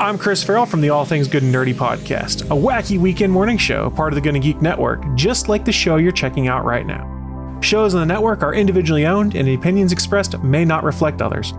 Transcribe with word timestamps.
I'm 0.00 0.16
Chris 0.16 0.44
Farrell 0.44 0.64
from 0.64 0.80
the 0.80 0.90
All 0.90 1.04
Things 1.04 1.26
Good 1.26 1.42
and 1.42 1.52
Nerdy 1.52 1.74
podcast, 1.74 2.42
a 2.42 2.54
wacky 2.54 3.00
weekend 3.00 3.32
morning 3.32 3.58
show, 3.58 3.90
part 3.90 4.12
of 4.12 4.14
the 4.14 4.20
Gonna 4.20 4.38
Geek 4.38 4.62
Network, 4.62 5.02
just 5.16 5.48
like 5.48 5.64
the 5.64 5.72
show 5.72 5.96
you're 5.96 6.12
checking 6.12 6.46
out 6.46 6.64
right 6.64 6.86
now. 6.86 7.58
Shows 7.60 7.96
on 7.96 8.06
the 8.06 8.14
network 8.14 8.44
are 8.44 8.54
individually 8.54 9.06
owned, 9.06 9.34
and 9.34 9.48
the 9.48 9.54
opinions 9.54 9.90
expressed 9.90 10.38
may 10.38 10.64
not 10.64 10.84
reflect 10.84 11.20
others. 11.20 11.52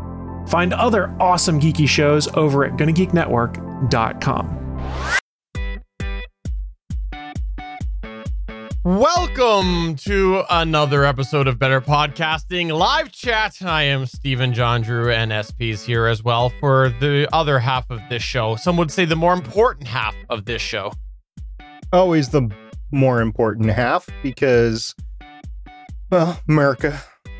Find 0.47 0.73
other 0.73 1.13
awesome 1.19 1.59
geeky 1.59 1.85
shows 1.85 2.33
over 2.35 2.63
at 2.63 2.77
GonnaGeekNetwork.com. 2.77 5.18
Welcome 9.39 9.95
to 9.95 10.43
another 10.49 11.05
episode 11.05 11.47
of 11.47 11.57
Better 11.57 11.79
Podcasting 11.79 12.77
Live 12.77 13.09
Chat. 13.13 13.61
I 13.61 13.83
am 13.83 14.05
Stephen 14.05 14.53
John 14.53 14.81
Drew, 14.81 15.13
and 15.13 15.31
SP's 15.45 15.81
here 15.81 16.07
as 16.07 16.21
well 16.21 16.49
for 16.59 16.89
the 16.99 17.25
other 17.31 17.57
half 17.57 17.89
of 17.89 18.01
this 18.09 18.21
show. 18.21 18.57
Some 18.57 18.75
would 18.75 18.91
say 18.91 19.05
the 19.05 19.15
more 19.15 19.31
important 19.31 19.87
half 19.87 20.13
of 20.29 20.43
this 20.43 20.61
show. 20.61 20.91
Always 21.93 22.27
the 22.27 22.53
more 22.91 23.21
important 23.21 23.69
half 23.69 24.09
because, 24.23 24.93
well, 26.11 26.37
America. 26.49 27.01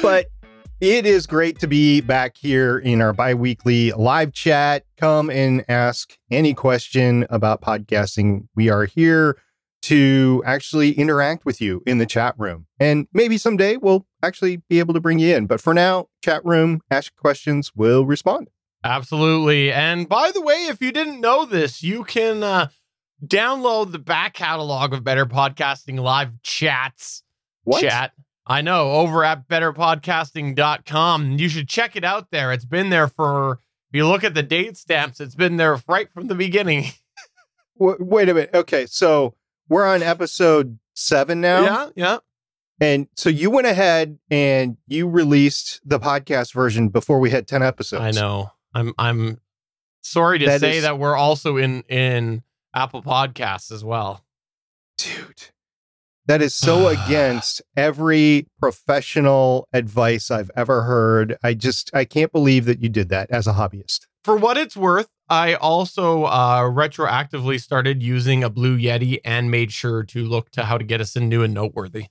but 0.00 0.24
it 0.80 1.04
is 1.04 1.26
great 1.26 1.58
to 1.58 1.66
be 1.66 2.00
back 2.00 2.34
here 2.38 2.78
in 2.78 3.02
our 3.02 3.12
bi 3.12 3.34
weekly 3.34 3.92
live 3.92 4.32
chat. 4.32 4.84
Come 4.96 5.28
and 5.28 5.66
ask 5.68 6.16
any 6.30 6.54
question 6.54 7.26
about 7.28 7.60
podcasting. 7.60 8.48
We 8.56 8.70
are 8.70 8.86
here 8.86 9.36
to 9.82 10.42
actually 10.44 10.92
interact 10.92 11.44
with 11.44 11.60
you 11.60 11.82
in 11.86 11.98
the 11.98 12.06
chat 12.06 12.34
room. 12.36 12.66
And 12.80 13.06
maybe 13.12 13.38
someday 13.38 13.76
we'll 13.76 14.06
actually 14.22 14.56
be 14.68 14.78
able 14.78 14.94
to 14.94 15.00
bring 15.00 15.18
you 15.18 15.36
in. 15.36 15.46
But 15.46 15.60
for 15.60 15.74
now, 15.74 16.08
chat 16.22 16.44
room, 16.44 16.80
ask 16.90 17.14
questions, 17.16 17.72
we'll 17.74 18.04
respond. 18.04 18.50
Absolutely. 18.84 19.72
And 19.72 20.08
by 20.08 20.30
the 20.32 20.40
way, 20.40 20.66
if 20.66 20.80
you 20.80 20.92
didn't 20.92 21.20
know 21.20 21.44
this, 21.44 21.82
you 21.82 22.04
can 22.04 22.42
uh, 22.42 22.68
download 23.24 23.92
the 23.92 23.98
back 23.98 24.34
catalog 24.34 24.92
of 24.92 25.04
Better 25.04 25.26
Podcasting 25.26 26.00
live 26.00 26.42
chats. 26.42 27.22
What? 27.64 27.82
Chat. 27.82 28.12
I 28.46 28.62
know, 28.62 28.92
over 28.92 29.24
at 29.24 29.46
betterpodcasting.com. 29.46 31.38
You 31.38 31.48
should 31.50 31.68
check 31.68 31.96
it 31.96 32.04
out 32.04 32.30
there. 32.30 32.50
It's 32.50 32.64
been 32.64 32.88
there 32.88 33.06
for, 33.06 33.60
if 33.90 33.96
you 33.96 34.08
look 34.08 34.24
at 34.24 34.32
the 34.32 34.42
date 34.42 34.78
stamps, 34.78 35.20
it's 35.20 35.34
been 35.34 35.58
there 35.58 35.78
right 35.86 36.10
from 36.10 36.28
the 36.28 36.34
beginning. 36.34 36.86
Wait 37.78 38.28
a 38.28 38.34
minute. 38.34 38.50
Okay. 38.54 38.86
So 38.86 39.34
we're 39.68 39.86
on 39.86 40.02
episode 40.02 40.78
seven 40.94 41.40
now. 41.40 41.62
Yeah, 41.62 41.88
yeah. 41.96 42.18
And 42.80 43.08
so 43.16 43.28
you 43.28 43.50
went 43.50 43.66
ahead 43.66 44.18
and 44.30 44.76
you 44.86 45.08
released 45.08 45.80
the 45.84 45.98
podcast 45.98 46.54
version 46.54 46.88
before 46.90 47.18
we 47.18 47.30
had 47.30 47.48
10 47.48 47.62
episodes. 47.62 48.02
I 48.16 48.20
know. 48.20 48.52
I'm 48.74 48.92
I'm 48.98 49.40
sorry 50.00 50.38
to 50.38 50.46
That 50.46 50.60
say 50.60 50.76
is- 50.78 50.82
that 50.82 50.98
we're 50.98 51.16
also 51.16 51.56
in 51.56 51.82
in 51.88 52.42
Apple 52.74 53.02
Podcasts 53.02 53.72
as 53.72 53.84
well. 53.84 54.24
Dude, 54.96 55.50
that 56.26 56.40
is 56.42 56.54
so 56.54 56.86
against 57.06 57.62
every 57.76 58.46
professional 58.60 59.66
advice 59.72 60.30
I've 60.30 60.50
ever 60.56 60.82
heard. 60.82 61.36
I 61.42 61.54
just, 61.54 61.90
I 61.94 62.04
can't 62.04 62.30
believe 62.32 62.64
that 62.66 62.80
you 62.82 62.88
did 62.88 63.08
that 63.08 63.30
as 63.30 63.46
a 63.46 63.52
hobbyist. 63.54 64.06
For 64.24 64.36
what 64.36 64.56
it's 64.56 64.76
worth, 64.76 65.08
I 65.30 65.54
also 65.54 66.24
uh, 66.24 66.62
retroactively 66.62 67.60
started 67.60 68.02
using 68.02 68.42
a 68.42 68.50
Blue 68.50 68.78
Yeti 68.78 69.18
and 69.24 69.50
made 69.50 69.72
sure 69.72 70.02
to 70.04 70.24
look 70.24 70.50
to 70.52 70.64
how 70.64 70.78
to 70.78 70.84
get 70.84 71.00
us 71.00 71.16
in 71.16 71.28
new 71.28 71.42
and 71.42 71.52
noteworthy. 71.54 72.06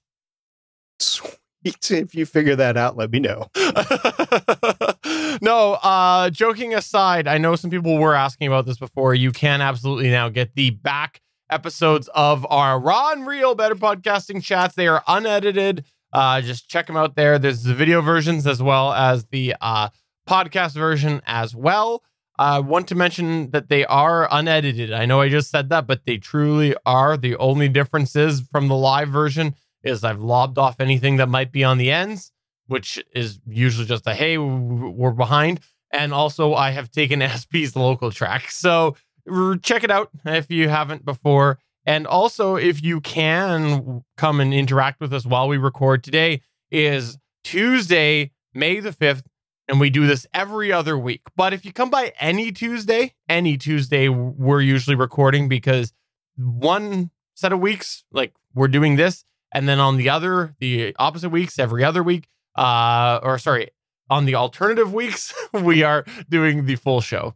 Sweet. 1.00 1.34
If 1.90 2.16
you 2.16 2.26
figure 2.26 2.56
that 2.56 2.78
out, 2.78 2.96
let 2.96 3.12
me 3.12 3.20
know. 3.20 3.48
no, 5.42 5.74
uh, 5.74 6.30
joking 6.30 6.74
aside, 6.74 7.28
I 7.28 7.38
know 7.38 7.58
some 7.58 7.70
people 7.70 7.98
were 7.98 8.16
asking 8.16 8.48
about 8.48 8.66
this 8.66 8.78
before. 8.78 9.14
You 9.16 9.34
can 9.34 9.60
absolutely 9.60 10.10
now 10.10 10.30
get 10.30 10.56
the 10.56 10.70
back 10.70 11.20
episodes 11.50 12.10
of 12.16 12.46
our 12.50 12.80
raw 12.80 13.12
and 13.12 13.28
real 13.28 13.54
better 13.54 13.76
podcasting 13.76 14.42
chats. 14.42 14.76
They 14.76 14.88
are 14.88 15.04
unedited. 15.08 15.84
Uh, 16.14 16.40
just 16.42 16.70
check 16.70 16.88
them 16.88 16.96
out 16.96 17.16
there. 17.16 17.38
There's 17.38 17.64
the 17.64 17.74
video 17.74 18.02
versions 18.02 18.48
as 18.48 18.62
well 18.64 18.94
as 18.94 19.26
the 19.26 19.56
uh, 19.60 19.90
podcast 20.28 20.74
version 20.74 21.22
as 21.26 21.56
well. 21.56 22.04
I 22.40 22.60
want 22.60 22.88
to 22.90 22.96
mention 22.96 23.52
that 23.52 23.70
they 23.70 23.86
are 23.86 24.28
unedited. 24.32 24.94
I 24.94 25.06
know 25.06 25.22
I 25.22 25.30
just 25.30 25.50
said 25.50 25.70
that, 25.70 25.88
but 25.88 26.06
they 26.06 26.18
truly 26.18 26.76
are. 26.86 27.18
The 27.18 27.36
only 27.38 27.68
difference 27.68 28.16
is 28.16 28.42
from 28.42 28.68
the 28.68 28.76
live 28.76 29.10
version 29.10 29.56
is 29.84 30.04
I've 30.04 30.22
lobbed 30.22 30.58
off 30.58 30.80
anything 30.80 31.18
that 31.18 31.30
might 31.30 31.52
be 31.52 31.64
on 31.64 31.78
the 31.78 31.92
ends, 31.92 32.32
which 32.68 33.04
is 33.14 33.40
usually 33.48 33.88
just 33.88 34.06
a 34.06 34.14
hey, 34.14 34.38
we're 34.38 35.12
behind. 35.12 35.62
And 35.92 36.14
also, 36.14 36.54
I 36.54 36.72
have 36.72 36.92
taken 36.92 37.28
SP's 37.38 37.76
local 37.76 38.12
track. 38.12 38.52
So 38.52 38.96
check 39.62 39.84
it 39.84 39.92
out 39.92 40.10
if 40.26 40.52
you 40.52 40.70
haven't 40.70 41.06
before. 41.06 41.60
And 41.86 42.06
also, 42.06 42.56
if 42.56 42.84
you 42.84 43.00
can 43.00 44.04
come 44.18 44.42
and 44.42 44.54
interact 44.54 45.00
with 45.00 45.14
us 45.14 45.26
while 45.26 45.48
we 45.48 45.58
record 45.58 46.04
today, 46.04 46.42
is 46.70 47.18
Tuesday, 47.44 48.32
May 48.54 48.82
the 48.82 48.92
5th, 48.92 49.24
and 49.68 49.80
we 49.80 49.90
do 49.90 50.08
this 50.08 50.26
every 50.34 50.72
other 50.72 50.98
week. 50.98 51.22
But 51.36 51.54
if 51.54 51.66
you 51.66 51.74
come 51.74 51.90
by 51.90 52.14
any 52.20 52.52
Tuesday, 52.52 53.14
any 53.28 53.58
Tuesday, 53.58 54.10
we're 54.10 54.62
usually 54.62 54.96
recording 54.96 55.50
because 55.50 55.94
one 56.38 57.12
set 57.36 57.52
of 57.52 57.60
weeks, 57.60 58.04
like 58.12 58.34
we're 58.54 58.68
doing 58.68 58.96
this, 58.96 59.26
and 59.54 59.68
then 59.68 59.80
on 59.80 59.98
the 59.98 60.10
other, 60.10 60.56
the 60.60 60.96
opposite 61.00 61.30
weeks, 61.30 61.60
every 61.60 61.84
other 61.84 62.04
week, 62.04 62.28
uh, 62.56 63.20
or 63.24 63.38
sorry, 63.38 63.70
on 64.10 64.26
the 64.26 64.36
alternative 64.36 64.94
weeks, 64.94 65.34
we 65.54 65.84
are 65.84 66.06
doing 66.30 66.66
the 66.66 66.76
full 66.76 67.02
show. 67.02 67.36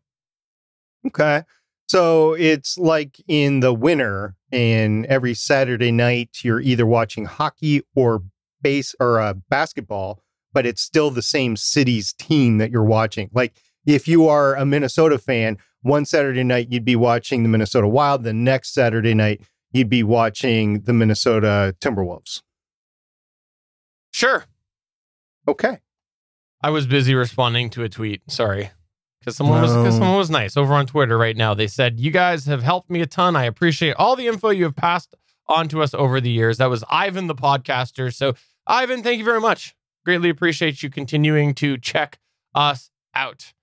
Okay. 1.08 1.44
So 1.88 2.34
it's 2.34 2.78
like 2.78 3.22
in 3.28 3.60
the 3.60 3.74
winter, 3.74 4.36
and 4.52 5.06
every 5.08 5.34
Saturday 5.34 5.92
night, 5.92 6.40
you're 6.42 6.62
either 6.62 6.86
watching 6.86 7.26
hockey 7.26 7.82
or 7.96 8.24
base 8.62 8.96
or 9.00 9.20
uh, 9.20 9.34
basketball, 9.50 10.24
but 10.54 10.66
it's 10.66 10.82
still 10.82 11.12
the 11.12 11.22
same 11.22 11.56
city's 11.56 12.14
team 12.14 12.58
that 12.58 12.72
you're 12.72 12.84
watching. 12.84 13.30
Like 13.34 13.54
if 13.86 14.08
you 14.08 14.28
are 14.28 14.56
a 14.56 14.66
Minnesota 14.66 15.18
fan, 15.18 15.58
one 15.82 16.06
Saturday 16.06 16.44
night, 16.44 16.68
you'd 16.70 16.86
be 16.86 16.96
watching 16.96 17.44
the 17.44 17.50
Minnesota 17.50 17.88
Wild. 17.88 18.24
The 18.24 18.34
next 18.34 18.74
Saturday 18.74 19.14
night, 19.14 19.42
you'd 19.72 19.90
be 19.90 20.04
watching 20.04 20.82
the 20.82 20.94
Minnesota 20.94 21.76
Timberwolves. 21.80 22.42
Sure. 24.12 24.46
Okay. 25.48 25.80
I 26.62 26.70
was 26.70 26.86
busy 26.86 27.16
responding 27.16 27.70
to 27.72 27.84
a 27.84 27.90
tweet. 27.90 28.22
Sorry. 28.28 28.70
Because 29.20 29.36
someone 29.36 29.62
was 29.62 29.76
because 29.76 29.96
someone 29.96 30.18
was 30.18 30.30
nice 30.32 30.58
over 30.58 30.74
on 30.74 30.88
Twitter 30.88 31.18
right 31.18 31.38
now. 31.38 31.54
They 31.54 31.68
said, 31.68 32.00
You 32.00 32.10
guys 32.12 32.46
have 32.46 32.64
helped 32.64 32.90
me 32.90 33.02
a 33.02 33.06
ton. 33.06 33.36
I 33.36 33.46
appreciate 33.46 33.96
all 33.98 34.16
the 34.16 34.28
info 34.28 34.50
you 34.50 34.64
have 34.64 34.76
passed 34.76 35.16
on 35.48 35.68
to 35.70 35.84
us 35.84 35.94
over 35.94 36.20
the 36.20 36.32
years. 36.32 36.58
That 36.58 36.72
was 36.72 36.84
Ivan 36.90 37.28
the 37.28 37.36
podcaster. 37.36 38.14
So 38.14 38.34
Ivan, 38.66 39.04
thank 39.04 39.20
you 39.20 39.26
very 39.26 39.40
much. 39.40 39.76
Greatly 40.04 40.30
appreciate 40.30 40.82
you 40.84 40.90
continuing 40.90 41.54
to 41.56 41.78
check 41.78 42.20
us 42.56 42.90
out. 43.14 43.54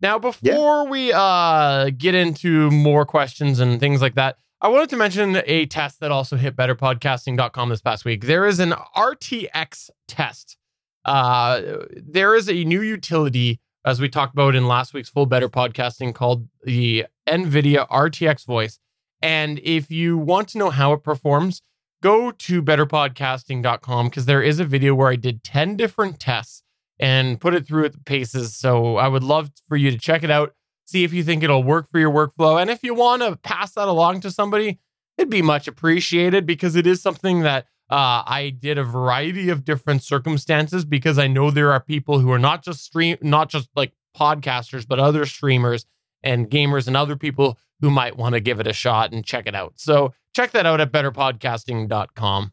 Now, 0.00 0.18
before 0.18 0.86
we 0.88 1.12
uh 1.14 1.90
get 1.96 2.14
into 2.14 2.70
more 2.70 3.06
questions 3.06 3.60
and 3.60 3.80
things 3.80 4.02
like 4.02 4.14
that, 4.14 4.38
I 4.60 4.68
wanted 4.68 4.88
to 4.90 4.96
mention 4.96 5.42
a 5.44 5.66
test 5.66 6.00
that 6.00 6.10
also 6.10 6.36
hit 6.36 6.56
betterpodcasting.com 6.56 7.68
this 7.68 7.82
past 7.82 8.04
week. 8.04 8.24
There 8.24 8.46
is 8.46 8.60
an 8.60 8.72
RTX 8.96 9.90
test. 10.08 10.56
Uh, 11.04 11.60
there 11.94 12.34
is 12.34 12.48
a 12.48 12.64
new 12.64 12.80
utility, 12.80 13.60
as 13.84 14.00
we 14.00 14.08
talked 14.08 14.32
about 14.32 14.54
in 14.54 14.66
last 14.66 14.94
week's 14.94 15.10
Full 15.10 15.26
Better 15.26 15.50
Podcasting, 15.50 16.14
called 16.14 16.48
the 16.62 17.04
NVIDIA 17.28 17.86
RTX 17.88 18.46
Voice. 18.46 18.78
And 19.20 19.60
if 19.62 19.90
you 19.90 20.16
want 20.16 20.48
to 20.48 20.58
know 20.58 20.70
how 20.70 20.94
it 20.94 21.02
performs, 21.02 21.60
go 22.04 22.30
to 22.30 22.62
betterpodcasting.com 22.62 24.08
because 24.08 24.26
there 24.26 24.42
is 24.42 24.60
a 24.60 24.64
video 24.64 24.94
where 24.94 25.08
I 25.08 25.16
did 25.16 25.42
10 25.42 25.74
different 25.74 26.20
tests 26.20 26.62
and 27.00 27.40
put 27.40 27.54
it 27.54 27.66
through 27.66 27.86
at 27.86 27.92
the 27.92 28.00
paces. 28.04 28.54
So 28.54 28.98
I 28.98 29.08
would 29.08 29.24
love 29.24 29.50
for 29.66 29.78
you 29.78 29.90
to 29.90 29.96
check 29.96 30.22
it 30.22 30.30
out, 30.30 30.54
see 30.84 31.02
if 31.02 31.14
you 31.14 31.24
think 31.24 31.42
it'll 31.42 31.62
work 31.62 31.90
for 31.90 31.98
your 31.98 32.12
workflow. 32.12 32.60
And 32.60 32.68
if 32.68 32.82
you 32.82 32.94
want 32.94 33.22
to 33.22 33.36
pass 33.36 33.72
that 33.72 33.88
along 33.88 34.20
to 34.20 34.30
somebody, 34.30 34.80
it'd 35.16 35.30
be 35.30 35.40
much 35.40 35.66
appreciated 35.66 36.44
because 36.44 36.76
it 36.76 36.86
is 36.86 37.00
something 37.00 37.40
that 37.40 37.64
uh, 37.88 38.22
I 38.26 38.50
did 38.50 38.76
a 38.76 38.84
variety 38.84 39.48
of 39.48 39.64
different 39.64 40.02
circumstances 40.02 40.84
because 40.84 41.18
I 41.18 41.26
know 41.26 41.50
there 41.50 41.72
are 41.72 41.80
people 41.80 42.18
who 42.18 42.30
are 42.32 42.38
not 42.38 42.62
just 42.62 42.84
stream, 42.84 43.16
not 43.22 43.48
just 43.48 43.70
like 43.74 43.92
podcasters, 44.14 44.86
but 44.86 45.00
other 45.00 45.24
streamers 45.24 45.86
and 46.22 46.50
gamers 46.50 46.86
and 46.86 46.98
other 46.98 47.16
people 47.16 47.58
who 47.80 47.90
might 47.90 48.16
want 48.16 48.34
to 48.34 48.40
give 48.40 48.60
it 48.60 48.66
a 48.66 48.72
shot 48.72 49.12
and 49.12 49.24
check 49.24 49.46
it 49.46 49.54
out. 49.54 49.74
So 49.76 50.12
check 50.34 50.52
that 50.52 50.66
out 50.66 50.80
at 50.80 50.92
betterpodcasting.com. 50.92 52.52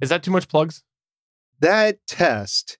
Is 0.00 0.08
that 0.08 0.22
too 0.22 0.30
much 0.30 0.48
plugs? 0.48 0.82
that 1.62 1.98
test 2.06 2.76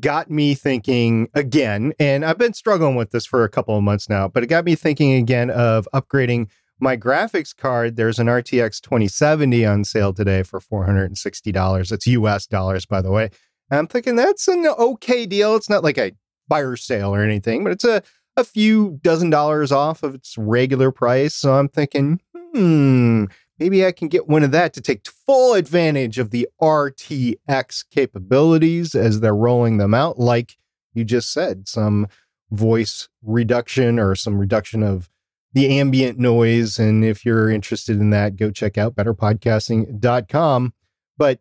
got 0.00 0.30
me 0.30 0.54
thinking 0.54 1.28
again, 1.34 1.92
and 1.98 2.24
I've 2.24 2.38
been 2.38 2.54
struggling 2.54 2.96
with 2.96 3.10
this 3.10 3.26
for 3.26 3.44
a 3.44 3.48
couple 3.48 3.76
of 3.76 3.82
months 3.84 4.08
now, 4.08 4.28
but 4.28 4.42
it 4.42 4.46
got 4.46 4.64
me 4.64 4.74
thinking 4.74 5.12
again 5.12 5.50
of 5.50 5.86
upgrading 5.92 6.48
my 6.80 6.96
graphics 6.96 7.54
card. 7.54 7.96
There's 7.96 8.18
an 8.18 8.26
RTX 8.26 8.80
2070 8.80 9.66
on 9.66 9.84
sale 9.84 10.12
today 10.12 10.42
for 10.42 10.60
$460. 10.60 11.92
It's 11.92 12.06
US 12.06 12.46
dollars, 12.46 12.86
by 12.86 13.02
the 13.02 13.10
way. 13.10 13.30
And 13.70 13.78
I'm 13.78 13.86
thinking 13.86 14.16
that's 14.16 14.48
an 14.48 14.66
okay 14.66 15.26
deal. 15.26 15.54
It's 15.56 15.70
not 15.70 15.84
like 15.84 15.98
a 15.98 16.12
fire 16.48 16.76
sale 16.76 17.14
or 17.14 17.22
anything, 17.22 17.62
but 17.62 17.72
it's 17.72 17.84
a, 17.84 18.02
a 18.36 18.44
few 18.44 18.98
dozen 19.02 19.30
dollars 19.30 19.72
off 19.72 20.02
of 20.02 20.14
its 20.14 20.36
regular 20.36 20.90
price. 20.90 21.34
So 21.34 21.54
I'm 21.54 21.68
thinking, 21.68 22.20
hmm, 22.34 23.24
maybe 23.58 23.86
I 23.86 23.92
can 23.92 24.08
get 24.08 24.28
one 24.28 24.42
of 24.42 24.50
that 24.52 24.72
to 24.74 24.80
take 24.80 25.06
full 25.08 25.54
advantage 25.54 26.18
of 26.18 26.30
the 26.30 26.48
RTX 26.60 27.84
capabilities 27.90 28.94
as 28.94 29.20
they're 29.20 29.34
rolling 29.34 29.78
them 29.78 29.94
out. 29.94 30.18
Like 30.18 30.56
you 30.94 31.04
just 31.04 31.32
said, 31.32 31.68
some 31.68 32.08
voice 32.50 33.08
reduction 33.22 33.98
or 33.98 34.14
some 34.14 34.38
reduction 34.38 34.82
of 34.82 35.08
the 35.52 35.78
ambient 35.78 36.18
noise. 36.18 36.78
And 36.78 37.04
if 37.04 37.24
you're 37.24 37.50
interested 37.50 38.00
in 38.00 38.10
that, 38.10 38.36
go 38.36 38.50
check 38.50 38.76
out 38.76 38.94
betterpodcasting.com. 38.96 40.74
But 41.16 41.40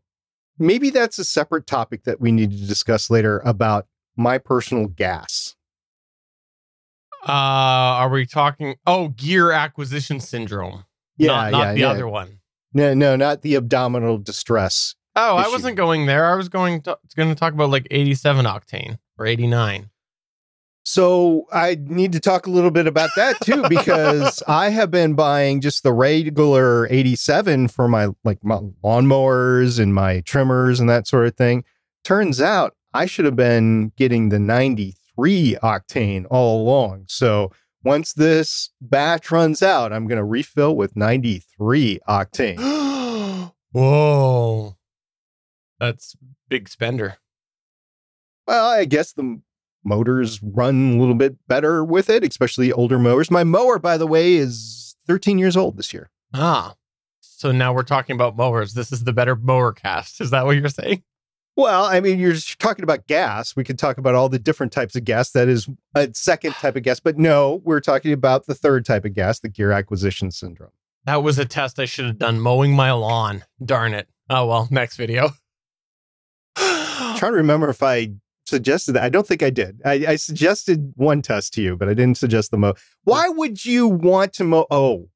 maybe 0.60 0.92
that's 0.92 1.18
a 1.18 1.24
separate 1.24 1.66
topic 1.66 2.04
that 2.04 2.22
we 2.22 2.32
need 2.32 2.52
to 2.52 2.68
discuss 2.68 3.10
later 3.10 3.42
about 3.44 3.88
my 4.16 4.38
personal 4.38 4.86
gas. 4.88 5.56
Uh, 7.28 7.32
are 7.32 8.10
we 8.10 8.26
talking? 8.26 8.76
Oh, 8.86 9.10
gear 9.10 9.52
acquisition 9.52 10.20
syndrome. 10.20 10.86
Yeah, 11.18 11.28
not, 11.28 11.52
not 11.52 11.60
yeah, 11.60 11.74
the 11.74 11.80
yeah. 11.80 11.90
other 11.90 12.08
one. 12.08 12.40
No, 12.74 12.94
no, 12.94 13.16
not 13.16 13.42
the 13.42 13.56
abdominal 13.56 14.18
distress. 14.18 14.96
Oh, 15.16 15.38
I 15.38 15.48
wasn't 15.48 15.78
going 15.78 16.08
there. 16.08 16.26
I 16.26 16.36
was 16.36 16.50
going 16.50 16.82
to 16.82 16.98
going 17.16 17.30
to 17.30 17.36
talk 17.36 17.54
about 17.54 17.70
like 17.70 17.88
87 17.92 18.46
octane 18.46 18.98
or 19.18 19.28
89. 19.28 19.90
So 20.86 21.46
I 21.54 21.78
need 21.80 22.12
to 22.12 22.20
talk 22.20 22.46
a 22.46 22.50
little 22.50 22.72
bit 22.72 22.88
about 22.88 23.12
that 23.16 23.40
too, 23.42 23.64
because 23.70 24.44
I 24.48 24.70
have 24.70 24.92
been 24.92 25.14
buying 25.14 25.62
just 25.62 25.84
the 25.84 25.94
regular 25.94 26.88
87 26.90 27.70
for 27.70 27.88
my 27.88 28.10
like 28.24 28.44
my 28.44 28.60
lawnmowers 28.84 29.80
and 29.80 29.94
my 29.94 30.22
trimmers 30.22 30.80
and 30.80 30.90
that 30.90 31.08
sort 31.08 31.28
of 31.28 31.36
thing. 31.36 31.64
Turns 32.04 32.42
out 32.42 32.76
I 32.94 33.06
should 33.06 33.26
have 33.26 33.36
been 33.36 33.94
getting 33.96 34.30
the 34.30 34.40
93 34.40 34.96
octane 35.18 36.26
all 36.30 36.62
along. 36.62 37.06
So 37.08 37.52
once 37.84 38.14
this 38.14 38.70
batch 38.82 39.32
runs 39.32 39.62
out, 39.62 39.92
I'm 39.92 40.08
going 40.08 40.18
to 40.18 40.24
refill 40.24 40.76
with 40.76 40.96
93 40.96 42.00
octane. 42.08 43.52
Whoa, 43.72 44.78
that's 45.80 46.16
big 46.50 46.70
spender. 46.70 47.18
Well, 48.48 48.70
I 48.70 48.86
guess 48.86 49.14
the 49.14 49.42
motors 49.84 50.42
run 50.44 50.94
a 50.94 51.00
little 51.00 51.16
bit 51.16 51.36
better 51.48 51.84
with 51.84 52.10
it, 52.10 52.24
especially 52.24 52.72
older 52.72 53.00
mowers. 53.00 53.32
My 53.32 53.44
mower, 53.44 53.80
by 53.80 53.98
the 53.98 54.08
way, 54.08 54.36
is 54.36 54.96
13 55.08 55.40
years 55.40 55.58
old 55.58 55.78
this 55.78 55.94
year. 55.94 56.10
Ah, 56.34 56.76
so 57.20 57.52
now 57.52 57.74
we're 57.74 57.84
talking 57.84 58.16
about 58.16 58.38
mowers. 58.38 58.74
This 58.74 58.92
is 58.92 59.04
the 59.04 59.14
better 59.14 59.36
mower 59.36 59.74
cast. 59.74 60.22
Is 60.22 60.30
that 60.32 60.46
what 60.46 60.56
you're 60.56 60.70
saying? 60.70 61.04
Well, 61.56 61.86
I 61.86 62.00
mean, 62.00 62.20
you're 62.20 62.36
talking 62.58 62.84
about 62.84 63.06
gas. 63.06 63.56
We 63.56 63.64
could 63.64 63.78
talk 63.78 63.98
about 63.98 64.16
all 64.16 64.28
the 64.28 64.40
different 64.40 64.72
types 64.72 64.96
of 64.96 65.04
gas. 65.04 65.32
That 65.32 65.48
is 65.48 65.68
a 65.94 66.10
second 66.14 66.54
type 66.60 66.76
of 66.76 66.84
gas. 66.84 67.00
But 67.00 67.18
no, 67.18 67.62
we're 67.64 67.80
talking 67.80 68.12
about 68.12 68.48
the 68.48 68.56
third 68.56 68.86
type 68.86 69.06
of 69.06 69.14
gas, 69.14 69.40
the 69.40 69.50
gear 69.50 69.72
acquisition 69.72 70.32
syndrome. 70.32 70.72
That 71.06 71.22
was 71.22 71.38
a 71.38 71.46
test 71.46 71.80
I 71.80 71.86
should 71.86 72.06
have 72.06 72.18
done 72.18 72.40
mowing 72.40 72.76
my 72.76 72.92
lawn. 72.92 73.44
Darn 73.64 73.94
it. 73.94 74.08
Oh 74.30 74.48
well, 74.48 74.68
next 74.72 74.96
video. 74.96 75.32
I'm 76.56 77.18
trying 77.18 77.34
to 77.34 77.38
remember 77.38 77.70
if 77.70 77.84
I 77.84 78.14
suggested 78.46 78.94
that. 78.94 79.04
I 79.04 79.10
don't 79.10 79.28
think 79.28 79.44
I 79.44 79.50
did. 79.50 79.82
I, 79.86 80.06
I 80.08 80.16
suggested 80.16 80.94
one 80.96 81.22
test 81.22 81.54
to 81.56 81.62
you, 81.62 81.76
but 81.76 81.90
I 81.90 81.94
didn't 81.94 82.18
suggest 82.18 82.52
the 82.52 82.58
mow. 82.58 82.74
Why 83.04 83.28
would 83.28 83.66
you 83.66 83.88
want 83.88 84.34
to 84.34 84.44
mow? 84.44 84.66
Oh, 84.72 85.10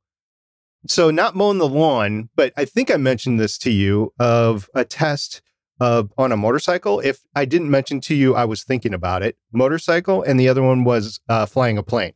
so 0.88 1.10
not 1.10 1.36
mowing 1.36 1.58
the 1.58 1.68
lawn, 1.68 2.30
but 2.36 2.54
I 2.58 2.66
think 2.66 2.92
I 2.92 2.98
mentioned 2.98 3.40
this 3.40 3.58
to 3.60 3.72
you 3.72 4.14
of 4.20 4.70
a 4.74 4.86
test 4.86 5.42
of 5.80 6.12
on 6.18 6.32
a 6.32 6.38
motorcycle. 6.38 7.00
If 7.00 7.22
I 7.36 7.46
didn't 7.46 7.70
mention 7.70 8.02
to 8.02 8.16
you, 8.16 8.36
I 8.36 8.46
was 8.46 8.64
thinking 8.64 8.94
about 8.94 9.24
it. 9.24 9.38
Motorcycle, 9.52 10.24
and 10.24 10.40
the 10.40 10.50
other 10.50 10.64
one 10.64 10.84
was 10.84 11.20
uh, 11.30 11.46
flying 11.46 11.78
a 11.78 11.84
plane. 11.84 12.14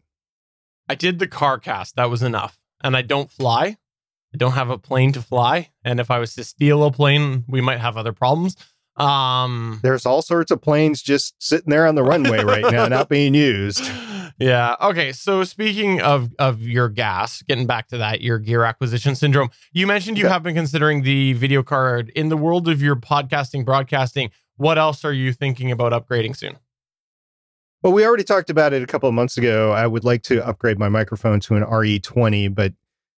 I 0.90 0.96
did 0.96 1.19
the 1.19 1.28
car 1.28 1.58
cast. 1.58 1.96
That 1.96 2.10
was 2.10 2.22
enough. 2.24 2.60
And 2.84 2.98
I 2.98 3.02
don't 3.02 3.31
fly. 3.31 3.78
I 4.34 4.38
don't 4.38 4.54
have 4.54 4.69
a 4.69 4.78
plane 4.78 5.12
to 5.13 5.22
fly. 5.22 5.69
And 5.84 6.00
if 6.00 6.10
I 6.10 6.19
was 6.19 6.36
to 6.36 6.44
steal 6.44 6.84
a 6.84 6.92
plane, 6.92 7.46
we 7.48 7.62
might 7.62 7.80
have 7.80 7.98
other 7.98 8.13
problems. 8.13 8.56
Um, 8.98 9.80
There's 9.84 10.06
all 10.06 10.22
sorts 10.22 10.52
of 10.52 10.62
planes 10.62 11.02
just 11.02 11.42
sitting 11.42 11.69
there 11.69 11.88
on 11.88 11.96
the 11.96 12.04
runway 12.04 12.44
right 12.44 12.72
now, 12.72 12.88
not 12.88 13.10
being 13.10 13.34
used. 13.34 13.84
yeah. 14.39 14.75
Okay. 14.81 15.12
So 15.12 15.44
speaking 15.44 16.01
of 16.01 16.33
of 16.39 16.62
your 16.62 16.89
gas, 16.89 17.42
getting 17.44 17.68
back 17.68 17.88
to 17.89 17.98
that, 17.98 18.22
your 18.22 18.39
gear 18.39 18.63
acquisition 18.63 19.16
syndrome. 19.16 19.50
You 19.72 19.88
mentioned 19.88 20.18
you 20.18 20.28
have 20.28 20.44
been 20.44 20.56
considering 20.56 21.04
the 21.04 21.33
video 21.33 21.63
card 21.63 22.10
in 22.10 22.30
the 22.30 22.38
world 22.38 22.68
of 22.68 22.81
your 22.81 22.95
podcasting, 22.95 23.66
broadcasting. 23.66 24.31
What 24.57 24.78
else 24.78 25.04
are 25.06 25.13
you 25.13 25.33
thinking 25.33 25.72
about 25.72 25.92
upgrading 25.92 26.36
soon? 26.36 26.57
Well, 27.83 27.94
we 27.94 28.06
already 28.06 28.24
talked 28.24 28.51
about 28.51 28.74
it 28.74 28.83
a 28.83 28.88
couple 28.88 29.10
of 29.10 29.16
months 29.16 29.38
ago. 29.38 29.72
I 29.72 29.88
would 29.88 30.04
like 30.04 30.22
to 30.24 30.45
upgrade 30.45 30.78
my 30.78 30.88
microphone 30.88 31.39
to 31.42 31.56
an 31.56 31.63
RE20, 31.63 32.54
but 32.54 32.74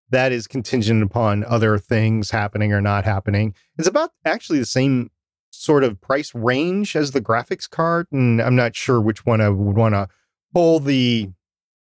that 0.10 0.32
is 0.32 0.48
contingent 0.48 1.04
upon 1.04 1.44
other 1.44 1.78
things 1.78 2.32
happening 2.32 2.72
or 2.72 2.80
not 2.80 3.04
happening. 3.04 3.56
It's 3.78 3.90
about 3.90 4.12
actually 4.24 4.60
the 4.60 4.66
same 4.66 5.10
sort 5.50 5.84
of 5.84 6.00
price 6.00 6.34
range 6.34 6.96
as 6.96 7.12
the 7.12 7.22
graphics 7.22 7.70
card, 7.70 8.08
and 8.12 8.42
I'm 8.42 8.56
not 8.56 8.76
sure 8.76 9.02
which 9.02 9.26
one 9.26 9.42
I 9.42 9.50
would 9.50 9.76
want 9.76 9.96
to 9.96 10.08
pull 10.54 10.80
the 10.80 11.30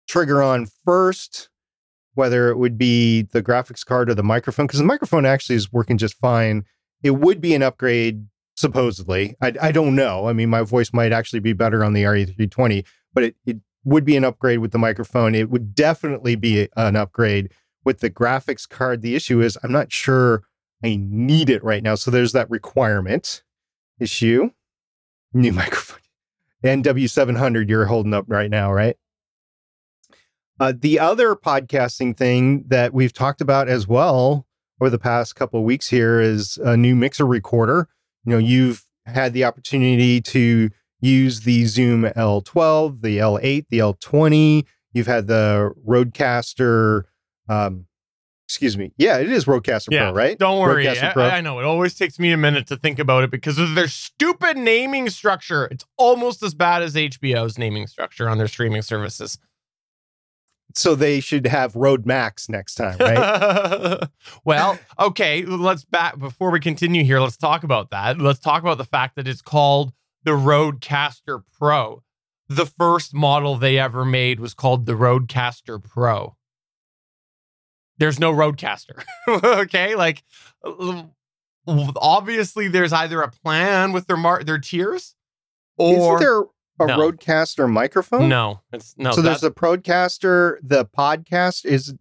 trigger 0.07 0.41
on 0.41 0.67
first, 0.85 1.49
whether 2.13 2.49
it 2.49 2.57
would 2.57 2.77
be 2.77 3.23
the 3.23 3.41
graphics 3.41 3.85
card 3.85 4.09
or 4.09 4.15
the 4.15 4.23
microphone, 4.23 4.67
because 4.67 4.79
the 4.79 4.85
microphone 4.85 5.25
actually 5.25 5.55
is 5.55 5.71
working 5.71 5.97
just 5.97 6.15
fine. 6.15 6.63
It 7.03 7.11
would 7.11 7.41
be 7.41 7.55
an 7.55 7.63
upgrade 7.63 8.25
supposedly. 8.55 9.35
I, 9.41 9.53
I 9.61 9.71
don't 9.71 9.95
know. 9.95 10.27
I 10.27 10.33
mean, 10.33 10.49
my 10.49 10.61
voice 10.61 10.93
might 10.93 11.11
actually 11.11 11.39
be 11.39 11.53
better 11.53 11.83
on 11.83 11.93
the 11.93 12.03
RE320, 12.03 12.85
but 13.13 13.23
it, 13.23 13.35
it 13.45 13.57
would 13.83 14.05
be 14.05 14.15
an 14.15 14.23
upgrade 14.23 14.59
with 14.59 14.71
the 14.71 14.77
microphone. 14.77 15.33
It 15.33 15.49
would 15.49 15.73
definitely 15.73 16.35
be 16.35 16.67
an 16.75 16.95
upgrade 16.95 17.51
with 17.83 17.99
the 17.99 18.09
graphics 18.09 18.69
card. 18.69 19.01
The 19.01 19.15
issue 19.15 19.41
is 19.41 19.57
I'm 19.63 19.71
not 19.71 19.91
sure 19.91 20.43
I 20.83 20.97
need 21.01 21.49
it 21.49 21.63
right 21.63 21.83
now. 21.83 21.95
So 21.95 22.11
there's 22.11 22.33
that 22.33 22.49
requirement 22.49 23.43
issue. 23.99 24.51
New 25.33 25.53
microphone. 25.53 26.00
NW700 26.63 27.69
you're 27.69 27.85
holding 27.85 28.13
up 28.13 28.25
right 28.27 28.49
now, 28.49 28.71
right? 28.71 28.95
Uh, 30.59 30.73
the 30.79 30.99
other 30.99 31.35
podcasting 31.35 32.15
thing 32.15 32.65
that 32.67 32.93
we've 32.93 33.13
talked 33.13 33.41
about 33.41 33.67
as 33.67 33.87
well 33.87 34.45
over 34.79 34.89
the 34.89 34.99
past 34.99 35.35
couple 35.35 35.59
of 35.59 35.65
weeks 35.65 35.87
here 35.87 36.21
is 36.21 36.57
a 36.57 36.77
new 36.77 36.95
mixer 36.95 37.25
recorder. 37.25 37.87
You 38.25 38.33
know, 38.33 38.37
you've 38.37 38.85
had 39.05 39.33
the 39.33 39.43
opportunity 39.43 40.21
to 40.21 40.69
use 40.99 41.41
the 41.41 41.65
Zoom 41.65 42.03
L12, 42.03 43.01
the 43.01 43.17
L8, 43.17 43.65
the 43.69 43.79
L20. 43.79 44.65
You've 44.93 45.07
had 45.07 45.27
the 45.27 45.73
Rodecaster. 45.87 47.03
Um, 47.49 47.87
excuse 48.51 48.77
me. 48.77 48.91
Yeah, 48.97 49.19
it 49.19 49.31
is 49.31 49.45
Rodecaster 49.45 49.87
Yeah, 49.91 50.09
Pro, 50.09 50.13
right? 50.13 50.37
Don't 50.37 50.59
worry. 50.59 50.89
I, 50.89 51.13
Pro. 51.13 51.23
I 51.23 51.39
know 51.39 51.59
it 51.59 51.63
always 51.63 51.95
takes 51.95 52.19
me 52.19 52.33
a 52.33 52.37
minute 52.37 52.67
to 52.67 52.75
think 52.75 52.99
about 52.99 53.23
it 53.23 53.31
because 53.31 53.57
of 53.57 53.75
their 53.75 53.87
stupid 53.87 54.57
naming 54.57 55.09
structure. 55.09 55.69
It's 55.71 55.85
almost 55.95 56.43
as 56.43 56.53
bad 56.53 56.81
as 56.81 56.95
HBO's 56.95 57.57
naming 57.57 57.87
structure 57.87 58.27
on 58.27 58.37
their 58.37 58.49
streaming 58.49 58.81
services. 58.81 59.39
so 60.75 60.95
they 60.95 61.21
should 61.21 61.47
have 61.47 61.77
Rode 61.77 62.05
Max 62.05 62.49
next 62.49 62.75
time, 62.75 62.97
right? 62.99 64.05
well, 64.43 64.77
okay, 64.99 65.43
let's 65.45 65.85
back 65.85 66.19
before 66.19 66.51
we 66.51 66.59
continue 66.59 67.05
here. 67.05 67.21
Let's 67.21 67.37
talk 67.37 67.63
about 67.63 67.89
that. 67.91 68.19
Let's 68.19 68.39
talk 68.39 68.61
about 68.63 68.77
the 68.77 68.83
fact 68.83 69.15
that 69.15 69.29
it's 69.29 69.41
called 69.41 69.93
the 70.23 70.31
Rodecaster 70.31 71.43
Pro. 71.57 72.03
The 72.49 72.65
first 72.65 73.13
model 73.13 73.55
they 73.55 73.77
ever 73.79 74.03
made 74.03 74.41
was 74.41 74.53
called 74.53 74.85
the 74.85 74.93
Rodecaster 74.93 75.81
Pro. 75.81 76.35
There's 78.01 78.19
no 78.19 78.33
Rodecaster. 78.33 79.03
okay, 79.29 79.93
like 79.95 80.23
uh, 80.65 81.03
obviously 81.67 82.67
there's 82.67 82.91
either 82.91 83.21
a 83.21 83.29
plan 83.29 83.91
with 83.91 84.07
their 84.07 84.17
mar- 84.17 84.43
their 84.43 84.57
tiers 84.57 85.15
or 85.77 86.17
Isn't 86.17 86.19
there 86.19 86.39
a 86.79 86.87
No. 86.87 86.97
Rodecaster 86.97 87.71
microphone? 87.71 88.27
no, 88.27 88.61
it's 88.73 88.95
no. 88.97 89.11
so 89.11 89.21
there's 89.21 89.41
the 89.41 89.51
Prodecaster, 89.51 90.57
the 90.63 90.83
podcast 90.85 91.63
is 91.63 91.93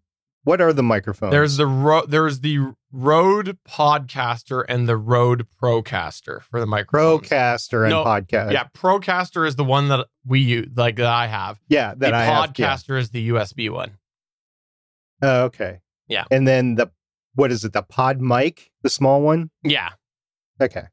what 0.45 0.62
are 0.62 0.73
the 0.73 0.83
microphones? 0.83 1.33
There's 1.33 1.59
the 1.59 1.66
ro- 1.66 2.07
there's 2.07 2.40
the 2.40 2.73
Rode 2.90 3.59
Podcaster 3.69 4.64
and 4.71 4.88
the 4.88 4.97
Rode 4.97 5.47
Procaster 5.62 6.40
for 6.45 6.59
the 6.61 6.66
microphone. 6.66 7.21
Procaster 7.21 7.83
and 7.83 7.90
No, 7.90 8.04
podcast. 8.04 8.52
Yeah, 8.52 8.64
Procaster 8.75 9.47
is 9.47 9.57
the 9.57 9.64
one 9.64 9.88
that 9.88 10.07
we 10.26 10.40
use, 10.40 10.69
like 10.75 10.97
that 10.97 11.07
I 11.07 11.26
have. 11.26 11.61
Yeah, 11.69 11.88
that 11.90 11.99
the 11.99 12.16
I 12.16 12.23
have. 12.23 12.52
yeah. 12.57 12.75
Podcaster 12.75 12.99
is 12.99 13.11
the 13.11 13.28
USB 13.28 13.69
one. 13.69 13.99
Oh, 15.23 15.42
okay. 15.45 15.80
Yeah. 16.11 16.25
And 16.31 16.47
then 16.47 16.75
the 16.75 16.90
what 17.35 17.52
is 17.52 17.64
it? 17.64 17.73
The 17.73 17.83
Pod 17.83 18.21
Mic, 18.21 18.71
the 18.83 18.90
small 18.90 19.23
one. 19.23 19.50
Yeah. 19.62 19.90
Okay. 20.61 20.85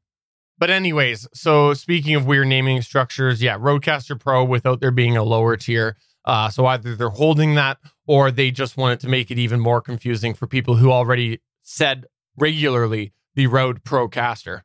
But 0.56 0.70
anyways, 0.70 1.28
so 1.34 1.74
speaking 1.74 2.14
of 2.14 2.26
weird 2.26 2.48
naming 2.48 2.80
structures, 2.82 3.42
yeah, 3.42 3.58
Rodecaster 3.58 4.18
Pro 4.18 4.44
without 4.44 4.80
there 4.80 4.90
being 4.90 5.16
a 5.16 5.22
lower 5.22 5.56
tier. 5.56 5.96
Uh, 6.24 6.48
so 6.48 6.66
either 6.66 6.94
they're 6.94 7.10
holding 7.10 7.54
that 7.54 7.78
or 8.06 8.30
they 8.30 8.50
just 8.50 8.76
wanted 8.76 9.00
to 9.00 9.08
make 9.08 9.30
it 9.30 9.38
even 9.38 9.60
more 9.60 9.80
confusing 9.80 10.34
for 10.34 10.46
people 10.46 10.76
who 10.76 10.90
already 10.90 11.40
said 11.62 12.06
regularly 12.36 13.12
the 13.34 13.46
Rode 13.46 13.82
Procaster. 13.84 14.62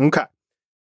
Okay. 0.00 0.24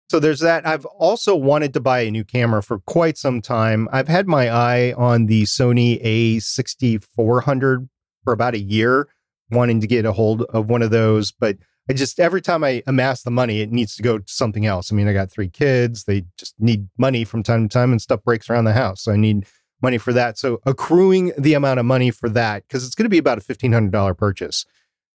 So 0.09 0.19
there's 0.19 0.39
that. 0.41 0.67
I've 0.67 0.85
also 0.85 1.35
wanted 1.35 1.73
to 1.73 1.79
buy 1.79 2.01
a 2.01 2.11
new 2.11 2.23
camera 2.23 2.61
for 2.61 2.79
quite 2.79 3.17
some 3.17 3.41
time. 3.41 3.89
I've 3.91 4.07
had 4.07 4.27
my 4.27 4.49
eye 4.49 4.93
on 4.93 5.25
the 5.25 5.43
Sony 5.43 6.03
A6400 6.37 7.89
for 8.25 8.33
about 8.33 8.55
a 8.55 8.59
year, 8.59 9.07
wanting 9.49 9.79
to 9.79 9.87
get 9.87 10.05
a 10.05 10.11
hold 10.11 10.41
of 10.41 10.69
one 10.69 10.81
of 10.81 10.91
those. 10.91 11.31
But 11.31 11.57
I 11.89 11.93
just, 11.93 12.19
every 12.19 12.41
time 12.41 12.63
I 12.63 12.83
amass 12.87 13.23
the 13.23 13.31
money, 13.31 13.61
it 13.61 13.71
needs 13.71 13.95
to 13.95 14.03
go 14.03 14.17
to 14.17 14.23
something 14.27 14.65
else. 14.65 14.91
I 14.91 14.95
mean, 14.95 15.07
I 15.07 15.13
got 15.13 15.31
three 15.31 15.49
kids. 15.49 16.03
They 16.03 16.25
just 16.37 16.55
need 16.59 16.89
money 16.97 17.23
from 17.23 17.43
time 17.43 17.69
to 17.69 17.73
time 17.73 17.91
and 17.91 18.01
stuff 18.01 18.23
breaks 18.23 18.49
around 18.49 18.65
the 18.65 18.73
house. 18.73 19.03
So 19.03 19.13
I 19.13 19.17
need 19.17 19.45
money 19.81 19.99
for 19.99 20.11
that. 20.11 20.37
So 20.37 20.59
accruing 20.65 21.31
the 21.37 21.53
amount 21.53 21.79
of 21.79 21.85
money 21.85 22.11
for 22.11 22.27
that, 22.29 22.63
because 22.67 22.85
it's 22.85 22.95
going 22.95 23.05
to 23.05 23.09
be 23.09 23.19
about 23.19 23.37
a 23.37 23.41
$1,500 23.41 24.17
purchase 24.17 24.65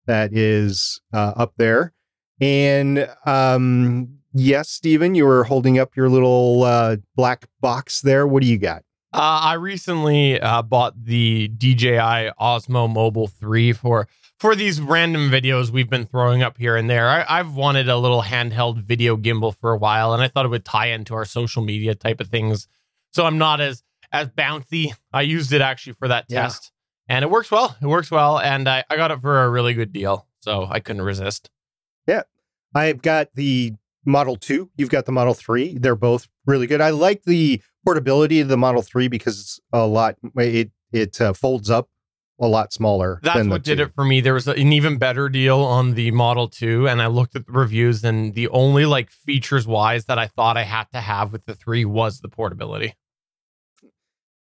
that 0.07 0.33
is 0.33 0.99
uh, 1.13 1.33
up 1.37 1.53
there. 1.57 1.93
And 2.41 3.09
um, 3.25 4.17
yes, 4.33 4.69
Stephen, 4.69 5.15
you 5.15 5.25
were 5.25 5.45
holding 5.45 5.79
up 5.79 5.95
your 5.95 6.09
little 6.09 6.63
uh, 6.63 6.97
black 7.15 7.47
box 7.61 8.01
there. 8.01 8.27
What 8.27 8.41
do 8.41 8.47
you 8.49 8.57
got? 8.57 8.83
Uh, 9.13 9.39
I 9.43 9.53
recently 9.53 10.39
uh, 10.39 10.61
bought 10.61 11.01
the 11.05 11.47
DJI 11.47 12.31
Osmo 12.39 12.91
Mobile 12.93 13.27
3 13.27 13.71
for 13.73 14.07
for 14.39 14.53
these 14.53 14.79
random 14.79 15.31
videos 15.31 15.71
we've 15.71 15.89
been 15.89 16.05
throwing 16.05 16.43
up 16.43 16.57
here 16.57 16.75
and 16.75 16.87
there. 16.89 17.07
I, 17.09 17.37
have 17.37 17.55
wanted 17.55 17.89
a 17.89 17.97
little 17.97 18.21
handheld 18.21 18.77
video 18.77 19.17
gimbal 19.17 19.55
for 19.55 19.71
a 19.71 19.77
while, 19.77 20.13
and 20.13 20.21
I 20.21 20.27
thought 20.27 20.45
it 20.45 20.49
would 20.49 20.65
tie 20.65 20.87
into 20.87 21.15
our 21.15 21.25
social 21.25 21.63
media 21.63 21.95
type 21.95 22.21
of 22.21 22.27
things. 22.27 22.67
So 23.13 23.25
I'm 23.25 23.37
not 23.37 23.61
as 23.61 23.81
as 24.11 24.27
bouncy. 24.27 24.93
I 25.11 25.21
used 25.21 25.53
it 25.53 25.61
actually 25.61 25.93
for 25.93 26.07
that 26.09 26.25
Yeah. 26.27 26.43
test, 26.43 26.71
and 27.07 27.23
it 27.23 27.31
works 27.31 27.49
well. 27.49 27.75
It 27.81 27.87
works 27.87 28.11
well, 28.11 28.37
and 28.39 28.67
I, 28.67 28.83
I 28.89 28.97
got 28.97 29.09
it 29.11 29.21
for 29.21 29.43
a 29.43 29.49
really 29.49 29.73
good 29.73 29.91
deal, 29.93 30.27
so 30.41 30.67
I 30.69 30.81
couldn't 30.81 31.01
resist. 31.01 31.49
Yeah, 32.05 32.23
I've 32.75 33.01
got 33.01 33.29
the 33.35 33.73
Model 34.05 34.35
2. 34.35 34.69
You've 34.77 34.89
got 34.89 35.05
the 35.05 35.11
Model 35.11 35.33
3. 35.33 35.77
They're 35.79 35.95
both 35.95 36.27
really 36.45 36.67
good. 36.67 36.79
I 36.81 36.91
like 36.91 37.23
the 37.23 37.61
portability 37.87 38.41
of 38.41 38.49
the 38.49 38.57
Model 38.57 38.81
3 38.81 39.07
because 39.07 39.39
it's 39.39 39.59
a 39.71 39.87
lot, 39.87 40.17
it, 40.35 40.71
it 40.91 41.21
uh, 41.21 41.31
folds 41.31 41.69
up 41.69 41.87
a 42.37 42.45
lot 42.45 42.73
smaller. 42.73 43.21
That's 43.23 43.47
what 43.47 43.63
did 43.63 43.77
two. 43.77 43.83
it 43.83 43.93
for 43.93 44.03
me. 44.03 44.19
There 44.19 44.33
was 44.33 44.45
an 44.45 44.73
even 44.73 44.97
better 44.97 45.29
deal 45.29 45.59
on 45.61 45.93
the 45.93 46.11
Model 46.11 46.49
2, 46.49 46.85
and 46.89 47.01
I 47.01 47.07
looked 47.07 47.37
at 47.37 47.45
the 47.45 47.53
reviews, 47.53 48.03
and 48.03 48.35
the 48.35 48.49
only 48.49 48.85
like 48.85 49.09
features 49.09 49.65
wise 49.65 50.03
that 50.05 50.19
I 50.19 50.27
thought 50.27 50.57
I 50.57 50.63
had 50.63 50.91
to 50.91 50.99
have 50.99 51.31
with 51.31 51.45
the 51.45 51.55
3 51.55 51.85
was 51.85 52.19
the 52.19 52.27
portability. 52.27 52.93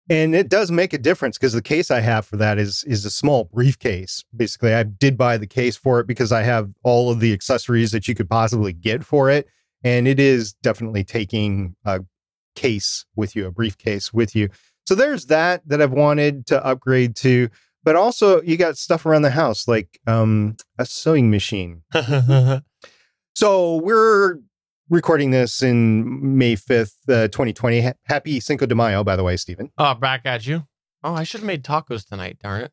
And 0.08 0.34
it 0.34 0.48
does 0.48 0.72
make 0.72 0.92
a 0.92 0.98
difference 0.98 1.38
because 1.38 1.52
the 1.52 1.62
case 1.62 1.88
I 1.88 2.00
have 2.00 2.26
for 2.26 2.36
that 2.36 2.58
is 2.58 2.82
is 2.82 3.04
a 3.04 3.10
small 3.10 3.44
briefcase. 3.44 4.24
Basically, 4.34 4.74
I 4.74 4.82
did 4.82 5.16
buy 5.16 5.36
the 5.38 5.46
case 5.46 5.76
for 5.76 6.00
it 6.00 6.08
because 6.08 6.32
I 6.32 6.42
have 6.42 6.68
all 6.82 7.12
of 7.12 7.20
the 7.20 7.32
accessories 7.32 7.92
that 7.92 8.08
you 8.08 8.16
could 8.16 8.28
possibly 8.28 8.72
get 8.72 9.04
for 9.04 9.30
it, 9.30 9.46
and 9.84 10.08
it 10.08 10.18
is 10.18 10.52
definitely 10.54 11.04
taking 11.04 11.76
a 11.84 12.00
case 12.60 13.06
with 13.16 13.34
you, 13.36 13.46
a 13.46 13.50
briefcase 13.50 14.12
with 14.12 14.34
you. 14.36 14.48
So 14.86 14.94
there's 14.94 15.26
that 15.26 15.62
that 15.68 15.80
I've 15.80 15.92
wanted 15.92 16.46
to 16.48 16.64
upgrade 16.64 17.14
to, 17.16 17.48
but 17.84 17.96
also 17.96 18.42
you 18.42 18.56
got 18.56 18.76
stuff 18.76 19.06
around 19.06 19.22
the 19.22 19.30
house 19.30 19.66
like 19.68 19.98
um, 20.06 20.56
a 20.78 20.84
sewing 20.86 21.30
machine. 21.30 21.82
So 23.34 23.76
we're 23.76 24.38
recording 24.90 25.30
this 25.30 25.62
in 25.62 26.36
May 26.36 26.56
5th, 26.56 26.94
uh, 27.08 27.28
2020. 27.28 27.80
Ha- 27.80 27.92
Happy 28.04 28.40
Cinco 28.40 28.66
de 28.66 28.74
Mayo, 28.74 29.04
by 29.04 29.16
the 29.16 29.22
way, 29.22 29.36
Stephen. 29.36 29.70
oh, 29.78 29.94
back 29.94 30.22
at 30.24 30.46
you. 30.46 30.66
Oh, 31.02 31.14
I 31.14 31.22
should 31.22 31.40
have 31.40 31.46
made 31.46 31.64
tacos 31.64 32.06
tonight, 32.06 32.38
darn 32.42 32.62
it. 32.62 32.72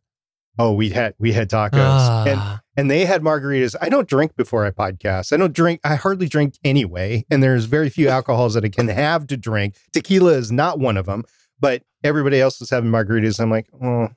Oh, 0.60 0.74
we 0.74 0.90
had 0.90 1.14
we 1.20 1.34
had 1.34 1.50
tacos 1.50 2.28
and 2.28 2.40
Ah. 2.40 2.62
and 2.76 2.90
they 2.90 3.06
had 3.06 3.22
margaritas. 3.22 3.76
I 3.82 3.90
don't 3.90 4.08
drink 4.08 4.36
before 4.36 4.66
I 4.66 4.72
podcast. 4.72 5.32
I 5.34 5.38
don't 5.38 5.54
drink. 5.54 5.80
I 5.84 5.96
hardly 5.96 6.28
drink 6.28 6.56
anyway, 6.64 7.26
and 7.30 7.44
there's 7.44 7.66
very 7.66 7.90
few 7.90 8.10
alcohols 8.10 8.54
that 8.56 8.66
I 8.66 8.70
can 8.70 8.88
have 8.88 9.28
to 9.28 9.38
drink. 9.38 9.76
Tequila 9.94 10.34
is 10.34 10.52
not 10.52 10.80
one 10.80 10.98
of 10.98 11.06
them, 11.06 11.24
but 11.60 11.84
everybody 12.04 12.40
else 12.42 12.60
is 12.62 12.70
having 12.70 12.90
margaritas. 12.90 13.40
I'm 13.40 13.52
like, 13.52 13.68
oh, 13.84 14.10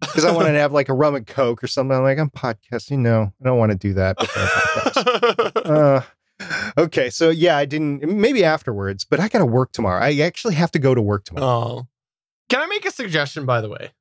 because 0.00 0.24
I 0.24 0.32
wanted 0.32 0.52
to 0.52 0.58
have 0.64 0.72
like 0.72 0.88
a 0.88 0.94
rum 0.94 1.14
and 1.14 1.26
coke 1.26 1.62
or 1.62 1.66
something. 1.66 1.96
I'm 1.96 2.02
like, 2.02 2.18
I'm 2.18 2.30
podcasting. 2.30 2.98
No, 3.00 3.32
I 3.40 3.44
don't 3.44 3.58
want 3.58 3.72
to 3.72 3.78
do 3.78 3.92
that. 3.94 4.16
before 4.18 4.42
I 4.42 4.46
podcast. 4.46 5.66
uh, 5.66 6.80
okay, 6.80 7.10
so 7.10 7.28
yeah, 7.30 7.56
I 7.56 7.66
didn't. 7.66 8.02
Maybe 8.08 8.44
afterwards, 8.44 9.04
but 9.04 9.20
I 9.20 9.28
got 9.28 9.40
to 9.40 9.46
work 9.46 9.72
tomorrow. 9.72 10.00
I 10.02 10.18
actually 10.20 10.54
have 10.54 10.70
to 10.72 10.78
go 10.78 10.94
to 10.94 11.02
work 11.02 11.24
tomorrow. 11.24 11.46
oh. 11.46 11.88
Can 12.48 12.60
I 12.60 12.66
make 12.66 12.84
a 12.84 12.90
suggestion, 12.90 13.46
by 13.46 13.60
the 13.62 13.68
way? 13.70 13.92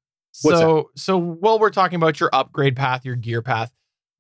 What's 0.42 0.60
so, 0.60 0.90
so 0.96 1.18
while 1.18 1.60
we're 1.60 1.70
talking 1.72 1.98
about 1.98 2.20
your 2.20 2.30
upgrade 2.34 2.76
path, 2.76 3.06
your 3.06 3.16
gear 3.16 3.42
path, 3.42 3.72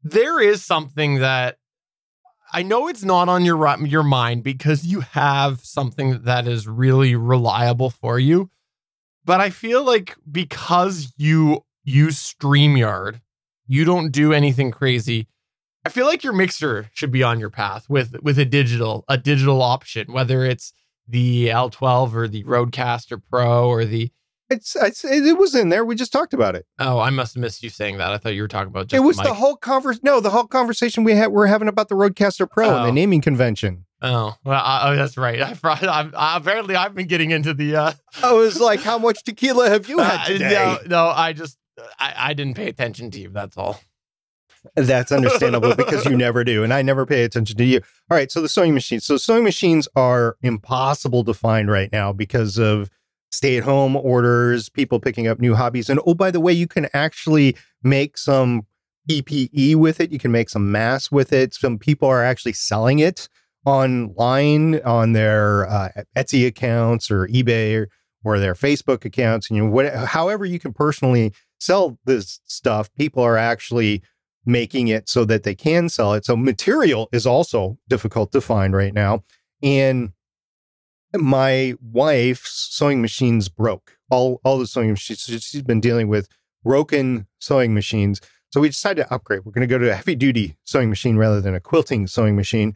there 0.03 0.39
is 0.39 0.63
something 0.63 1.19
that 1.19 1.57
I 2.53 2.63
know 2.63 2.87
it's 2.87 3.03
not 3.03 3.29
on 3.29 3.45
your 3.45 3.77
your 3.85 4.03
mind 4.03 4.43
because 4.43 4.85
you 4.85 5.01
have 5.01 5.61
something 5.61 6.23
that 6.23 6.47
is 6.47 6.67
really 6.67 7.15
reliable 7.15 7.89
for 7.89 8.19
you. 8.19 8.49
But 9.23 9.39
I 9.39 9.49
feel 9.49 9.83
like 9.83 10.15
because 10.29 11.13
you 11.15 11.63
use 11.83 12.17
StreamYard, 12.17 13.21
you 13.67 13.85
don't 13.85 14.11
do 14.11 14.33
anything 14.33 14.71
crazy. 14.71 15.27
I 15.85 15.89
feel 15.89 16.05
like 16.05 16.23
your 16.23 16.33
mixer 16.33 16.89
should 16.93 17.11
be 17.11 17.23
on 17.23 17.39
your 17.39 17.49
path 17.49 17.89
with 17.89 18.21
with 18.21 18.37
a 18.37 18.45
digital 18.45 19.05
a 19.07 19.17
digital 19.17 19.61
option, 19.61 20.11
whether 20.11 20.43
it's 20.43 20.73
the 21.07 21.47
L12 21.47 22.13
or 22.13 22.27
the 22.27 22.43
Rodecaster 22.43 23.21
Pro 23.29 23.67
or 23.67 23.85
the 23.85 24.11
It's, 24.51 24.75
it's 24.75 25.05
it 25.05 25.37
was 25.37 25.55
in 25.55 25.69
there. 25.69 25.85
We 25.85 25.95
just 25.95 26.11
talked 26.11 26.33
about 26.33 26.55
it. 26.55 26.65
Oh, 26.77 26.99
I 26.99 27.09
must 27.09 27.35
have 27.35 27.41
missed 27.41 27.63
you 27.63 27.69
saying 27.69 27.97
that. 27.99 28.11
I 28.11 28.17
thought 28.17 28.33
you 28.35 28.41
were 28.41 28.47
talking 28.49 28.67
about 28.67 28.87
just 28.87 29.01
it 29.01 29.05
was 29.05 29.15
the 29.17 29.23
the 29.23 29.33
whole 29.33 29.55
converse. 29.55 29.99
No, 30.03 30.19
the 30.19 30.29
whole 30.29 30.45
conversation 30.45 31.03
we 31.05 31.13
had. 31.15 31.27
We're 31.31 31.47
having 31.47 31.69
about 31.69 31.87
the 31.87 31.95
Rodecaster 31.95 32.49
Pro 32.49 32.67
and 32.69 32.79
Oh. 32.79 32.85
the 32.85 32.91
naming 32.91 33.21
convention. 33.21 33.85
Oh, 34.01 34.35
well, 34.43 34.61
I, 34.63 34.89
oh, 34.91 34.95
that's 34.95 35.15
right. 35.15 35.41
I, 35.41 35.55
I'm, 35.63 36.13
I, 36.17 36.35
apparently, 36.35 36.75
I've 36.75 36.93
been 36.93 37.07
getting 37.07 37.31
into 37.31 37.53
the. 37.53 37.75
Uh, 37.75 37.91
I 38.21 38.33
was 38.33 38.59
like, 38.59 38.81
"How 38.81 38.97
much 38.97 39.23
tequila 39.23 39.69
have 39.69 39.87
you 39.87 39.99
had 39.99 40.19
uh, 40.21 40.25
today?" 40.25 40.49
no, 40.49 40.77
no, 40.87 41.07
I 41.07 41.31
just, 41.33 41.57
I, 41.97 42.13
I 42.17 42.33
didn't 42.33 42.55
pay 42.55 42.67
attention 42.67 43.09
to 43.11 43.19
you. 43.21 43.29
That's 43.29 43.55
all. 43.57 43.79
That's 44.75 45.11
understandable 45.11 45.75
because 45.75 46.05
you 46.05 46.15
never 46.15 46.43
do, 46.43 46.63
and 46.63 46.73
I 46.73 46.81
never 46.83 47.05
pay 47.05 47.23
attention 47.23 47.57
to 47.57 47.63
you. 47.63 47.79
All 48.11 48.17
right, 48.17 48.31
so 48.31 48.41
the 48.41 48.49
sewing 48.49 48.73
machines. 48.73 49.05
So 49.05 49.17
sewing 49.17 49.43
machines 49.43 49.87
are 49.95 50.35
impossible 50.43 51.23
to 51.23 51.33
find 51.33 51.69
right 51.71 51.91
now 51.91 52.11
because 52.13 52.59
of 52.59 52.89
stay-at-home 53.31 53.95
orders, 53.95 54.69
people 54.69 54.99
picking 54.99 55.27
up 55.27 55.39
new 55.39 55.55
hobbies, 55.55 55.89
and 55.89 55.99
oh, 56.05 56.13
by 56.13 56.31
the 56.31 56.39
way, 56.39 56.53
you 56.53 56.67
can 56.67 56.87
actually 56.93 57.55
make 57.83 58.17
some 58.17 58.63
PPE 59.09 59.75
with 59.75 59.99
it. 59.99 60.11
You 60.11 60.19
can 60.19 60.31
make 60.31 60.49
some 60.49 60.71
masks 60.71 61.11
with 61.11 61.33
it. 61.33 61.53
Some 61.53 61.77
people 61.77 62.07
are 62.07 62.23
actually 62.23 62.53
selling 62.53 62.99
it 62.99 63.27
online 63.65 64.81
on 64.81 65.13
their 65.13 65.67
uh, 65.69 65.89
Etsy 66.15 66.47
accounts 66.47 67.11
or 67.11 67.27
eBay 67.27 67.77
or, 67.77 67.89
or 68.23 68.39
their 68.39 68.53
Facebook 68.53 69.05
accounts, 69.05 69.49
and 69.49 69.57
you 69.57 69.67
know, 69.67 70.05
however 70.05 70.45
you 70.45 70.59
can 70.59 70.73
personally 70.73 71.33
sell 71.59 71.97
this 72.05 72.39
stuff, 72.45 72.89
people 72.97 73.23
are 73.23 73.37
actually 73.37 74.01
making 74.45 74.87
it 74.87 75.07
so 75.07 75.23
that 75.25 75.43
they 75.43 75.55
can 75.55 75.89
sell 75.89 76.13
it. 76.13 76.25
So 76.25 76.35
material 76.35 77.07
is 77.11 77.27
also 77.27 77.77
difficult 77.87 78.31
to 78.31 78.41
find 78.41 78.75
right 78.75 78.93
now. 78.93 79.23
And 79.61 80.09
my 81.13 81.75
wife's 81.81 82.51
sewing 82.71 83.01
machines 83.01 83.49
broke. 83.49 83.97
All 84.09 84.41
all 84.43 84.57
the 84.57 84.67
sewing 84.67 84.91
machines 84.91 85.21
she's 85.21 85.61
been 85.61 85.81
dealing 85.81 86.07
with 86.07 86.27
broken 86.63 87.27
sewing 87.39 87.73
machines. 87.73 88.21
So 88.51 88.59
we 88.59 88.69
decided 88.69 89.03
to 89.03 89.13
upgrade. 89.13 89.45
We're 89.45 89.53
going 89.53 89.67
to 89.67 89.73
go 89.73 89.77
to 89.77 89.91
a 89.91 89.95
heavy 89.95 90.15
duty 90.15 90.57
sewing 90.65 90.89
machine 90.89 91.17
rather 91.17 91.39
than 91.39 91.55
a 91.55 91.61
quilting 91.61 92.07
sewing 92.07 92.35
machine. 92.35 92.75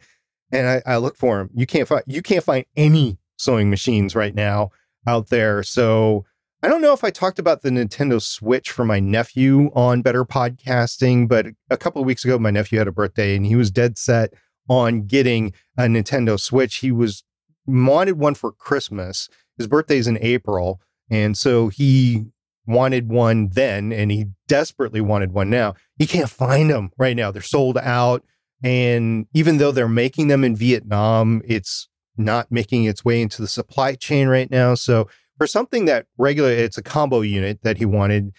And 0.50 0.66
I, 0.66 0.82
I 0.86 0.96
look 0.96 1.16
for 1.16 1.38
them. 1.38 1.50
You 1.54 1.66
can't 1.66 1.86
find 1.86 2.02
you 2.06 2.22
can't 2.22 2.44
find 2.44 2.64
any 2.76 3.18
sewing 3.38 3.70
machines 3.70 4.14
right 4.14 4.34
now 4.34 4.70
out 5.06 5.28
there. 5.28 5.62
So 5.62 6.24
I 6.62 6.68
don't 6.68 6.80
know 6.80 6.92
if 6.92 7.04
I 7.04 7.10
talked 7.10 7.38
about 7.38 7.62
the 7.62 7.70
Nintendo 7.70 8.20
Switch 8.20 8.70
for 8.70 8.84
my 8.84 8.98
nephew 8.98 9.70
on 9.74 10.02
Better 10.02 10.24
Podcasting, 10.24 11.28
but 11.28 11.46
a 11.70 11.76
couple 11.76 12.00
of 12.00 12.06
weeks 12.06 12.24
ago, 12.24 12.38
my 12.38 12.50
nephew 12.50 12.78
had 12.78 12.88
a 12.88 12.92
birthday 12.92 13.36
and 13.36 13.44
he 13.44 13.56
was 13.56 13.70
dead 13.70 13.98
set 13.98 14.32
on 14.68 15.02
getting 15.06 15.52
a 15.76 15.82
Nintendo 15.82 16.40
Switch. 16.40 16.76
He 16.76 16.90
was 16.90 17.22
wanted 17.66 18.18
one 18.18 18.34
for 18.34 18.52
Christmas. 18.52 19.28
His 19.56 19.66
birthday's 19.66 20.06
in 20.06 20.18
April. 20.20 20.80
And 21.10 21.36
so 21.36 21.68
he 21.68 22.24
wanted 22.66 23.08
one 23.08 23.48
then 23.52 23.92
and 23.92 24.10
he 24.10 24.26
desperately 24.48 25.00
wanted 25.00 25.32
one 25.32 25.48
now. 25.48 25.74
He 25.98 26.06
can't 26.06 26.30
find 26.30 26.70
them 26.70 26.90
right 26.98 27.16
now. 27.16 27.30
They're 27.30 27.42
sold 27.42 27.78
out. 27.78 28.24
And 28.62 29.26
even 29.34 29.58
though 29.58 29.70
they're 29.70 29.88
making 29.88 30.28
them 30.28 30.42
in 30.42 30.56
Vietnam, 30.56 31.42
it's 31.44 31.88
not 32.16 32.50
making 32.50 32.84
its 32.84 33.04
way 33.04 33.20
into 33.20 33.42
the 33.42 33.48
supply 33.48 33.94
chain 33.94 34.28
right 34.28 34.50
now. 34.50 34.74
So 34.74 35.08
for 35.36 35.46
something 35.46 35.84
that 35.84 36.06
regular 36.16 36.50
it's 36.50 36.78
a 36.78 36.82
combo 36.82 37.20
unit 37.20 37.60
that 37.62 37.76
he 37.76 37.84
wanted 37.84 38.32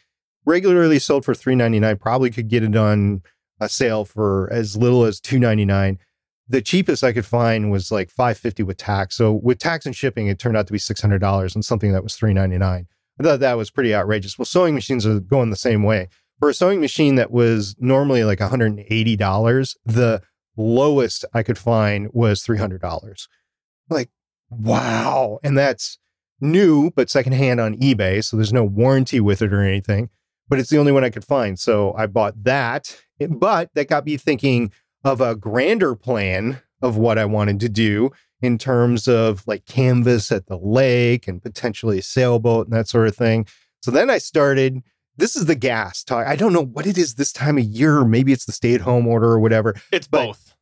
regularly 0.46 0.98
sold 1.00 1.25
for 1.25 1.36
399 1.36 1.98
probably 1.98 2.31
could 2.31 2.48
get 2.48 2.63
it 2.63 2.75
on 2.75 3.22
a 3.60 3.69
sale 3.69 4.05
for 4.05 4.51
as 4.51 4.77
little 4.77 5.03
as 5.03 5.19
299 5.19 6.00
the 6.50 6.62
cheapest 6.62 7.04
i 7.04 7.12
could 7.12 7.25
find 7.25 7.72
was 7.72 7.92
like 7.92 8.10
550 8.10 8.63
with 8.63 8.77
tax 8.77 9.16
so 9.16 9.34
with 9.34 9.60
tax 9.60 9.86
and 9.86 9.96
shipping 9.96 10.27
it 10.27 10.39
turned 10.39 10.58
out 10.58 10.68
to 10.68 10.74
be 10.74 10.80
$600 10.80 11.56
on 11.56 11.62
something 11.62 11.92
that 11.92 12.04
was 12.04 12.16
399 12.16 12.88
i 13.20 13.24
thought 13.24 13.39
that 13.39 13.58
was 13.58 13.70
pretty 13.70 13.94
outrageous 13.94 14.38
well 14.38 14.46
sewing 14.46 14.75
machines 14.75 15.06
are 15.06 15.20
going 15.20 15.50
the 15.50 15.56
same 15.56 15.84
way 15.84 16.08
for 16.39 16.50
a 16.50 16.54
sewing 16.54 16.82
machine 16.82 17.16
that 17.16 17.32
was 17.32 17.75
normally 17.80 18.24
like 18.24 18.39
$180 18.39 19.75
the 19.86 20.22
lowest 20.56 21.25
i 21.34 21.44
could 21.44 21.58
find 21.58 22.10
was 22.13 22.44
$300 22.44 23.27
Like, 23.89 24.10
wow. 24.50 25.39
And 25.44 25.58
that's 25.58 25.98
new, 26.39 26.92
but 26.92 27.10
secondhand 27.10 27.60
on 27.60 27.75
eBay. 27.77 28.24
So 28.24 28.38
there's 28.38 28.54
no 28.54 28.63
warranty 28.63 29.20
with 29.20 29.42
it 29.42 29.54
or 29.54 29.62
anything. 29.62 30.10
But 30.50 30.60
it's 30.60 30.70
the 30.70 30.77
only 30.77 30.92
one 30.92 31.04
I 31.04 31.10
could 31.10 31.25
find. 31.25 31.60
So 31.60 31.94
I 31.98 32.08
bought 32.08 32.44
that. 32.44 33.01
But 33.30 33.74
that 33.74 33.88
got 33.89 34.06
me 34.06 34.16
thinking 34.18 34.72
of 35.07 35.21
a 35.21 35.35
grander 35.35 35.95
plan 35.95 36.61
of 36.81 36.97
what 36.97 37.17
I 37.17 37.25
wanted 37.25 37.59
to 37.61 37.69
do 37.69 38.11
in 38.41 38.57
terms 38.57 39.07
of 39.07 39.43
like 39.47 39.65
canvas 39.65 40.31
at 40.31 40.47
the 40.47 40.57
lake 40.57 41.27
and 41.27 41.41
potentially 41.41 41.99
a 41.99 42.03
sailboat 42.03 42.67
and 42.67 42.75
that 42.75 42.87
sort 42.87 43.07
of 43.07 43.15
thing. 43.15 43.47
So 43.81 43.89
then 43.91 44.09
I 44.09 44.17
started. 44.17 44.81
This 45.15 45.35
is 45.35 45.45
the 45.45 45.55
gas 45.55 46.03
talk. 46.03 46.27
I 46.27 46.35
don't 46.35 46.53
know 46.53 46.65
what 46.65 46.85
it 46.85 46.97
is 46.97 47.15
this 47.15 47.31
time 47.31 47.57
of 47.57 47.63
year. 47.63 48.03
Maybe 48.05 48.31
it's 48.33 48.45
the 48.45 48.51
stay 48.51 48.75
at 48.75 48.81
home 48.81 49.07
order 49.07 49.27
or 49.31 49.39
whatever. 49.39 49.75
It's 49.91 50.07
both. 50.07 50.53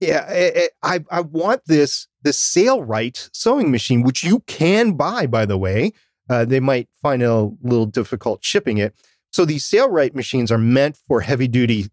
Yeah, 0.00 0.28
it, 0.30 0.56
it- 0.56 0.72
I 0.82 1.04
I 1.10 1.20
want 1.20 1.62
this 1.66 2.08
this 2.22 2.38
Sailrite 2.38 3.28
sewing 3.32 3.70
machine, 3.70 4.02
which 4.02 4.24
you 4.24 4.40
can 4.46 4.92
buy, 4.94 5.26
by 5.26 5.46
the 5.46 5.58
way. 5.58 5.92
Uh, 6.28 6.44
they 6.44 6.58
might 6.60 6.88
find 7.02 7.22
it 7.22 7.28
a 7.28 7.50
little 7.62 7.86
difficult 7.86 8.42
shipping 8.44 8.78
it. 8.78 8.94
So 9.30 9.44
these 9.44 9.64
Sailrite 9.64 10.14
machines 10.14 10.50
are 10.50 10.58
meant 10.58 10.98
for 11.06 11.20
heavy 11.20 11.46
duty 11.46 11.88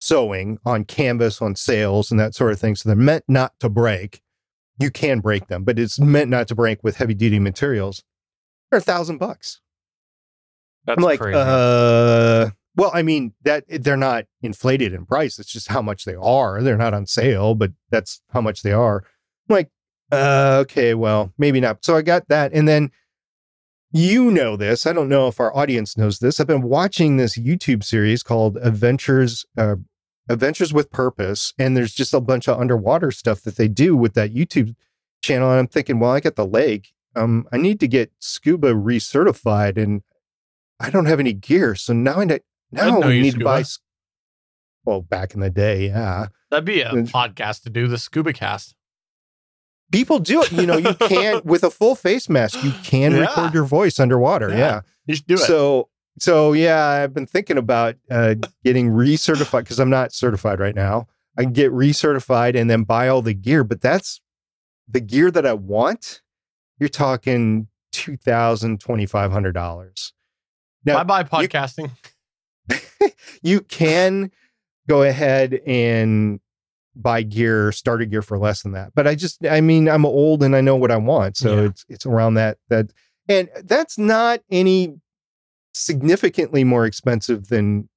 sewing 0.00 0.58
on 0.64 0.84
canvas, 0.84 1.42
on 1.42 1.56
sails, 1.56 2.10
and 2.10 2.18
that 2.20 2.34
sort 2.34 2.52
of 2.52 2.60
thing. 2.60 2.76
So 2.76 2.88
they're 2.88 2.96
meant 2.96 3.24
not 3.28 3.52
to 3.60 3.68
break. 3.68 4.22
You 4.78 4.90
can 4.90 5.20
break 5.20 5.48
them, 5.48 5.64
but 5.64 5.78
it's 5.78 5.98
meant 5.98 6.30
not 6.30 6.48
to 6.48 6.54
break 6.54 6.84
with 6.84 6.96
heavy 6.96 7.14
duty 7.14 7.40
materials. 7.40 8.04
They're 8.70 8.78
a 8.78 8.82
thousand 8.82 9.18
bucks. 9.18 9.60
That's 10.84 10.98
I'm 10.98 11.04
like, 11.04 11.20
crazy. 11.20 11.38
uh, 11.38 12.50
well, 12.76 12.90
I 12.94 13.02
mean 13.02 13.34
that 13.42 13.64
they're 13.68 13.96
not 13.96 14.26
inflated 14.40 14.94
in 14.94 15.04
price. 15.04 15.38
It's 15.38 15.52
just 15.52 15.68
how 15.68 15.82
much 15.82 16.04
they 16.04 16.14
are. 16.14 16.62
They're 16.62 16.76
not 16.76 16.94
on 16.94 17.06
sale, 17.06 17.54
but 17.54 17.72
that's 17.90 18.22
how 18.32 18.40
much 18.40 18.62
they 18.62 18.72
are. 18.72 19.04
I'm 19.48 19.54
like, 19.54 19.70
uh, 20.12 20.58
okay, 20.62 20.94
well, 20.94 21.32
maybe 21.38 21.60
not. 21.60 21.84
So 21.84 21.96
I 21.96 22.02
got 22.02 22.28
that, 22.28 22.52
and 22.52 22.68
then 22.68 22.90
you 23.90 24.30
know 24.30 24.56
this. 24.56 24.86
I 24.86 24.92
don't 24.92 25.08
know 25.08 25.28
if 25.28 25.40
our 25.40 25.54
audience 25.56 25.96
knows 25.96 26.18
this. 26.18 26.40
I've 26.40 26.46
been 26.46 26.62
watching 26.62 27.16
this 27.16 27.38
YouTube 27.38 27.82
series 27.82 28.22
called 28.22 28.56
Adventures, 28.58 29.46
uh, 29.56 29.76
Adventures 30.28 30.72
with 30.72 30.90
Purpose, 30.90 31.54
and 31.58 31.76
there's 31.76 31.94
just 31.94 32.12
a 32.12 32.20
bunch 32.20 32.48
of 32.48 32.60
underwater 32.60 33.10
stuff 33.10 33.40
that 33.42 33.56
they 33.56 33.68
do 33.68 33.96
with 33.96 34.14
that 34.14 34.34
YouTube 34.34 34.74
channel. 35.22 35.50
And 35.50 35.60
I'm 35.60 35.66
thinking, 35.68 35.98
well, 35.98 36.10
I 36.12 36.20
got 36.20 36.36
the 36.36 36.46
lake. 36.46 36.92
Um, 37.16 37.46
I 37.52 37.56
need 37.56 37.80
to 37.80 37.88
get 37.88 38.12
scuba 38.18 38.74
recertified, 38.74 39.76
and 39.82 40.02
I 40.78 40.90
don't 40.90 41.06
have 41.06 41.18
any 41.20 41.32
gear. 41.32 41.74
So 41.74 41.92
now 41.94 42.16
I 42.20 42.24
ne- 42.24 42.40
now 42.70 43.00
I 43.02 43.08
need 43.20 43.34
to 43.38 43.44
buy. 43.44 43.64
Well, 44.84 45.00
back 45.02 45.34
in 45.34 45.40
the 45.40 45.50
day, 45.50 45.86
yeah, 45.88 46.26
That'd 46.50 46.64
be 46.64 46.80
a 46.82 46.88
it's- 46.90 47.10
podcast 47.10 47.62
to 47.62 47.70
do 47.70 47.88
the 47.88 47.98
scuba 47.98 48.32
cast. 48.32 48.74
People 49.92 50.18
do 50.18 50.42
it. 50.42 50.52
You 50.52 50.66
know, 50.66 50.76
you 50.76 50.94
can 50.94 51.40
with 51.44 51.64
a 51.64 51.70
full 51.70 51.94
face 51.94 52.28
mask, 52.28 52.62
you 52.62 52.72
can 52.82 53.12
Yeah. 53.12 53.20
record 53.20 53.54
your 53.54 53.64
voice 53.64 53.98
underwater. 54.00 54.50
Yeah. 54.50 54.56
yeah. 54.56 54.80
You 55.06 55.14
should 55.16 55.26
do 55.26 55.34
it. 55.34 55.38
So 55.40 55.88
so 56.18 56.52
yeah, 56.52 56.84
I've 56.84 57.14
been 57.14 57.26
thinking 57.26 57.56
about 57.58 57.96
uh, 58.10 58.34
getting 58.64 58.90
recertified 58.90 59.60
because 59.60 59.78
I'm 59.78 59.90
not 59.90 60.12
certified 60.12 60.58
right 60.60 60.74
now. 60.74 61.06
I 61.36 61.42
can 61.44 61.52
get 61.52 61.70
recertified 61.72 62.56
and 62.56 62.68
then 62.68 62.82
buy 62.82 63.06
all 63.08 63.22
the 63.22 63.34
gear, 63.34 63.62
but 63.62 63.80
that's 63.80 64.20
the 64.88 65.00
gear 65.00 65.30
that 65.30 65.46
I 65.46 65.52
want. 65.52 66.22
You're 66.80 66.88
talking 66.88 67.68
two 67.92 68.16
thousand 68.16 68.80
twenty 68.80 69.06
five 69.06 69.30
hundred 69.32 69.52
dollars. 69.52 70.12
Now 70.84 71.02
bye 71.04 71.22
bye 71.22 71.46
podcasting. 71.46 71.90
you 73.42 73.60
can 73.60 74.30
go 74.88 75.02
ahead 75.02 75.60
and 75.66 76.40
buy 77.00 77.22
gear, 77.22 77.70
starter 77.72 78.04
gear 78.04 78.22
for 78.22 78.38
less 78.38 78.62
than 78.62 78.72
that. 78.72 78.92
But 78.94 79.06
I 79.06 79.14
just, 79.14 79.44
I 79.46 79.60
mean, 79.60 79.88
I'm 79.88 80.04
old 80.04 80.42
and 80.42 80.54
I 80.56 80.60
know 80.60 80.76
what 80.76 80.90
I 80.90 80.96
want, 80.96 81.36
so 81.36 81.54
Yeah. 81.54 81.68
it's 81.68 81.84
it's 81.88 82.06
around 82.06 82.34
that 82.34 82.58
that, 82.68 82.92
and 83.28 83.48
that's 83.64 83.96
not 83.98 84.40
any 84.50 84.96
significantly 85.74 86.64
more 86.64 86.86
expensive 86.86 87.48
than 87.48 87.88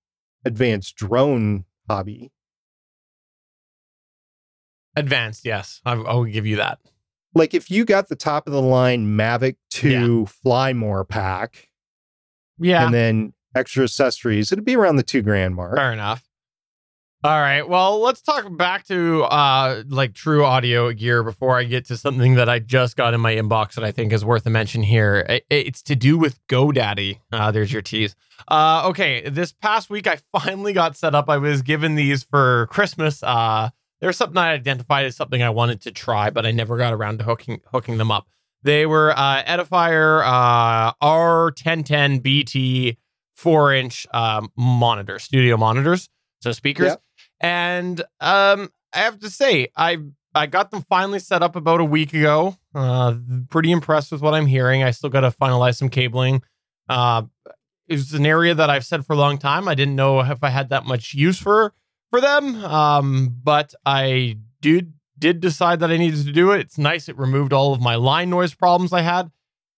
advanced 0.45 0.95
drone 0.95 1.65
hobby. 1.89 2.31
Advanced, 4.95 5.45
yes. 5.45 5.81
I, 5.85 5.93
I 5.93 6.13
will 6.13 6.25
give 6.25 6.45
you 6.45 6.57
that. 6.57 6.79
Like 7.33 7.53
if 7.53 7.71
you 7.71 7.85
got 7.85 8.09
the 8.09 8.15
top 8.15 8.45
of 8.45 8.53
the 8.53 8.61
line 8.61 9.17
Mavic 9.17 9.55
2 9.69 10.25
Fly 10.25 10.73
More 10.73 11.05
pack 11.05 11.69
Yeah. 12.59 12.85
and 12.85 12.93
then 12.93 13.33
extra 13.55 13.85
accessories, 13.85 14.51
it'd 14.51 14.65
be 14.65 14.75
around 14.75 14.97
the 14.97 15.03
two 15.03 15.21
grand 15.21 15.55
mark. 15.55 15.77
Fair 15.77 15.93
enough. 15.93 16.23
All 17.23 17.39
right. 17.39 17.61
Well, 17.67 17.99
let's 17.99 18.19
talk 18.19 18.45
back 18.57 18.83
to 18.87 19.23
uh 19.25 19.83
like 19.87 20.15
true 20.15 20.43
audio 20.43 20.91
gear 20.91 21.21
before 21.21 21.55
I 21.55 21.65
get 21.65 21.85
to 21.87 21.97
something 21.97 22.33
that 22.35 22.49
I 22.49 22.57
just 22.57 22.95
got 22.97 23.13
in 23.13 23.21
my 23.21 23.35
inbox 23.35 23.75
that 23.75 23.83
I 23.83 23.91
think 23.91 24.11
is 24.11 24.25
worth 24.25 24.43
a 24.47 24.49
mention 24.49 24.81
here. 24.81 25.39
It's 25.51 25.83
to 25.83 25.95
do 25.95 26.17
with 26.17 26.39
GoDaddy. 26.47 27.19
Uh, 27.31 27.51
there's 27.51 27.71
your 27.71 27.83
tease. 27.83 28.15
Uh, 28.47 28.87
okay. 28.87 29.29
This 29.29 29.51
past 29.51 29.91
week, 29.91 30.07
I 30.07 30.17
finally 30.31 30.73
got 30.73 30.97
set 30.97 31.13
up. 31.13 31.29
I 31.29 31.37
was 31.37 31.61
given 31.61 31.93
these 31.93 32.23
for 32.23 32.65
Christmas. 32.71 33.21
Uh, 33.21 33.69
there's 33.99 34.17
something 34.17 34.37
I 34.39 34.53
identified 34.53 35.05
as 35.05 35.15
something 35.15 35.43
I 35.43 35.51
wanted 35.51 35.81
to 35.81 35.91
try, 35.91 36.31
but 36.31 36.47
I 36.47 36.51
never 36.51 36.75
got 36.75 36.91
around 36.91 37.19
to 37.19 37.25
hooking 37.25 37.61
hooking 37.71 37.99
them 37.99 38.09
up. 38.09 38.25
They 38.63 38.87
were 38.87 39.11
uh, 39.15 39.43
Edifier 39.43 40.23
uh, 40.25 40.93
R1010 41.03 42.23
BT 42.23 42.97
four 43.35 43.73
inch 43.73 44.07
um, 44.11 44.51
monitor, 44.55 45.19
studio 45.19 45.55
monitors, 45.55 46.09
so 46.41 46.51
speakers. 46.51 46.87
Yeah. 46.87 46.95
And 47.41 47.99
um, 48.21 48.71
I 48.93 48.99
have 48.99 49.19
to 49.19 49.29
say, 49.29 49.67
I 49.75 49.97
I 50.33 50.45
got 50.45 50.71
them 50.71 50.83
finally 50.83 51.19
set 51.19 51.43
up 51.43 51.55
about 51.55 51.81
a 51.81 51.85
week 51.85 52.13
ago. 52.13 52.55
Uh, 52.73 53.15
pretty 53.49 53.71
impressed 53.71 54.11
with 54.11 54.21
what 54.21 54.33
I'm 54.33 54.45
hearing. 54.45 54.83
I 54.83 54.91
still 54.91 55.09
got 55.09 55.21
to 55.21 55.31
finalize 55.31 55.75
some 55.75 55.89
cabling. 55.89 56.41
Uh, 56.87 57.23
it's 57.87 58.13
an 58.13 58.25
area 58.25 58.53
that 58.55 58.69
I've 58.69 58.85
said 58.85 59.05
for 59.05 59.13
a 59.13 59.17
long 59.17 59.37
time. 59.37 59.67
I 59.67 59.75
didn't 59.75 59.95
know 59.95 60.21
if 60.21 60.43
I 60.43 60.49
had 60.49 60.69
that 60.69 60.85
much 60.85 61.13
use 61.13 61.37
for 61.39 61.73
for 62.09 62.21
them, 62.21 62.63
um, 62.63 63.35
but 63.43 63.73
I 63.85 64.37
did 64.61 64.93
did 65.17 65.39
decide 65.39 65.79
that 65.81 65.91
I 65.91 65.97
needed 65.97 66.25
to 66.25 66.31
do 66.31 66.51
it. 66.51 66.61
It's 66.61 66.77
nice. 66.77 67.09
It 67.09 67.17
removed 67.17 67.53
all 67.53 67.73
of 67.73 67.81
my 67.81 67.95
line 67.95 68.29
noise 68.29 68.53
problems 68.53 68.93
I 68.93 69.01
had. 69.01 69.31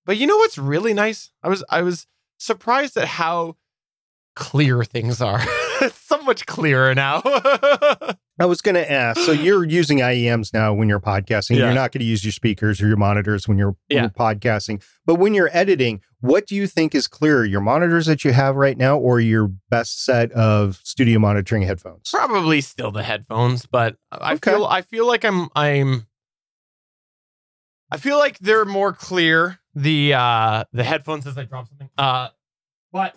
But 0.06 0.18
you 0.18 0.28
know 0.28 0.38
what's 0.38 0.58
really 0.58 0.94
nice? 0.94 1.32
I 1.42 1.50
was 1.50 1.64
I 1.70 1.82
was 1.82 2.08
surprised 2.38 2.98
at 2.98 3.08
how 3.08 3.56
clear 4.36 4.84
things 4.84 5.22
are. 5.22 5.42
it's 5.82 5.98
so 6.08 6.18
much 6.22 6.46
clearer 6.46 6.94
now. 6.96 7.22
I 8.40 8.46
was 8.46 8.62
going 8.62 8.76
to 8.76 8.92
ask. 8.92 9.20
So 9.22 9.32
you're 9.32 9.64
using 9.64 10.00
IEMs 10.00 10.54
now 10.54 10.74
when 10.74 10.90
you're 10.90 11.00
podcasting. 11.00 11.58
Yeah. 11.58 11.66
You're 11.66 11.74
not 11.76 11.92
going 11.92 12.00
to 12.00 12.06
use 12.06 12.26
your 12.26 12.32
speakers 12.32 12.82
or 12.82 12.88
your 12.88 12.98
monitors 12.98 13.48
when 13.48 13.58
you're, 13.60 13.76
when 13.90 14.00
you're 14.04 14.10
podcasting. 14.10 14.84
But 15.06 15.16
when 15.16 15.34
you're 15.36 15.52
editing, 15.54 16.02
what 16.22 16.48
do 16.48 16.56
you 16.56 16.66
think 16.66 16.96
is 16.96 17.08
clearer? 17.08 17.46
Your 17.46 17.62
monitors 17.62 18.06
that 18.08 18.24
you 18.26 18.32
have 18.34 18.56
right 18.56 18.78
now, 18.78 18.98
or 18.98 19.20
your 19.20 19.50
best 19.70 20.04
set 20.04 20.32
of 20.32 20.80
studio 20.84 21.20
monitoring 21.20 21.62
headphones? 21.62 22.10
Probably 22.10 22.60
still 22.62 22.92
the 22.92 23.04
headphones, 23.04 23.66
but 23.68 23.98
I 24.12 24.34
Okay. 24.36 24.52
feel 24.52 24.66
I 24.66 24.82
feel 24.82 25.06
like 25.06 25.24
I'm 25.26 25.50
I'm 25.56 26.08
I 27.92 27.98
feel 27.98 28.18
like 28.18 28.40
they're 28.40 28.66
more 28.66 28.94
clear 28.94 29.60
the 29.76 30.14
uh 30.14 30.64
the 30.74 30.84
headphones 30.84 31.28
as 31.28 31.38
I 31.38 31.44
drop 31.44 31.68
something. 31.68 31.90
Uh 31.98 32.30
but 32.92 33.16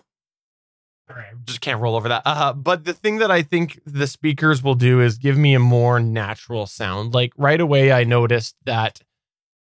right, 1.15 1.27
I 1.31 1.35
just 1.45 1.61
can't 1.61 1.79
roll 1.81 1.95
over 1.95 2.09
that. 2.09 2.21
Uh 2.25 2.53
but 2.53 2.83
the 2.85 2.93
thing 2.93 3.17
that 3.19 3.31
I 3.31 3.41
think 3.41 3.79
the 3.85 4.07
speakers 4.07 4.61
will 4.61 4.75
do 4.75 4.99
is 5.01 5.17
give 5.17 5.37
me 5.37 5.53
a 5.53 5.59
more 5.59 5.99
natural 5.99 6.65
sound. 6.67 7.13
Like 7.13 7.31
right 7.37 7.61
away 7.61 7.91
I 7.91 8.03
noticed 8.03 8.55
that 8.65 8.99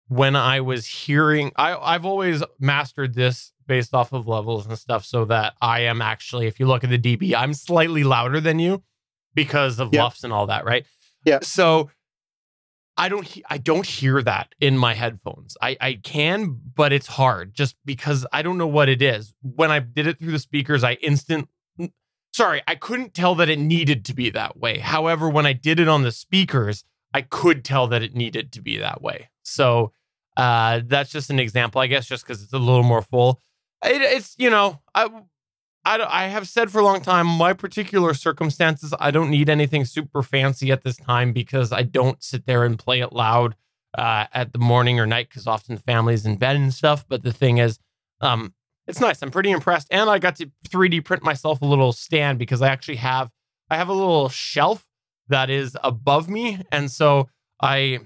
when 0.08 0.36
I 0.36 0.62
was 0.62 0.86
hearing 0.86 1.52
I 1.56 1.76
I've 1.76 2.06
always 2.06 2.44
mastered 2.60 3.14
this 3.16 3.52
based 3.68 3.94
off 3.94 4.12
of 4.14 4.28
levels 4.28 4.66
and 4.66 4.78
stuff 4.78 5.06
so 5.06 5.26
that 5.26 5.54
I 5.62 5.82
am 5.82 6.02
actually 6.02 6.48
if 6.48 6.60
you 6.60 6.66
look 6.66 6.84
at 6.84 6.90
the 6.90 6.98
dB 7.00 7.34
I'm 7.36 7.54
slightly 7.54 8.04
louder 8.04 8.40
than 8.42 8.60
you 8.60 8.84
because 9.36 9.80
of 9.80 9.94
Yeah. 9.94 10.04
LUFS 10.06 10.24
and 10.24 10.34
all 10.34 10.48
that, 10.48 10.66
right? 10.66 10.86
Yeah. 11.24 11.40
So 11.44 11.90
I 13.00 13.10
don't 13.10 13.26
he- 13.26 13.46
I 13.50 13.58
don't 13.58 13.86
hear 13.86 14.22
that 14.22 14.54
in 14.60 14.78
my 14.78 14.94
headphones. 14.94 15.58
I 15.62 15.78
I 15.80 15.94
can, 15.94 16.60
but 16.76 16.92
it's 16.94 17.08
hard 17.08 17.54
just 17.54 17.76
because 17.86 18.26
I 18.34 18.42
don't 18.42 18.58
know 18.58 18.68
what 18.68 18.90
it 18.90 19.02
is. 19.02 19.34
When 19.42 19.72
I 19.72 19.80
did 19.80 20.06
it 20.06 20.20
through 20.20 20.34
the 20.34 20.40
speakers, 20.40 20.84
I 20.84 20.94
instant 20.96 21.50
sorry, 22.32 22.62
I 22.68 22.76
couldn't 22.76 23.14
tell 23.14 23.36
that 23.36 23.50
it 23.50 23.60
needed 23.60 24.06
to 24.06 24.14
be 24.14 24.30
that 24.32 24.58
way. 24.58 24.80
However, 24.80 25.30
when 25.30 25.46
I 25.46 25.54
did 25.54 25.80
it 25.80 25.88
on 25.88 26.04
the 26.04 26.12
speakers, 26.12 26.84
I 27.14 27.22
could 27.22 27.64
tell 27.66 27.88
that 27.88 28.04
it 28.04 28.16
needed 28.16 28.52
to 28.54 28.62
be 28.62 28.78
that 28.78 29.02
way. 29.02 29.30
So 29.44 29.94
uh, 30.38 30.82
that's 30.86 31.12
just 31.12 31.30
an 31.30 31.40
example, 31.40 31.82
I 31.82 31.88
guess, 31.88 32.06
just 32.06 32.26
because 32.26 32.44
it's 32.44 32.54
a 32.54 32.60
little 32.60 32.84
more 32.84 33.02
full. 33.02 33.42
It, 33.84 34.02
it's 34.02 34.36
you 34.38 34.50
know, 34.50 34.82
I, 34.94 35.10
I 35.86 36.00
I 36.02 36.28
have 36.28 36.48
said 36.48 36.72
for 36.72 36.80
a 36.80 36.84
long 36.84 37.02
time, 37.02 37.28
my 37.28 37.54
particular 37.54 38.14
circumstances, 38.14 38.94
I 39.00 39.12
don't 39.12 39.30
need 39.30 39.50
anything 39.50 39.86
super 39.86 40.22
fancy 40.24 40.72
at 40.72 40.84
this 40.84 40.98
time 40.98 41.34
because 41.34 41.72
I 41.72 41.84
don't 41.84 42.22
sit 42.24 42.46
there 42.46 42.64
and 42.64 42.78
play 42.78 43.00
it 43.00 43.14
loud 43.14 43.56
uh, 43.98 44.26
at 44.34 44.54
the 44.54 44.60
morning 44.60 45.00
or 45.00 45.06
night 45.06 45.30
because 45.30 45.48
often 45.48 45.76
the 45.76 45.82
family's 45.82 46.26
in 46.26 46.38
bed 46.38 46.56
and 46.56 46.74
stuff. 46.74 47.06
But 47.08 47.24
the 47.24 47.34
thing 47.34 47.58
is, 47.58 47.80
um, 48.22 48.54
it's 48.88 49.00
nice. 49.00 49.22
I'm 49.22 49.32
pretty 49.32 49.52
impressed, 49.52 49.88
and 49.92 50.10
I 50.10 50.20
got 50.20 50.36
to 50.38 50.52
3D 50.68 51.06
print 51.06 51.24
myself 51.24 51.62
a 51.62 51.66
little 51.66 51.92
stand 51.92 52.40
because 52.40 52.62
I 52.62 52.70
actually 52.70 52.98
have 52.98 53.32
I 53.70 53.78
have 53.78 53.90
a 53.90 53.94
little 53.94 54.30
shelf 54.30 54.88
that 55.28 55.50
is 55.50 55.78
above 55.84 56.28
me, 56.28 56.62
and 56.72 56.92
so 56.92 57.30
I 57.62 58.00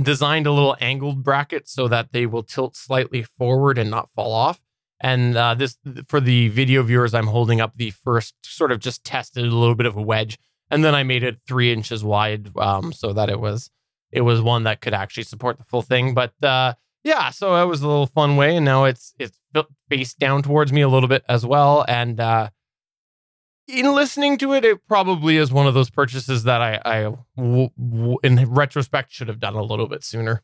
designed 0.00 0.46
a 0.46 0.52
little 0.52 0.76
angled 0.80 1.22
bracket 1.22 1.68
so 1.68 1.88
that 1.88 2.12
they 2.12 2.24
will 2.24 2.42
tilt 2.42 2.76
slightly 2.76 3.22
forward 3.22 3.78
and 3.78 3.90
not 3.90 4.10
fall 4.10 4.32
off. 4.32 4.60
And 5.00 5.36
uh, 5.36 5.54
this 5.54 5.78
for 6.08 6.20
the 6.20 6.48
video 6.48 6.82
viewers, 6.82 7.14
I'm 7.14 7.28
holding 7.28 7.60
up 7.60 7.72
the 7.76 7.90
first 7.90 8.34
sort 8.42 8.72
of 8.72 8.80
just 8.80 9.04
tested 9.04 9.44
a 9.44 9.54
little 9.54 9.74
bit 9.76 9.86
of 9.86 9.96
a 9.96 10.02
wedge, 10.02 10.38
and 10.70 10.84
then 10.84 10.94
I 10.94 11.02
made 11.02 11.22
it 11.22 11.38
three 11.46 11.72
inches 11.72 12.02
wide 12.02 12.50
um, 12.56 12.92
so 12.92 13.12
that 13.12 13.30
it 13.30 13.38
was 13.38 13.70
it 14.10 14.22
was 14.22 14.40
one 14.40 14.64
that 14.64 14.80
could 14.80 14.94
actually 14.94 15.22
support 15.24 15.58
the 15.58 15.64
full 15.64 15.82
thing. 15.82 16.14
But 16.14 16.32
uh, 16.42 16.74
yeah, 17.04 17.30
so 17.30 17.54
it 17.62 17.66
was 17.66 17.82
a 17.82 17.86
little 17.86 18.06
fun 18.06 18.36
way, 18.36 18.56
and 18.56 18.64
now 18.64 18.84
it's 18.84 19.14
it's 19.18 19.38
faced 19.88 20.18
down 20.18 20.42
towards 20.42 20.72
me 20.72 20.80
a 20.80 20.88
little 20.88 21.08
bit 21.08 21.24
as 21.28 21.46
well. 21.46 21.84
And 21.88 22.18
uh, 22.20 22.50
in 23.68 23.94
listening 23.94 24.38
to 24.38 24.52
it, 24.54 24.64
it 24.64 24.86
probably 24.88 25.36
is 25.36 25.52
one 25.52 25.66
of 25.66 25.74
those 25.74 25.90
purchases 25.90 26.44
that 26.44 26.60
I, 26.60 26.80
I 26.84 27.02
w- 27.36 27.70
w- 27.78 28.18
in 28.22 28.50
retrospect, 28.50 29.12
should 29.12 29.28
have 29.28 29.40
done 29.40 29.54
a 29.54 29.62
little 29.62 29.86
bit 29.86 30.02
sooner. 30.02 30.42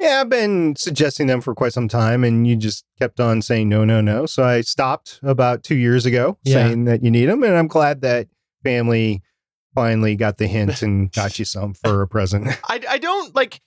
Yeah, 0.00 0.22
I've 0.22 0.30
been 0.30 0.74
suggesting 0.76 1.26
them 1.26 1.40
for 1.42 1.54
quite 1.54 1.74
some 1.74 1.86
time, 1.86 2.24
and 2.24 2.46
you 2.46 2.56
just 2.56 2.84
kept 2.98 3.20
on 3.20 3.42
saying 3.42 3.68
no, 3.68 3.84
no, 3.84 4.00
no. 4.00 4.24
So 4.26 4.42
I 4.44 4.62
stopped 4.62 5.20
about 5.22 5.62
two 5.62 5.76
years 5.76 6.06
ago 6.06 6.38
Yeah. 6.42 6.54
saying 6.68 6.84
that 6.86 7.04
you 7.04 7.10
need 7.10 7.26
them, 7.26 7.42
and 7.42 7.54
I'm 7.54 7.68
glad 7.68 8.00
that 8.00 8.28
family 8.64 9.22
finally 9.74 10.16
got 10.16 10.38
the 10.38 10.46
hint 10.46 10.82
and 10.82 11.12
got 11.20 11.38
you 11.38 11.44
some 11.44 11.74
for 11.74 12.00
a 12.02 12.08
present. 12.08 12.48
I, 12.68 12.80
I 12.88 12.98
don't 12.98 13.34
like 13.36 13.60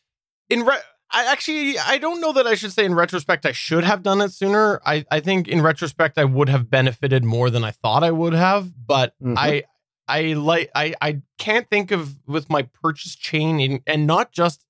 in 0.50 0.66
re- 0.66 0.78
I 1.12 1.26
actually 1.32 1.78
I 1.78 2.00
don't 2.00 2.20
know 2.20 2.34
that 2.34 2.48
I 2.48 2.56
should 2.56 2.72
say 2.74 2.84
in 2.86 2.96
retrospect 2.96 3.46
I 3.46 3.52
should 3.52 3.84
have 3.84 4.02
done 4.02 4.20
it 4.20 4.32
sooner. 4.32 4.82
I, 4.86 5.06
I 5.12 5.20
think 5.20 5.48
in 5.48 5.62
retrospect 5.62 6.18
I 6.18 6.26
would 6.26 6.50
have 6.50 6.70
benefited 6.70 7.24
more 7.24 7.52
than 7.52 7.64
I 7.64 7.70
thought 7.72 8.04
I 8.04 8.10
would 8.12 8.34
have, 8.34 8.72
but 8.88 9.14
Mhm. 9.24 9.36
I 9.38 9.64
I 10.08 10.34
like 10.34 10.72
I 10.76 10.96
I 11.00 11.22
can't 11.38 11.70
think 11.70 11.92
of 11.92 12.20
with 12.28 12.50
my 12.50 12.64
purchase 12.64 13.16
chain 13.16 13.60
in, 13.60 13.82
and 13.86 14.08
not 14.08 14.32
just 14.32 14.66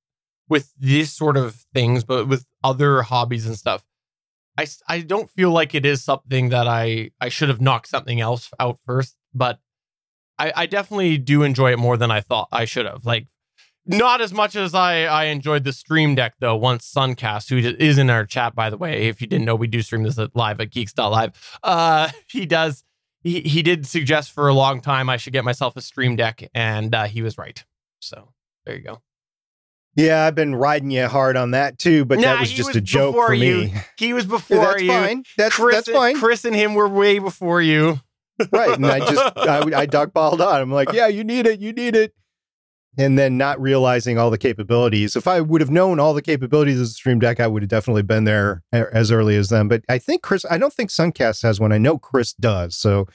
with 0.54 0.72
these 0.80 1.12
sort 1.12 1.36
of 1.36 1.66
things, 1.74 2.04
but 2.04 2.28
with 2.28 2.46
other 2.64 3.02
hobbies 3.02 3.48
and 3.48 3.58
stuff. 3.58 3.84
I, 4.56 4.68
I 4.88 5.00
don't 5.00 5.32
feel 5.32 5.50
like 5.50 5.74
it 5.74 5.84
is 5.84 6.04
something 6.04 6.50
that 6.50 6.68
I 6.68 7.10
I 7.20 7.30
should 7.30 7.50
have 7.50 7.60
knocked 7.60 7.88
something 7.88 8.22
else 8.22 8.52
out 8.60 8.78
first, 8.86 9.18
but 9.34 9.60
I, 10.38 10.54
I 10.56 10.66
definitely 10.68 11.18
do 11.18 11.42
enjoy 11.42 11.72
it 11.72 11.80
more 11.80 11.98
than 11.98 12.12
I 12.12 12.22
thought 12.22 12.50
I 12.52 12.66
should 12.66 12.86
have. 12.86 13.04
Like 13.04 13.26
not 13.88 14.22
as 14.22 14.32
much 14.32 14.56
as 14.56 14.76
I, 14.76 15.06
I 15.06 15.24
enjoyed 15.26 15.64
the 15.64 15.74
stream 15.74 16.14
deck 16.14 16.36
though. 16.40 16.56
Once 16.56 16.92
Suncast, 16.94 17.50
who 17.50 17.58
is 17.58 17.98
in 17.98 18.12
our 18.12 18.28
chat 18.28 18.54
by 18.54 18.70
the 18.70 18.78
way, 18.78 19.08
if 19.08 19.22
you 19.22 19.28
didn't 19.28 19.46
know, 19.46 19.56
we 19.56 19.66
do 19.66 19.82
stream 19.82 20.04
this 20.04 20.20
live 20.36 20.62
at 20.62 20.70
Geeks.live. 20.70 21.32
Uh, 21.64 22.12
he 22.30 22.46
does. 22.46 22.84
He 23.24 23.42
he 23.42 23.64
did 23.64 23.88
suggest 23.88 24.34
for 24.34 24.48
a 24.48 24.54
long 24.54 24.82
time 24.82 25.10
I 25.10 25.18
should 25.18 25.34
get 25.34 25.44
myself 25.44 25.76
a 25.76 25.82
stream 25.82 26.16
deck, 26.16 26.48
and 26.54 26.94
uh, 26.94 27.06
he 27.06 27.24
was 27.24 27.40
right. 27.40 27.66
So 28.02 28.30
there 28.66 28.76
you 28.76 28.84
go. 28.84 29.02
Yeah, 29.96 30.26
I've 30.26 30.36
been 30.36 30.56
riding 30.56 30.92
you 30.92 31.08
hard 31.08 31.38
on 31.38 31.52
that 31.52 31.78
too, 31.80 32.06
but 32.06 32.18
Nah, 32.20 32.24
that 32.34 32.40
was 32.40 32.52
just 32.52 32.68
was 32.70 32.76
a 32.78 32.82
joke 32.82 33.16
for 33.16 33.34
you. 33.34 33.66
me. 33.66 33.74
He 33.98 34.14
was 34.14 34.26
Yeah, 34.26 34.30
before 34.32 34.58
that's 34.66 34.82
you. 34.82 34.88
fine. 34.90 35.24
That's 35.38 35.56
Chris, 35.56 35.76
that's 35.76 35.90
fine. 35.92 36.18
Chris 36.20 36.46
and 36.46 36.56
him 36.56 36.74
were 36.74 36.88
way 36.90 37.20
before 37.20 37.62
you. 37.62 38.00
right 38.52 38.76
and 38.76 38.86
i 38.88 38.98
just 39.00 39.22
i, 39.38 39.60
I 39.60 39.86
dogpiled 39.86 40.40
on 40.40 40.60
i'm 40.60 40.72
like 40.72 40.92
yeah 40.92 41.06
you 41.06 41.24
need 41.24 41.46
it 41.46 41.60
you 41.60 41.72
need 41.72 41.96
it 41.96 42.16
and 42.98 43.18
then 43.18 43.38
not 43.38 43.62
realizing 43.62 44.18
all 44.18 44.32
the 44.32 44.40
capabilities 44.40 45.16
if 45.16 45.28
i 45.28 45.40
would 45.40 45.62
have 45.62 45.70
known 45.70 46.00
all 46.00 46.16
the 46.16 46.22
capabilities 46.22 46.78
of 46.82 46.88
the 46.88 46.94
stream 46.94 47.20
deck 47.20 47.40
i 47.40 47.46
would 47.46 47.62
have 47.62 47.70
definitely 47.70 48.02
been 48.02 48.24
there 48.24 48.64
as 48.72 49.12
early 49.12 49.36
as 49.36 49.50
them 49.50 49.68
but 49.68 49.84
i 49.88 50.00
think 50.00 50.24
chris 50.24 50.46
i 50.50 50.58
don't 50.58 50.74
think 50.74 50.90
suncast 50.90 51.44
has 51.44 51.60
one 51.60 51.72
i 51.72 51.78
know 51.78 52.00
chris 52.00 52.34
does 52.34 52.76
so 52.76 53.06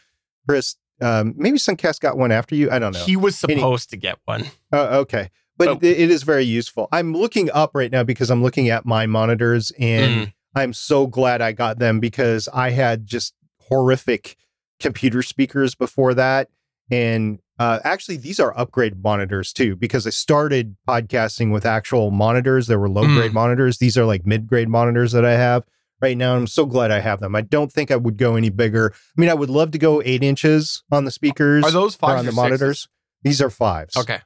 chris 0.49 0.77
um, 1.01 1.35
maybe 1.37 1.59
suncast 1.59 1.99
got 1.99 2.17
one 2.17 2.31
after 2.31 2.55
you 2.55 2.71
i 2.71 2.79
don't 2.79 2.93
know 2.95 3.03
He 3.05 3.17
was 3.17 3.37
supposed 3.37 3.91
to 3.91 3.97
get 3.97 4.19
one. 4.25 4.45
uh, 4.73 5.01
okay 5.01 5.31
but 5.59 5.68
Oh. 5.68 5.79
it- 5.83 5.99
it 5.99 6.11
is 6.11 6.23
very 6.23 6.44
useful 6.44 6.88
i'm 6.92 7.12
looking 7.14 7.51
up 7.51 7.73
right 7.75 7.92
now 7.92 8.03
because 8.05 8.31
i'm 8.31 8.42
looking 8.42 8.71
at 8.71 8.87
my 8.87 9.05
monitors 9.07 9.71
and 9.79 10.29
Mm. 10.29 10.33
I'm 10.55 10.73
so 10.73 11.07
glad 11.07 11.40
I 11.42 11.53
got 11.53 11.79
them 11.79 12.01
because 12.01 12.49
I 12.53 12.71
had 12.71 13.07
just 13.07 13.35
horrific 13.68 14.37
computer 14.81 15.23
speakers 15.23 15.75
before 15.75 16.14
that. 16.14 16.49
And 16.90 17.38
uh, 17.59 17.81
actually, 17.85 18.16
these 18.16 18.40
are 18.40 18.59
upgrade 18.59 19.03
monitors 19.05 19.53
too, 19.53 19.77
because 19.77 20.07
I 20.07 20.11
started 20.11 20.75
podcasting 20.88 21.53
with 21.53 21.66
actual 21.66 22.11
monitors. 22.11 22.66
There 22.66 22.79
were 22.79 22.88
low 22.88 23.05
grade 23.05 23.35
monitors. 23.35 23.79
These 23.79 23.99
are 23.99 24.05
like 24.07 24.27
mid 24.27 24.47
grade 24.47 24.68
monitors 24.68 25.12
that 25.12 25.25
I 25.25 25.33
have 25.33 25.64
right 26.01 26.16
now. 26.16 26.35
I'm 26.35 26.47
so 26.47 26.64
glad 26.66 26.90
I 26.90 27.01
have 27.01 27.21
them. 27.21 27.37
I 27.37 27.42
don't 27.42 27.71
think 27.71 27.90
I 27.90 27.97
would 27.97 28.16
go 28.16 28.35
any 28.35 28.49
bigger. 28.51 28.92
I 28.94 29.21
mean, 29.21 29.29
I 29.31 29.35
would 29.35 29.51
love 29.51 29.71
to 29.73 29.79
go 29.79 30.01
eight 30.05 30.23
inches 30.23 30.83
on 30.90 31.05
the 31.05 31.11
speakers 31.11 31.62
Are 31.64 31.71
those 31.71 31.94
five 31.94 32.18
on 32.18 32.27
the 32.27 32.33
monitors. 32.33 32.88
These 33.23 33.42
are 33.42 33.51
fives. 33.51 33.97
Okay. 33.97 34.21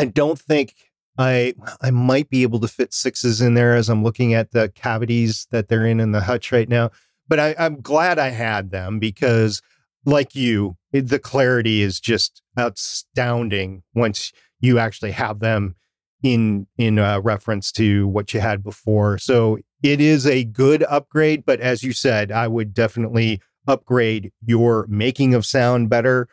I 0.00 0.04
don't 0.06 0.38
think 0.38 0.74
I 1.18 1.54
I 1.80 1.90
might 1.90 2.30
be 2.30 2.42
able 2.42 2.60
to 2.60 2.68
fit 2.68 2.94
sixes 2.94 3.40
in 3.40 3.54
there 3.54 3.76
as 3.76 3.88
I'm 3.88 4.02
looking 4.02 4.34
at 4.34 4.52
the 4.52 4.70
cavities 4.70 5.46
that 5.50 5.68
they're 5.68 5.86
in 5.86 6.00
in 6.00 6.12
the 6.12 6.22
hutch 6.22 6.52
right 6.52 6.68
now. 6.68 6.90
But 7.28 7.38
I, 7.38 7.54
I'm 7.58 7.80
glad 7.80 8.18
I 8.18 8.30
had 8.30 8.70
them 8.70 8.98
because, 8.98 9.62
like 10.04 10.34
you, 10.34 10.76
the 10.92 11.18
clarity 11.18 11.82
is 11.82 12.00
just 12.00 12.42
astounding 12.56 13.82
once 13.94 14.32
you 14.60 14.78
actually 14.78 15.12
have 15.12 15.40
them 15.40 15.76
in 16.22 16.66
in 16.78 16.98
uh, 16.98 17.20
reference 17.20 17.70
to 17.72 18.08
what 18.08 18.32
you 18.32 18.40
had 18.40 18.62
before. 18.62 19.18
So 19.18 19.58
it 19.82 20.00
is 20.00 20.26
a 20.26 20.44
good 20.44 20.82
upgrade, 20.84 21.44
but 21.44 21.60
as 21.60 21.82
you 21.82 21.92
said, 21.92 22.32
I 22.32 22.48
would 22.48 22.74
definitely 22.74 23.40
upgrade 23.66 24.32
your 24.44 24.86
making 24.88 25.34
of 25.34 25.46
sound 25.46 25.90
better 25.90 26.28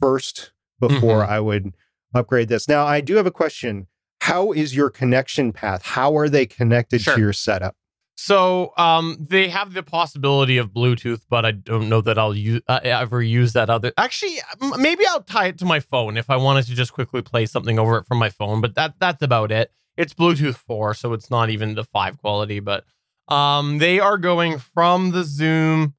first 0.00 0.52
before 0.80 1.24
I 1.24 1.40
would 1.40 1.74
upgrade 2.14 2.48
this. 2.48 2.68
Now, 2.68 2.86
I 2.86 3.00
do 3.00 3.16
have 3.16 3.26
a 3.26 3.30
question. 3.30 3.86
How 4.22 4.52
is 4.52 4.74
your 4.76 4.90
connection 4.90 5.52
path? 5.52 5.82
How 5.82 6.16
are 6.16 6.28
they 6.28 6.46
connected 6.46 7.00
Sure. 7.00 7.14
to 7.14 7.20
your 7.20 7.32
setup? 7.32 7.74
So 8.16 8.74
um, 8.76 9.16
they 9.18 9.48
have 9.48 9.72
the 9.72 9.82
possibility 9.82 10.58
of 10.58 10.68
Bluetooth, 10.72 11.22
but 11.30 11.46
I 11.46 11.52
don't 11.52 11.88
know 11.88 12.02
that 12.02 12.18
I'll 12.18 12.34
use, 12.36 12.60
uh, 12.68 12.80
ever 12.82 13.22
use 13.22 13.54
that 13.54 13.70
other. 13.70 13.92
Actually, 13.96 14.36
maybe 14.76 15.06
I'll 15.08 15.22
tie 15.22 15.46
it 15.46 15.58
to 15.60 15.64
my 15.64 15.80
phone 15.80 16.18
if 16.18 16.28
I 16.28 16.36
wanted 16.36 16.66
to 16.66 16.74
just 16.74 16.92
quickly 16.92 17.22
play 17.22 17.46
something 17.46 17.78
over 17.78 17.96
it 17.96 18.04
from 18.06 18.18
my 18.18 18.28
phone. 18.28 18.60
But 18.60 18.74
that 18.74 18.94
that's 19.00 19.22
about 19.22 19.50
it. 19.50 19.70
It's 19.96 20.12
Bluetooth 20.12 20.56
four, 20.56 20.92
so 20.92 21.14
it's 21.14 21.30
not 21.30 21.48
even 21.48 21.74
the 21.76 21.84
five 21.84 22.18
quality. 22.18 22.60
But 22.60 22.84
um, 23.28 23.78
they 23.78 24.00
are 24.00 24.18
going 24.18 24.58
from 24.58 25.12
the 25.12 25.24
Zoom 25.24 25.94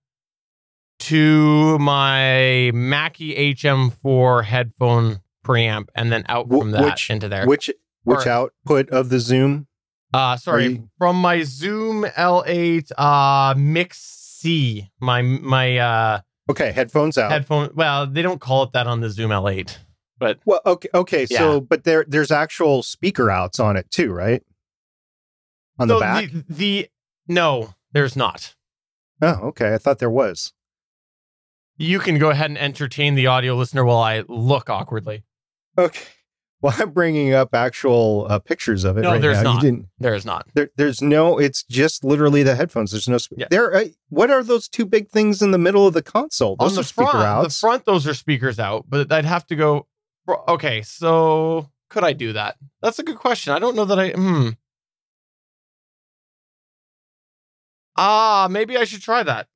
to 0.99 1.79
my 1.79 2.69
Mackie 2.71 3.55
HM4 3.55 4.43
headphone 4.43 5.21
preamp, 5.45 5.87
and 5.95 6.11
then 6.11 6.23
out 6.27 6.47
Wh- 6.47 6.59
from 6.59 6.71
that 6.71 6.83
which- 6.83 7.09
into 7.09 7.27
there. 7.29 7.45
Which 7.47 7.69
which 8.03 8.25
Or- 8.25 8.29
output 8.29 8.89
of 8.89 9.09
the 9.09 9.19
Zoom? 9.19 9.67
Uh 10.13 10.35
sorry, 10.37 10.65
you- 10.67 10.89
from 10.97 11.15
my 11.15 11.43
Zoom 11.43 12.03
L8 12.03 12.91
uh 12.97 13.53
Mix 13.57 13.99
C, 13.99 14.89
my 14.99 15.21
my 15.21 15.77
uh 15.77 16.19
Okay, 16.49 16.71
headphones 16.71 17.17
out. 17.17 17.31
headphone. 17.31 17.69
Well, 17.75 18.07
they 18.07 18.21
don't 18.21 18.41
call 18.41 18.63
it 18.63 18.71
that 18.73 18.87
on 18.87 18.99
the 19.01 19.09
Zoom 19.09 19.29
L8, 19.31 19.77
but 20.17 20.39
well, 20.45 20.59
okay, 20.65 20.89
okay. 20.93 21.27
Yeah. 21.29 21.37
So, 21.37 21.61
but 21.61 21.83
there 21.85 22.03
there's 22.07 22.31
actual 22.31 22.83
speaker 22.83 23.29
outs 23.31 23.59
on 23.59 23.77
it 23.77 23.89
too, 23.91 24.11
right? 24.11 24.43
On 25.79 25.87
the 25.87 25.99
back. 25.99 26.29
The, 26.31 26.43
the 26.49 26.87
no, 27.27 27.75
there's 27.93 28.15
not. 28.15 28.55
oh, 29.21 29.39
okay. 29.49 29.73
I 29.73 29.77
thought 29.77 29.99
there 29.99 30.09
was. 30.09 30.51
You 31.77 31.99
can 31.99 32.19
go 32.19 32.29
ahead 32.31 32.49
and 32.51 32.57
entertain 32.59 33.15
the 33.15 33.27
audio 33.27 33.55
listener 33.55 33.85
while 33.85 33.99
I 33.99 34.23
look 34.27 34.69
awkwardly. 34.69 35.23
Okay. 35.77 36.01
Well, 36.63 36.75
I'm 36.77 36.91
bringing 36.91 37.33
up 37.33 37.55
actual 37.55 38.27
uh, 38.29 38.37
pictures 38.37 38.83
of 38.83 38.95
it 38.95 39.01
No, 39.01 39.13
right 39.13 39.19
there's 39.19 39.37
now. 39.37 39.53
not. 39.53 39.63
You 39.63 39.71
didn't. 39.71 39.87
There 39.97 40.13
is 40.13 40.25
not. 40.27 40.45
There, 40.53 40.69
there's 40.75 41.01
no. 41.01 41.39
It's 41.39 41.63
just 41.63 42.03
literally 42.03 42.43
the 42.43 42.53
headphones. 42.53 42.91
There's 42.91 43.07
no. 43.07 43.17
Sp- 43.17 43.33
Yeah. 43.35 43.47
There. 43.49 43.73
Uh, 43.75 43.85
what 44.09 44.29
are 44.29 44.43
those 44.43 44.67
two 44.67 44.85
big 44.85 45.09
things 45.09 45.41
in 45.41 45.49
the 45.49 45.57
middle 45.57 45.87
of 45.87 45.95
the 45.95 46.03
console? 46.03 46.55
Those 46.57 46.73
on 46.73 46.75
the 46.75 46.81
are 46.81 46.83
speaker 46.83 47.09
front, 47.09 47.47
the 47.49 47.53
front, 47.55 47.85
those 47.85 48.05
are 48.05 48.13
speakers 48.13 48.59
out, 48.59 48.85
but 48.87 49.11
I'd 49.11 49.25
have 49.25 49.47
to 49.47 49.55
go. 49.55 49.87
Okay, 50.47 50.83
so 50.83 51.67
could 51.89 52.03
I 52.03 52.13
do 52.13 52.31
that? 52.33 52.57
That's 52.83 52.99
a 52.99 53.03
good 53.03 53.17
question. 53.17 53.53
I 53.53 53.57
don't 53.57 53.75
know 53.75 53.85
that 53.85 53.99
I. 53.99 54.09
Hmm. 54.11 54.49
Ah, 57.97 58.47
maybe 58.49 58.77
I 58.77 58.83
should 58.83 59.01
try 59.01 59.23
that. 59.23 59.47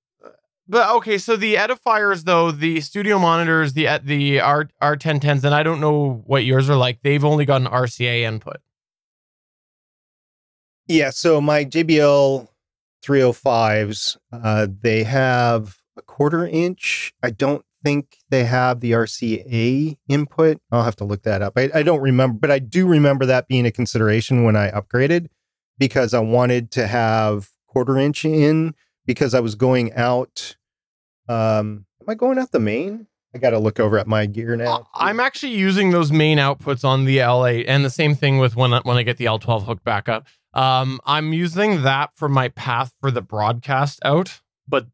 But 0.68 0.90
okay, 0.96 1.18
so 1.18 1.36
the 1.36 1.56
edifiers 1.56 2.24
though, 2.24 2.52
the 2.52 2.82
studio 2.82 3.20
monitors, 3.20 3.74
the 3.74 4.00
the 4.04 4.40
R 4.40 4.70
R 4.82 4.96
ten 4.98 5.20
tens, 5.20 5.46
and 5.46 5.54
I 5.54 5.62
don't 5.62 5.80
know 5.80 6.24
what 6.26 6.44
yours 6.44 6.70
are 6.70 6.76
like. 6.76 7.02
They've 7.04 7.24
only 7.24 7.46
got 7.46 7.62
an 7.62 7.68
RCA 7.68 8.22
input. 8.22 8.58
Yeah, 10.88 11.10
so 11.10 11.42
my 11.42 11.66
JBL 11.66 12.48
305s, 13.04 14.18
uh, 14.32 14.68
they 14.82 15.04
have 15.04 15.78
a 15.98 16.02
quarter 16.02 16.46
inch. 16.46 17.14
I 17.24 17.32
don't 17.32 17.66
think 17.84 18.18
they 18.30 18.44
have 18.44 18.80
the 18.82 18.92
RCA 18.92 19.98
input. 20.08 20.60
I'll 20.72 20.84
have 20.84 20.96
to 20.98 21.06
look 21.06 21.24
that 21.24 21.42
up. 21.42 21.54
I, 21.56 21.70
I 21.74 21.84
don't 21.84 22.02
remember, 22.02 22.40
but 22.40 22.52
I 22.52 22.60
do 22.60 22.88
remember 22.88 23.26
that 23.28 23.48
being 23.48 23.66
a 23.66 23.72
consideration 23.72 24.44
when 24.44 24.56
I 24.56 24.72
upgraded 24.72 25.28
because 25.78 26.14
I 26.14 26.20
wanted 26.20 26.72
to 26.72 26.88
have 26.88 27.50
quarter 27.68 27.98
inch 27.98 28.26
in 28.26 28.74
because 29.06 29.34
I 29.34 29.40
was 29.40 29.56
going 29.56 29.94
out. 29.94 30.56
Um, 31.28 31.86
am 32.02 32.10
I 32.10 32.16
going 32.16 32.38
out 32.38 32.52
the 32.52 32.60
main? 32.60 33.08
I 33.34 33.38
got 33.38 33.50
to 33.50 33.60
look 33.60 33.80
over 33.82 33.98
at 33.98 34.08
my 34.08 34.26
gear 34.28 34.56
now. 34.56 34.76
Uh, 34.78 34.84
I'm 34.94 35.20
actually 35.20 35.54
using 35.54 35.92
those 35.92 36.12
main 36.12 36.38
outputs 36.38 36.86
on 36.86 37.04
the 37.04 37.18
L8, 37.18 37.66
and 37.68 37.84
the 37.84 37.90
same 37.90 38.16
thing 38.16 38.38
with 38.38 38.56
when 38.56 38.74
I, 38.74 38.80
when 38.84 38.96
I 38.96 39.04
get 39.04 39.18
the 39.18 39.26
L12 39.26 39.66
hooked 39.66 39.84
back 39.84 40.08
up. 40.08 40.26
Um, 40.54 41.02
I'm 41.06 41.34
using 41.34 41.84
that 41.84 42.12
for 42.16 42.30
my 42.30 42.48
path 42.48 42.94
for 43.02 43.12
the 43.12 43.22
broadcast 43.22 44.00
out, 44.06 44.40
but 44.68 44.88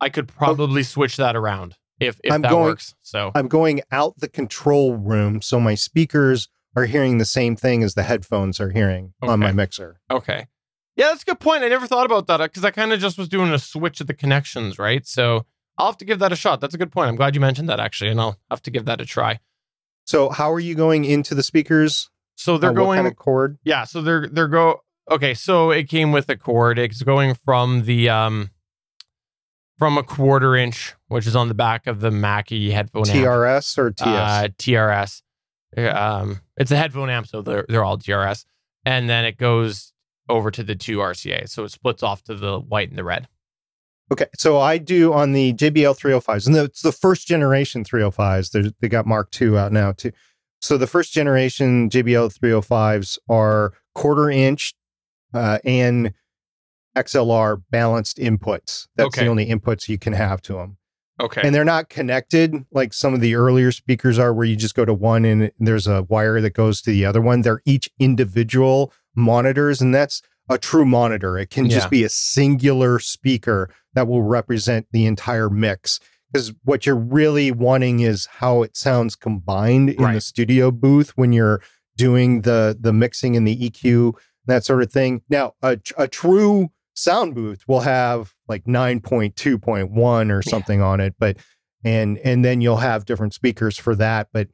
I 0.00 0.08
could 0.08 0.28
probably 0.28 0.84
switch 0.84 1.16
that 1.16 1.34
around 1.34 1.76
if 1.98 2.20
if 2.22 2.32
I'm 2.32 2.42
that 2.42 2.50
going- 2.52 2.64
works. 2.66 2.94
So 3.02 3.32
I'm 3.34 3.48
going 3.48 3.80
out 3.90 4.14
the 4.18 4.28
control 4.28 4.94
room 4.94 5.42
so 5.42 5.58
my 5.58 5.74
speakers 5.74 6.48
are 6.76 6.84
hearing 6.84 7.18
the 7.18 7.24
same 7.24 7.56
thing 7.56 7.82
as 7.82 7.94
the 7.94 8.04
headphones 8.04 8.60
are 8.60 8.70
hearing 8.70 9.14
on 9.20 9.40
my 9.40 9.50
mixer. 9.50 10.00
okay, 10.08 10.46
yeah, 10.98 11.06
that's 11.06 11.22
a 11.22 11.26
good 11.26 11.40
point. 11.40 11.62
I 11.62 11.68
never 11.68 11.86
thought 11.86 12.04
about 12.04 12.26
that 12.26 12.38
because 12.38 12.64
I 12.64 12.70
kind 12.72 12.92
of 12.92 13.00
just 13.00 13.16
was 13.16 13.28
doing 13.28 13.50
a 13.52 13.58
switch 13.58 14.00
of 14.02 14.06
the 14.08 14.14
connections, 14.14 14.78
right? 14.78 15.06
So 15.06 15.46
I'll 15.78 15.86
have 15.86 15.96
to 15.98 16.04
give 16.04 16.18
that 16.18 16.32
a 16.32 16.36
shot. 16.36 16.60
That's 16.60 16.74
a 16.74 16.78
good 16.78 16.92
point. 16.92 17.08
I'm 17.08 17.16
glad 17.16 17.34
you 17.34 17.40
mentioned 17.40 17.68
that 17.70 17.80
actually, 17.80 18.10
and 18.10 18.20
I'll 18.20 18.36
have 18.50 18.60
to 18.62 18.70
give 18.70 18.84
that 18.86 19.00
a 19.00 19.06
try. 19.06 19.38
So 20.04 20.28
how 20.30 20.52
are 20.52 20.60
you 20.60 20.74
going 20.74 21.04
into 21.04 21.34
the 21.34 21.42
speakers? 21.42 22.10
So 22.34 22.58
they're 22.58 22.70
Uh, 22.70 22.74
going 22.74 22.88
what 22.88 22.94
kind 22.96 23.06
of 23.06 23.16
cord? 23.16 23.58
Yeah, 23.64 23.84
so 23.84 24.02
they're 24.02 24.26
they're 24.26 24.48
go 24.48 24.82
okay, 25.10 25.34
so 25.34 25.70
it 25.70 25.88
came 25.88 26.12
with 26.12 26.28
a 26.28 26.36
cord. 26.36 26.78
It's 26.78 27.02
going 27.02 27.34
from 27.34 27.84
the 27.84 28.08
um 28.08 28.50
from 29.78 29.96
a 29.96 30.02
quarter 30.02 30.56
inch, 30.56 30.94
which 31.06 31.26
is 31.26 31.36
on 31.36 31.46
the 31.48 31.54
back 31.54 31.86
of 31.86 32.00
the 32.00 32.10
Mackie 32.10 32.72
headphone 32.72 33.08
amp, 33.08 33.24
TRS 33.26 33.78
or 33.78 33.90
TS? 33.92 34.04
uh, 34.06 34.48
TRS. 34.58 35.22
Um, 35.76 36.40
it's 36.56 36.70
a 36.72 36.76
headphone 36.76 37.10
amp, 37.10 37.26
so 37.28 37.42
they're 37.42 37.64
they're 37.68 37.84
all 37.84 37.98
TRS, 37.98 38.44
and 38.84 39.08
then 39.08 39.24
it 39.24 39.36
goes 39.36 39.92
over 40.28 40.50
to 40.50 40.62
the 40.62 40.74
two 40.74 40.98
RCA, 40.98 41.48
so 41.48 41.64
it 41.64 41.70
splits 41.70 42.02
off 42.02 42.22
to 42.24 42.34
the 42.34 42.58
white 42.60 42.88
and 42.90 42.98
the 42.98 43.04
red. 43.04 43.28
Okay, 44.10 44.26
so 44.36 44.58
I 44.58 44.78
do 44.78 45.12
on 45.12 45.32
the 45.32 45.52
JBL 45.54 45.98
305s, 45.98 46.46
and 46.46 46.56
it's 46.56 46.80
the 46.82 46.92
first 46.92 47.26
generation 47.26 47.84
305s. 47.84 48.50
They're, 48.50 48.70
they 48.80 48.88
got 48.88 49.06
Mark 49.06 49.28
II 49.40 49.56
out 49.58 49.72
now 49.72 49.92
too. 49.92 50.12
So 50.60 50.78
the 50.78 50.86
first 50.86 51.12
generation 51.12 51.90
JBL 51.90 52.36
305s 52.38 53.18
are 53.28 53.74
quarter 53.94 54.30
inch 54.30 54.74
uh, 55.34 55.58
and 55.64 56.14
XLR 56.96 57.62
balanced 57.70 58.18
inputs. 58.18 58.88
That's 58.96 59.08
Okay. 59.08 59.24
the 59.24 59.30
only 59.30 59.46
inputs 59.46 59.88
you 59.88 59.98
can 59.98 60.14
have 60.14 60.40
to 60.42 60.54
them, 60.54 60.78
Okay. 61.20 61.42
and 61.44 61.54
they're 61.54 61.64
not 61.64 61.88
connected 61.90 62.54
like 62.72 62.92
some 62.92 63.14
of 63.14 63.20
the 63.20 63.34
earlier 63.34 63.70
speakers 63.72 64.18
are, 64.18 64.32
where 64.32 64.46
you 64.46 64.56
just 64.56 64.74
go 64.74 64.84
to 64.84 64.94
one 64.94 65.24
and 65.24 65.52
there's 65.60 65.86
a 65.86 66.02
wire 66.04 66.40
that 66.40 66.54
goes 66.54 66.80
to 66.82 66.90
the 66.90 67.04
other 67.04 67.20
one. 67.20 67.42
They're 67.42 67.62
each 67.66 67.90
individual 68.00 68.92
monitors, 69.18 69.80
and 69.82 69.94
that's 69.94 70.22
a 70.48 70.56
true 70.56 70.84
monitor. 70.86 71.36
It 71.36 71.50
can 71.50 71.66
Yeah. 71.66 71.76
just 71.76 71.90
be 71.90 72.04
a 72.04 72.08
singular 72.08 72.98
speaker 72.98 73.68
that 73.94 74.08
will 74.08 74.22
represent 74.22 74.86
the 74.92 75.04
entire 75.04 75.50
mix. 75.50 76.00
Because 76.32 76.52
what 76.64 76.86
you're 76.86 76.94
really 76.96 77.50
wanting 77.50 78.00
is 78.00 78.26
how 78.26 78.62
it 78.62 78.76
sounds 78.76 79.16
combined 79.16 79.90
in 79.90 80.12
the 80.12 80.20
studio 80.20 80.70
booth 80.70 81.10
when 81.16 81.32
you're 81.32 81.60
doing 81.96 82.42
the 82.42 82.76
the 82.78 82.92
mixing 82.92 83.36
and 83.36 83.46
the 83.46 83.56
EQ, 83.70 84.12
that 84.46 84.64
sort 84.64 84.82
of 84.82 84.92
thing. 84.92 85.22
Now, 85.28 85.54
a, 85.62 85.78
a 85.96 86.06
true 86.06 86.68
sound 86.94 87.34
booth 87.34 87.64
will 87.66 87.80
have 87.80 88.34
like 88.46 88.66
9.2.1 88.66 90.30
or 90.30 90.42
Yeah. 90.44 90.50
something 90.50 90.80
on 90.80 91.00
it, 91.00 91.14
but 91.18 91.36
and 91.84 92.18
and 92.18 92.44
then 92.44 92.60
you'll 92.60 92.76
have 92.78 93.04
different 93.04 93.34
speakers 93.34 93.76
for 93.76 93.94
that. 93.96 94.28
But 94.32 94.48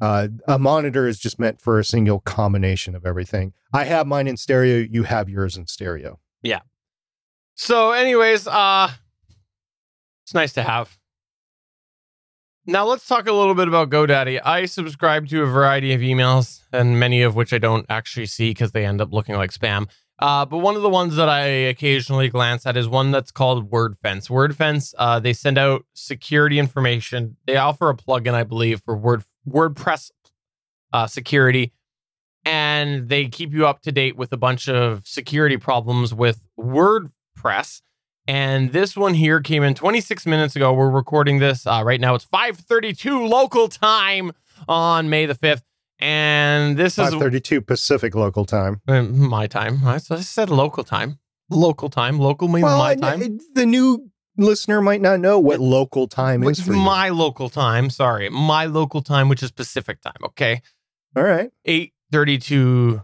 uh, 0.00 0.28
a 0.48 0.58
monitor 0.58 1.06
is 1.06 1.18
just 1.18 1.38
meant 1.38 1.60
for 1.60 1.78
a 1.78 1.84
single 1.84 2.20
combination 2.20 2.94
of 2.94 3.04
everything. 3.04 3.52
I 3.72 3.84
have 3.84 4.06
mine 4.06 4.26
in 4.26 4.36
stereo. 4.36 4.86
You 4.90 5.04
have 5.04 5.28
yours 5.28 5.56
in 5.56 5.66
stereo. 5.66 6.18
Yeah. 6.42 6.60
So, 7.54 7.92
anyways, 7.92 8.46
uh 8.46 8.90
it's 10.30 10.34
nice 10.34 10.52
to 10.52 10.62
have. 10.62 10.96
Now 12.64 12.86
let's 12.86 13.04
talk 13.04 13.26
a 13.26 13.32
little 13.32 13.56
bit 13.56 13.66
about 13.66 13.90
GoDaddy. 13.90 14.40
I 14.44 14.66
subscribe 14.66 15.26
to 15.30 15.42
a 15.42 15.46
variety 15.46 15.92
of 15.92 16.00
emails, 16.02 16.60
and 16.72 17.00
many 17.00 17.22
of 17.22 17.34
which 17.34 17.52
I 17.52 17.58
don't 17.58 17.84
actually 17.88 18.26
see 18.26 18.50
because 18.50 18.70
they 18.70 18.86
end 18.86 19.00
up 19.00 19.12
looking 19.12 19.34
like 19.34 19.50
spam. 19.50 19.88
Uh, 20.20 20.44
but 20.44 20.58
one 20.58 20.76
of 20.76 20.82
the 20.82 20.88
ones 20.88 21.16
that 21.16 21.28
I 21.28 21.40
occasionally 21.40 22.28
glance 22.28 22.64
at 22.64 22.76
is 22.76 22.86
one 22.86 23.10
that's 23.10 23.32
called 23.32 23.72
WordFence. 23.72 24.28
WordFence, 24.30 24.94
uh, 24.98 25.18
they 25.18 25.32
send 25.32 25.58
out 25.58 25.84
security 25.94 26.60
information. 26.60 27.36
They 27.46 27.56
offer 27.56 27.88
a 27.88 27.96
plugin, 27.96 28.34
I 28.34 28.44
believe, 28.44 28.82
for 28.82 28.96
Word 28.96 29.24
WordPress 29.48 30.10
uh, 30.92 31.06
security, 31.06 31.72
and 32.44 33.08
they 33.08 33.28
keep 33.28 33.52
you 33.52 33.66
up 33.66 33.82
to 33.82 33.92
date 33.92 34.16
with 34.16 34.32
a 34.32 34.36
bunch 34.36 34.68
of 34.68 35.06
security 35.06 35.56
problems 35.56 36.14
with 36.14 36.44
WordPress. 36.58 37.82
And 38.26 38.72
this 38.72 38.96
one 38.96 39.14
here 39.14 39.40
came 39.40 39.62
in 39.62 39.74
26 39.74 40.26
minutes 40.26 40.54
ago. 40.54 40.72
We're 40.72 40.90
recording 40.90 41.38
this 41.38 41.66
uh, 41.66 41.82
right 41.84 42.00
now. 42.00 42.14
It's 42.14 42.26
5:32 42.26 43.28
local 43.28 43.68
time 43.68 44.32
on 44.68 45.08
May 45.08 45.26
the 45.26 45.34
5th, 45.34 45.62
and 45.98 46.76
this 46.76 46.92
is 46.92 47.04
532 47.10 47.60
Pacific 47.62 48.14
local 48.14 48.44
time. 48.44 48.80
uh, 48.86 49.02
my 49.02 49.46
time. 49.46 49.80
I 49.86 49.98
said 49.98 50.50
local 50.50 50.84
time. 50.84 51.18
Local 51.48 51.88
time. 51.88 52.18
Local 52.18 52.46
means 52.46 52.62
my 52.64 52.94
time. 52.94 53.22
it- 53.22 53.42
the 53.54 53.66
new 53.66 54.09
listener 54.36 54.80
might 54.80 55.00
not 55.00 55.20
know 55.20 55.38
what 55.38 55.60
local 55.60 56.06
time 56.08 56.42
is 56.44 56.60
for 56.60 56.72
you. 56.72 56.78
my 56.78 57.08
local 57.08 57.48
time. 57.48 57.90
Sorry, 57.90 58.28
my 58.30 58.66
local 58.66 59.02
time, 59.02 59.28
which 59.28 59.42
is 59.42 59.50
Pacific 59.50 60.00
time. 60.00 60.16
Okay. 60.24 60.62
All 61.16 61.22
right. 61.22 61.50
832 61.64 63.02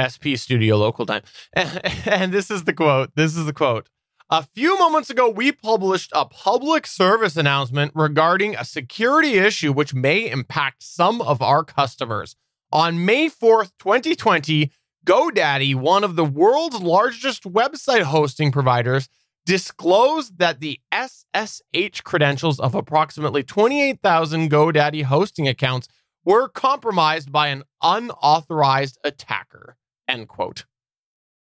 SP 0.00 0.36
studio 0.36 0.76
local 0.76 1.06
time. 1.06 1.22
And 2.06 2.32
this 2.32 2.50
is 2.50 2.64
the 2.64 2.72
quote. 2.72 3.10
This 3.14 3.36
is 3.36 3.46
the 3.46 3.52
quote. 3.52 3.88
A 4.30 4.42
few 4.42 4.78
moments 4.78 5.10
ago, 5.10 5.28
we 5.28 5.52
published 5.52 6.10
a 6.14 6.24
public 6.24 6.86
service 6.86 7.36
announcement 7.36 7.92
regarding 7.94 8.56
a 8.56 8.64
security 8.64 9.34
issue 9.34 9.72
which 9.72 9.92
may 9.92 10.30
impact 10.30 10.82
some 10.82 11.20
of 11.20 11.42
our 11.42 11.62
customers. 11.62 12.34
On 12.72 13.04
May 13.04 13.28
4th, 13.28 13.72
2020, 13.78 14.72
GoDaddy, 15.04 15.74
one 15.74 16.02
of 16.02 16.16
the 16.16 16.24
world's 16.24 16.80
largest 16.80 17.42
website 17.42 18.04
hosting 18.04 18.50
providers, 18.50 19.10
disclosed 19.44 20.38
that 20.38 20.60
the 20.60 20.80
SSH 20.92 22.00
credentials 22.02 22.60
of 22.60 22.74
approximately 22.74 23.42
28,000 23.42 24.50
GoDaddy 24.50 25.04
hosting 25.04 25.48
accounts 25.48 25.88
were 26.24 26.48
compromised 26.48 27.32
by 27.32 27.48
an 27.48 27.64
unauthorized 27.82 28.98
attacker. 29.04 29.76
End 30.08 30.28
quote. 30.28 30.64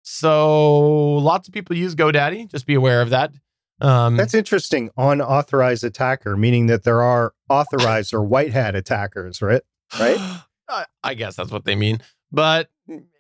So 0.04 1.18
lots 1.18 1.48
of 1.48 1.54
people 1.54 1.76
use 1.76 1.96
GoDaddy. 1.96 2.50
Just 2.50 2.66
be 2.66 2.76
aware 2.76 3.02
of 3.02 3.10
that. 3.10 3.34
Um, 3.82 4.16
That's 4.16 4.34
interesting. 4.34 4.92
Unauthorized 4.98 5.84
attacker, 5.84 6.38
meaning 6.38 6.68
that 6.68 6.84
there 6.84 7.02
are 7.02 7.34
authorized 7.50 8.14
or 8.14 8.24
white 8.24 8.52
hat 8.52 8.76
attackers, 8.76 9.42
right? 9.42 9.62
Right? 10.00 10.18
I, 10.70 10.86
I 11.04 11.14
guess 11.16 11.36
that's 11.36 11.52
what 11.52 11.66
they 11.66 11.76
mean. 11.76 12.00
But 12.32 12.70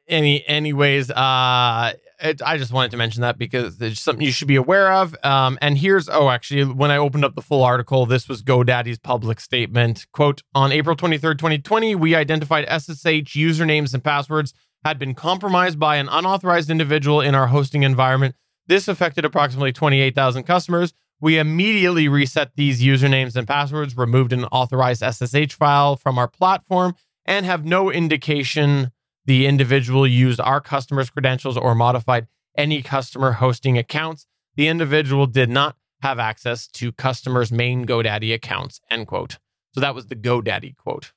any, 0.08 0.48
anyways, 0.48 1.12
uh, 1.12 1.94
it, 2.22 2.42
I 2.42 2.58
just 2.58 2.72
wanted 2.72 2.92
to 2.92 2.98
mention 2.98 3.22
that 3.22 3.38
because 3.38 3.82
it's 3.82 4.00
something 4.00 4.26
you 4.26 4.32
should 4.32 4.48
be 4.48 4.56
aware 4.56 4.94
of. 4.94 5.16
Um, 5.24 5.58
and 5.62 5.78
here's 5.78 6.08
oh, 6.08 6.30
actually, 6.30 6.64
when 6.66 6.92
I 6.92 6.98
opened 6.98 7.26
up 7.26 7.36
the 7.36 7.42
full 7.42 7.64
article, 7.64 8.06
this 8.06 8.30
was 8.30 8.44
GoDaddy's 8.44 9.00
public 9.00 9.40
statement. 9.40 10.06
Quote: 10.12 10.42
On 10.54 10.72
April 10.72 10.96
23rd, 10.96 11.38
2020, 11.38 11.96
we 11.96 12.16
identified 12.16 12.66
SSH 12.66 13.36
usernames 13.36 13.94
and 13.94 14.04
passwords 14.04 14.54
had 14.84 14.98
been 14.98 15.14
compromised 15.14 15.80
by 15.80 15.98
an 15.98 16.10
unauthorized 16.10 16.70
individual 16.70 17.22
in 17.22 17.36
our 17.36 17.48
hosting 17.48 17.84
environment. 17.84 18.36
This 18.68 18.88
affected 18.88 19.26
approximately 19.26 19.72
28,000 19.72 20.44
customers. 20.44 20.94
We 21.20 21.38
immediately 21.38 22.08
reset 22.08 22.56
these 22.56 22.82
usernames 22.82 23.36
and 23.36 23.48
passwords, 23.48 23.96
removed 23.96 24.34
an 24.34 24.46
authorized 24.46 25.04
SSH 25.04 25.54
file 25.54 25.96
from 25.96 26.18
our 26.18 26.28
platform, 26.28 26.96
and 27.26 27.46
have 27.46 27.64
no 27.64 27.92
indication 27.92 28.92
the 29.26 29.46
individual 29.46 30.08
used 30.08 30.40
our 30.40 30.62
customers' 30.62 31.10
credentials 31.10 31.58
or 31.58 31.76
modified 31.76 32.28
any 32.58 32.82
customer 32.82 33.34
hosting 33.34 33.78
accounts. 33.78 34.26
The 34.56 34.68
individual 34.68 35.28
did 35.28 35.50
not 35.50 35.78
have 36.02 36.20
access 36.20 36.68
to 36.68 36.92
customers' 36.92 37.52
main 37.52 37.86
GoDaddy 37.86 38.34
accounts. 38.34 38.82
End 38.90 39.08
quote. 39.08 39.38
So 39.74 39.82
that 39.82 39.96
was 39.96 40.08
the 40.08 40.16
GoDaddy 40.16 40.76
quote. 40.76 41.14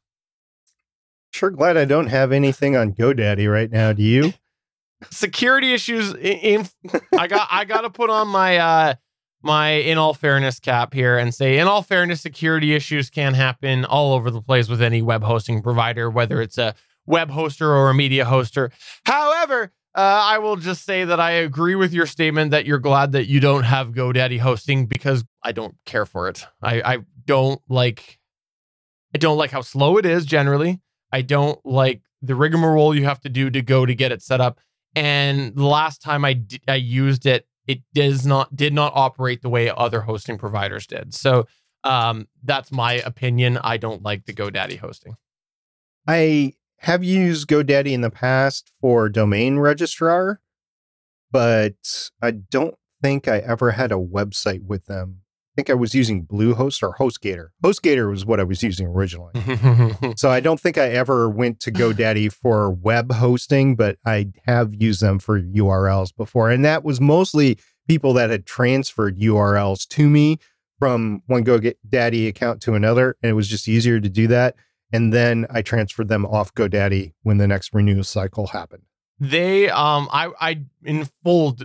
Sure 1.33 1.51
glad 1.51 1.77
I 1.77 1.85
don't 1.85 2.07
have 2.07 2.31
anything 2.31 2.77
on 2.77 2.93
GoDaddy 2.93 3.51
right 3.51 3.71
now. 3.71 3.93
Do 3.93 4.03
you? 4.03 4.35
security 5.11 5.73
issues 5.73 6.15
in, 6.15 6.21
in 6.21 6.69
I 7.19 7.27
got 7.27 7.49
I 7.51 7.65
got 7.65 7.83
to 7.83 7.91
put 7.91 8.11
on 8.11 8.29
my 8.29 8.59
uh 8.59 8.95
my 9.43 9.71
in 9.71 9.99
all 9.99 10.15
fairness 10.15 10.59
cap 10.59 10.95
here 10.95 11.19
and 11.19 11.35
say 11.35 11.59
in 11.59 11.67
all 11.67 11.83
fairness 11.83 12.21
security 12.21 12.75
issues 12.75 13.11
can 13.11 13.35
happen 13.35 13.85
all 13.85 14.15
over 14.15 14.31
the 14.31 14.41
place 14.41 14.69
with 14.69 14.81
any 14.81 15.03
web 15.03 15.23
hosting 15.23 15.63
provider 15.63 16.09
whether 16.09 16.41
it's 16.41 16.57
a 16.59 16.75
web 17.07 17.31
hoster 17.31 17.67
or 17.67 17.91
a 17.91 17.95
media 17.95 18.25
hoster. 18.25 18.71
However, 19.05 19.73
uh, 19.95 20.01
I 20.25 20.39
will 20.39 20.57
just 20.57 20.85
say 20.85 21.05
that 21.05 21.21
I 21.21 21.33
agree 21.33 21.75
with 21.75 21.93
your 21.93 22.07
statement 22.07 22.51
that 22.51 22.67
you're 22.67 22.79
glad 22.79 23.13
that 23.13 23.27
you 23.27 23.39
don't 23.41 23.63
have 23.65 23.93
GoDaddy 23.93 24.41
hosting 24.41 24.87
because 24.87 25.25
I 25.43 25.53
don't 25.53 25.77
care 25.87 26.07
for 26.07 26.29
it. 26.29 26.47
I, 26.63 26.83
I 26.95 26.99
don't 27.27 27.61
like 27.69 28.19
I 29.15 29.19
don't 29.19 29.39
like 29.39 29.53
how 29.53 29.61
slow 29.61 29.97
it 29.99 30.07
is 30.07 30.25
generally. 30.27 30.81
I 31.13 31.23
don't 31.23 31.65
like 31.65 32.03
the 32.23 32.35
rigmarole 32.35 32.95
you 32.95 33.05
have 33.05 33.21
to 33.21 33.29
do 33.29 33.51
to 33.51 33.63
go 33.63 33.87
to 33.87 33.95
get 33.95 34.11
it 34.11 34.23
set 34.23 34.41
up 34.41 34.59
and 34.97 35.55
the 35.55 35.67
last 35.67 36.01
time 36.03 36.25
I, 36.25 36.33
d- 36.33 36.61
I 36.67 36.77
used 36.77 37.27
it 37.27 37.47
it 37.67 37.81
does 37.95 38.27
not 38.27 38.55
did 38.57 38.73
not 38.75 38.93
operate 38.95 39.43
the 39.43 39.49
way 39.49 39.71
other 39.71 40.01
hosting 40.01 40.39
providers 40.39 40.87
did 40.87 41.15
so 41.15 41.47
Um, 41.85 42.27
that's 42.43 42.73
my 42.73 42.95
opinion. 42.95 43.59
I 43.63 43.77
don't 43.77 44.03
like 44.03 44.25
the 44.25 44.33
GoDaddy 44.33 44.79
hosting. 44.79 45.17
I 46.09 46.55
have 46.85 47.03
used 47.03 47.49
GoDaddy 47.49 47.93
in 47.93 48.03
the 48.03 48.11
past 48.11 48.71
for 48.79 49.09
domain 49.09 49.59
registrar, 49.59 50.41
but 51.33 52.11
I 52.21 52.33
don't 52.33 52.75
think 53.03 53.27
I 53.27 53.39
ever 53.39 53.71
had 53.71 53.91
a 53.91 53.97
website 53.97 54.65
with 54.67 54.85
them. 54.85 55.21
I 55.55 55.57
think 55.57 55.71
I 55.71 55.75
was 55.75 55.95
using 55.95 56.27
Bluehost 56.27 56.83
or 56.83 56.95
HostGator. 56.97 57.49
HostGator 57.63 58.11
was 58.11 58.27
what 58.27 58.39
I 58.39 58.43
was 58.43 58.63
using 58.63 58.87
originally. 58.87 59.33
so 60.17 60.31
I 60.31 60.41
don't 60.41 60.61
think 60.61 60.77
I 60.77 60.91
ever 60.91 61.31
went 61.31 61.61
to 61.61 61.73
GoDaddy 61.73 62.31
for 62.31 62.71
web 62.71 63.13
hosting, 63.13 63.77
but 63.77 63.97
I 64.05 64.33
have 64.47 64.75
used 64.75 65.01
them 65.01 65.19
for 65.19 65.41
URLs 65.41 66.15
before. 66.15 66.51
And 66.51 66.67
that 66.67 66.85
was 66.85 67.01
mostly 67.01 67.59
people 67.89 68.13
that 68.15 68.29
had 68.29 68.45
transferred 68.45 69.19
URLs 69.19 69.89
to 69.89 70.11
me 70.11 70.39
from 70.79 71.23
one 71.29 71.45
GoDaddy 71.45 72.29
account 72.29 72.61
to 72.63 72.75
another. 72.75 73.17
And 73.23 73.31
it 73.31 73.35
was 73.35 73.49
just 73.49 73.69
easier 73.69 74.01
to 74.01 74.09
do 74.11 74.27
that. 74.27 74.57
And 74.95 75.13
then 75.13 75.45
I 75.51 75.61
transferred 75.63 76.07
them 76.07 76.25
off 76.25 76.55
GoDaddy 76.55 77.15
when 77.25 77.39
the 77.39 77.49
next 77.49 77.75
renewal 77.75 78.05
cycle 78.05 78.47
happened. 78.47 78.85
They, 79.19 79.69
um, 79.69 80.09
I, 80.13 80.31
I, 80.41 80.63
in 80.85 81.07
full 81.25 81.57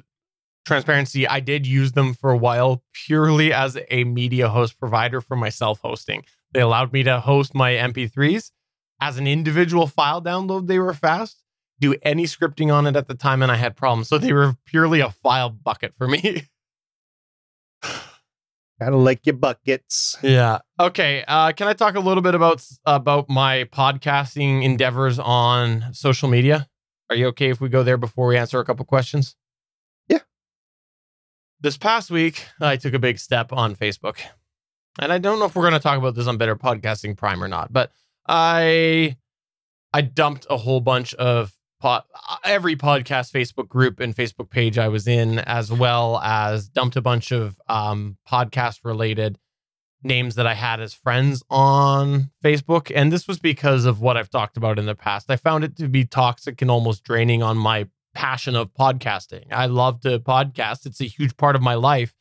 transparency, 0.66 1.28
I 1.28 1.40
did 1.40 1.68
use 1.68 1.92
them 1.92 2.16
for 2.16 2.32
a 2.32 2.38
while 2.38 2.84
purely 2.92 3.54
as 3.54 3.78
a 3.92 4.04
media 4.04 4.50
host 4.50 4.80
provider 4.80 5.22
for 5.22 5.38
my 5.38 5.50
self 5.50 5.80
hosting. 5.82 6.24
They 6.54 6.62
allowed 6.62 6.92
me 6.92 7.04
to 7.04 7.20
host 7.20 7.54
my 7.54 7.74
MP3s 7.74 8.50
as 9.00 9.20
an 9.20 9.28
individual 9.28 9.86
file 9.86 10.24
download. 10.24 10.66
They 10.66 10.80
were 10.80 10.96
fast. 10.96 11.44
Do 11.80 11.96
any 12.02 12.24
scripting 12.24 12.74
on 12.74 12.88
it 12.88 12.96
at 12.96 13.08
the 13.08 13.14
time, 13.14 13.44
and 13.44 13.52
I 13.52 13.58
had 13.58 13.76
problems. 13.76 14.08
So 14.08 14.18
they 14.18 14.34
were 14.34 14.56
purely 14.66 15.02
a 15.02 15.12
file 15.12 15.52
bucket 15.52 15.94
for 15.94 16.08
me. 16.08 16.48
Gotta 18.80 18.96
like 18.96 19.26
your 19.26 19.36
buckets. 19.36 20.18
Yeah. 20.24 20.60
Okay. 20.80 21.26
Uh, 21.28 21.52
can 21.52 21.68
I 21.68 21.74
talk 21.74 21.96
a 21.96 22.00
little 22.00 22.24
bit 22.24 22.34
about 22.34 22.66
about 22.86 23.30
my 23.30 23.66
podcasting 23.66 24.64
endeavors 24.64 25.20
on 25.20 25.94
social 25.94 26.30
media? 26.30 26.68
Are 27.10 27.16
you 27.16 27.28
okay 27.28 27.50
if 27.50 27.60
we 27.60 27.68
go 27.68 27.84
there 27.84 27.98
before 27.98 28.28
we 28.28 28.38
answer 28.38 28.60
a 28.60 28.66
couple 28.66 28.86
questions? 28.86 29.36
Yeah. 30.08 30.20
This 31.60 31.76
past 31.76 32.10
week, 32.10 32.46
I 32.62 32.78
took 32.78 32.94
a 32.94 33.00
big 33.00 33.20
step 33.20 33.52
on 33.52 33.76
Facebook. 33.76 34.20
And 35.00 35.12
I 35.12 35.18
don't 35.18 35.40
know 35.40 35.46
if 35.46 35.56
we're 35.56 35.64
going 35.64 35.74
to 35.74 35.80
talk 35.80 35.98
about 35.98 36.16
this 36.16 36.28
on 36.28 36.38
Better 36.38 36.56
Podcasting 36.56 37.18
Prime 37.18 37.44
or 37.44 37.48
not, 37.48 37.74
but 37.74 37.92
I 38.28 39.18
I 39.94 40.02
dumped 40.02 40.46
a 40.50 40.58
whole 40.58 40.82
bunch 40.82 41.14
of 41.16 41.52
every 42.44 42.76
podcast 42.76 43.32
Facebook 43.32 43.68
group 43.68 44.00
and 44.00 44.16
Facebook 44.16 44.50
page 44.50 44.78
I 44.78 44.88
was 44.88 45.08
in, 45.08 45.40
as 45.40 45.72
well 45.72 46.20
as 46.20 46.68
dumped 46.68 46.96
a 46.96 47.02
bunch 47.02 47.32
of 47.32 47.60
um, 47.68 48.18
podcast 48.30 48.80
related 48.84 49.38
names 50.04 50.36
that 50.36 50.48
I 50.48 50.54
had 50.54 50.80
as 50.80 50.94
friends 50.94 51.44
on 51.50 52.32
Facebook. 52.44 52.92
And 52.94 53.12
this 53.12 53.28
was 53.28 53.40
because 53.40 53.86
of 53.86 54.02
what 54.02 54.18
I've 54.18 54.30
talked 54.30 54.58
about 54.58 54.80
in 54.80 54.86
the 54.86 54.96
past. 54.96 55.30
I 55.30 55.36
found 55.36 55.64
it 55.64 55.76
to 55.78 55.88
be 55.88 56.06
toxic 56.06 56.62
and 56.62 56.72
almost 56.72 57.04
draining 57.04 57.44
on 57.44 57.58
my 57.58 57.88
passion 58.14 58.56
of 58.56 58.74
podcasting. 58.74 59.46
I 59.52 59.66
love 59.66 60.02
to 60.02 60.20
podcast. 60.20 60.86
It's 60.86 61.02
a 61.02 61.06
huge 61.06 61.38
part 61.38 61.56
of 61.56 61.62
my 61.62 61.76
life. 61.76 62.14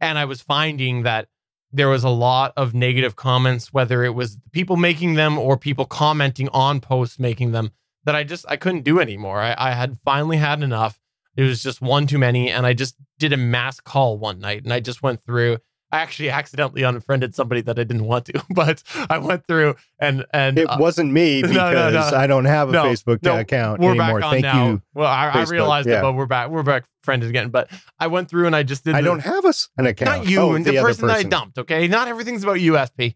And 0.00 0.18
I 0.18 0.24
was 0.24 0.40
finding 0.40 1.02
that 1.02 1.28
there 1.72 1.88
was 1.88 2.04
a 2.04 2.10
lot 2.10 2.52
of 2.56 2.74
negative 2.74 3.16
comments, 3.16 3.72
whether 3.72 4.04
it 4.04 4.14
was 4.14 4.38
people 4.52 4.76
making 4.76 5.14
them 5.14 5.38
or 5.38 5.56
people 5.56 5.84
commenting 5.84 6.48
on 6.50 6.80
posts 6.80 7.18
making 7.18 7.52
them, 7.52 7.72
that 8.06 8.16
I 8.16 8.24
just 8.24 8.46
I 8.48 8.56
couldn't 8.56 8.82
do 8.82 8.98
anymore. 8.98 9.40
I, 9.40 9.54
I 9.58 9.72
had 9.72 9.98
finally 10.04 10.38
had 10.38 10.62
enough. 10.62 10.98
It 11.36 11.42
was 11.42 11.62
just 11.62 11.82
one 11.82 12.06
too 12.06 12.18
many. 12.18 12.50
And 12.50 12.64
I 12.64 12.72
just 12.72 12.96
did 13.18 13.32
a 13.34 13.36
mass 13.36 13.78
call 13.78 14.18
one 14.18 14.38
night 14.38 14.64
and 14.64 14.72
I 14.72 14.80
just 14.80 15.02
went 15.02 15.20
through 15.20 15.58
I 15.92 15.98
actually 15.98 16.30
accidentally 16.30 16.82
unfriended 16.82 17.34
somebody 17.34 17.60
that 17.62 17.78
I 17.78 17.84
didn't 17.84 18.04
want 18.06 18.24
to, 18.26 18.44
but 18.50 18.82
I 19.08 19.18
went 19.18 19.46
through 19.46 19.76
and 19.98 20.26
and 20.32 20.58
it 20.58 20.64
uh, 20.64 20.78
wasn't 20.78 21.12
me 21.12 21.42
because 21.42 21.56
no, 21.56 21.72
no, 21.72 21.90
no. 21.90 22.16
I 22.16 22.26
don't 22.26 22.44
have 22.44 22.70
a 22.70 22.72
Facebook 22.72 23.24
account 23.24 23.80
we're 23.80 23.90
anymore. 23.90 24.20
Back 24.20 24.24
on 24.24 24.32
Thank 24.32 24.42
now. 24.42 24.66
you. 24.66 24.82
Well, 24.94 25.06
I, 25.06 25.28
I 25.28 25.42
realized 25.44 25.88
yeah. 25.88 26.00
it, 26.00 26.02
but 26.02 26.14
we're 26.14 26.26
back. 26.26 26.50
We're 26.50 26.64
back 26.64 26.86
friended 27.02 27.28
again. 27.28 27.50
But 27.50 27.70
I 28.00 28.08
went 28.08 28.28
through 28.28 28.46
and 28.46 28.56
I 28.56 28.64
just 28.64 28.84
did. 28.84 28.94
I 28.94 29.00
the, 29.00 29.06
don't 29.06 29.20
have 29.20 29.44
us 29.44 29.68
an 29.78 29.86
account. 29.86 30.24
Not 30.24 30.28
you, 30.28 30.40
oh, 30.40 30.54
and 30.54 30.64
the, 30.64 30.72
the 30.72 30.80
person, 30.82 31.06
person 31.06 31.08
that 31.08 31.18
I 31.18 31.22
dumped. 31.22 31.58
Okay, 31.58 31.86
not 31.86 32.08
everything's 32.08 32.42
about 32.42 32.56
USP. 32.56 33.14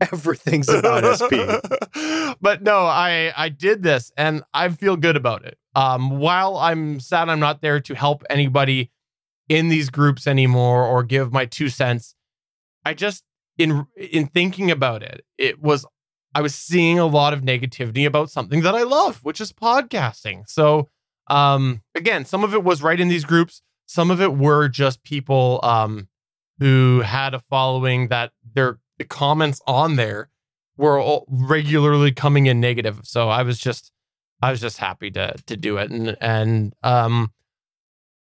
Everything's 0.00 0.68
about 0.68 1.04
SP. 1.20 1.44
but 2.40 2.62
no, 2.62 2.78
I 2.78 3.32
I 3.36 3.48
did 3.48 3.82
this 3.82 4.12
and 4.16 4.42
I 4.54 4.68
feel 4.70 4.96
good 4.96 5.16
about 5.16 5.44
it. 5.44 5.58
Um, 5.74 6.18
while 6.18 6.56
I'm 6.56 7.00
sad 7.00 7.28
I'm 7.28 7.40
not 7.40 7.60
there 7.60 7.80
to 7.80 7.94
help 7.94 8.24
anybody 8.30 8.90
in 9.48 9.68
these 9.68 9.90
groups 9.90 10.26
anymore 10.26 10.86
or 10.86 11.02
give 11.02 11.32
my 11.32 11.44
two 11.44 11.68
cents. 11.68 12.14
I 12.84 12.94
just 12.94 13.24
in 13.58 13.86
in 13.96 14.28
thinking 14.28 14.70
about 14.70 15.02
it, 15.02 15.24
it 15.36 15.60
was 15.60 15.84
I 16.34 16.40
was 16.40 16.54
seeing 16.54 16.98
a 16.98 17.06
lot 17.06 17.32
of 17.32 17.42
negativity 17.42 18.06
about 18.06 18.30
something 18.30 18.62
that 18.62 18.74
I 18.74 18.84
love, 18.84 19.18
which 19.22 19.40
is 19.40 19.52
podcasting. 19.52 20.48
So 20.48 20.88
um 21.28 21.82
again, 21.94 22.24
some 22.24 22.44
of 22.44 22.54
it 22.54 22.64
was 22.64 22.82
right 22.82 22.98
in 22.98 23.08
these 23.08 23.24
groups, 23.24 23.60
some 23.86 24.10
of 24.10 24.20
it 24.20 24.34
were 24.34 24.68
just 24.68 25.02
people 25.02 25.60
um 25.62 26.08
who 26.58 27.00
had 27.00 27.34
a 27.34 27.40
following 27.40 28.08
that 28.08 28.32
their 28.54 28.78
the 29.00 29.04
comments 29.06 29.62
on 29.66 29.96
there 29.96 30.28
were 30.76 31.20
regularly 31.26 32.12
coming 32.12 32.46
in 32.46 32.60
negative. 32.60 33.00
So 33.02 33.30
I 33.30 33.42
was 33.42 33.58
just 33.58 33.90
I 34.42 34.50
was 34.50 34.60
just 34.60 34.76
happy 34.76 35.10
to 35.12 35.34
to 35.46 35.56
do 35.56 35.78
it 35.78 35.90
and 35.90 36.16
and 36.20 36.74
um 36.82 37.32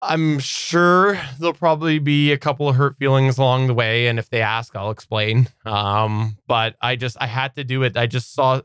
I'm 0.00 0.40
sure 0.40 1.20
there'll 1.38 1.54
probably 1.54 2.00
be 2.00 2.32
a 2.32 2.38
couple 2.38 2.68
of 2.68 2.74
hurt 2.74 2.96
feelings 2.96 3.38
along 3.38 3.68
the 3.68 3.74
way, 3.74 4.08
and 4.08 4.18
if 4.18 4.30
they 4.30 4.42
ask, 4.42 4.74
I'll 4.74 4.90
explain. 4.90 5.48
Um, 5.64 6.38
but 6.48 6.74
I 6.80 6.96
just 6.96 7.16
I 7.20 7.26
had 7.28 7.54
to 7.54 7.62
do 7.62 7.84
it. 7.84 7.96
I 7.96 8.06
just 8.06 8.34
saw 8.34 8.62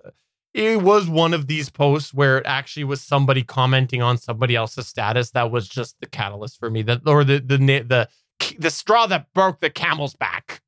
it 0.56 0.82
was 0.82 1.08
one 1.08 1.36
of 1.36 1.46
these 1.46 1.70
posts 1.70 2.12
where 2.12 2.39
it 2.39 2.48
actually 2.48 2.86
was 2.86 3.02
somebody 3.02 3.43
commenting 3.43 4.02
on 4.02 4.17
somebody 4.17 4.56
else's 4.56 4.88
status 4.88 5.30
that 5.32 5.52
was 5.52 5.70
just 5.70 5.96
the 6.00 6.08
catalyst 6.08 6.60
for 6.60 6.72
me. 6.72 6.82
That 6.82 7.02
or 7.06 7.24
the 7.24 7.38
the 7.38 7.58
the 7.58 8.10
the 8.58 8.72
straw 8.72 9.06
that 9.06 9.32
broke 9.36 9.60
the 9.60 9.70
camel's 9.70 10.15
back. 10.15 10.63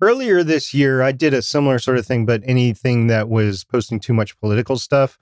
Earlier 0.00 0.42
this 0.42 0.74
year, 0.74 1.00
I 1.00 1.12
did 1.12 1.32
a 1.32 1.40
similar 1.40 1.78
sort 1.78 1.96
of 1.96 2.06
thing, 2.06 2.26
but 2.26 2.42
anything 2.44 3.06
that 3.06 3.28
was 3.28 3.64
posting 3.64 3.98
too 3.98 4.12
much 4.12 4.38
political 4.40 4.76
stuff. 4.76 5.18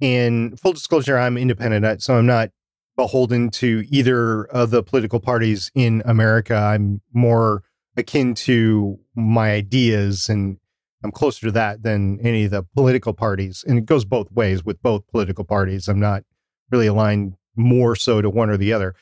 In 0.00 0.56
full 0.56 0.72
disclosure, 0.72 1.16
I'm 1.16 1.36
independent, 1.36 2.02
so 2.02 2.16
I'm 2.16 2.26
not 2.26 2.50
beholden 2.96 3.50
to 3.50 3.84
either 3.88 4.44
of 4.46 4.70
the 4.70 4.82
political 4.82 5.20
parties 5.20 5.70
in 5.74 6.02
America. 6.04 6.54
I'm 6.54 7.02
more 7.12 7.62
akin 7.96 8.34
to 8.34 8.98
my 9.14 9.52
ideas 9.52 10.28
and 10.28 10.58
I'm 11.02 11.12
closer 11.12 11.46
to 11.46 11.52
that 11.52 11.82
than 11.82 12.18
any 12.20 12.44
of 12.44 12.50
the 12.50 12.64
political 12.74 13.14
parties. 13.14 13.64
And 13.66 13.78
it 13.78 13.86
goes 13.86 14.04
both 14.04 14.30
ways 14.32 14.64
with 14.64 14.82
both 14.82 15.06
political 15.08 15.44
parties. 15.44 15.88
I'm 15.88 16.00
not 16.00 16.24
really 16.70 16.88
aligned 16.88 17.34
more 17.56 17.96
so 17.96 18.20
to 18.20 18.28
one 18.28 18.50
or 18.50 18.56
the 18.56 18.72
other. 18.72 18.94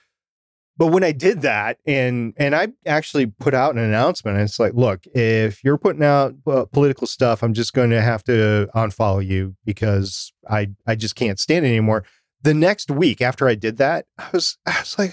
But 0.79 0.87
when 0.87 1.03
I 1.03 1.11
did 1.11 1.43
that, 1.43 1.79
and 1.87 2.35
and 2.37 2.55
I 2.55 2.69
actually 2.87 3.27
put 3.27 3.53
out 3.53 3.75
an 3.75 3.81
announcement, 3.81 4.39
it's 4.39 4.61
like, 4.61 4.75
look, 4.75 5.05
if 5.13 5.63
you're 5.65 5.77
putting 5.77 6.05
out 6.05 6.35
uh, 6.47 6.67
political 6.67 7.09
stuff, 7.09 7.43
I'm 7.43 7.53
just 7.53 7.75
going 7.75 7.91
to 7.91 8.01
have 8.01 8.23
to 8.25 8.69
unfollow 8.77 9.27
you 9.27 9.57
because 9.65 10.33
I 10.49 10.71
I 10.87 10.95
just 10.95 11.17
can't 11.17 11.41
stand 11.41 11.67
it 11.67 11.71
anymore. 11.71 12.05
The 12.43 12.55
next 12.55 12.93
week 12.93 13.21
after 13.21 13.49
I 13.49 13.57
did 13.57 13.77
that, 13.79 14.07
I 14.19 14.29
was 14.33 14.57
I 14.67 14.81
was 14.81 14.97
like, 14.99 15.13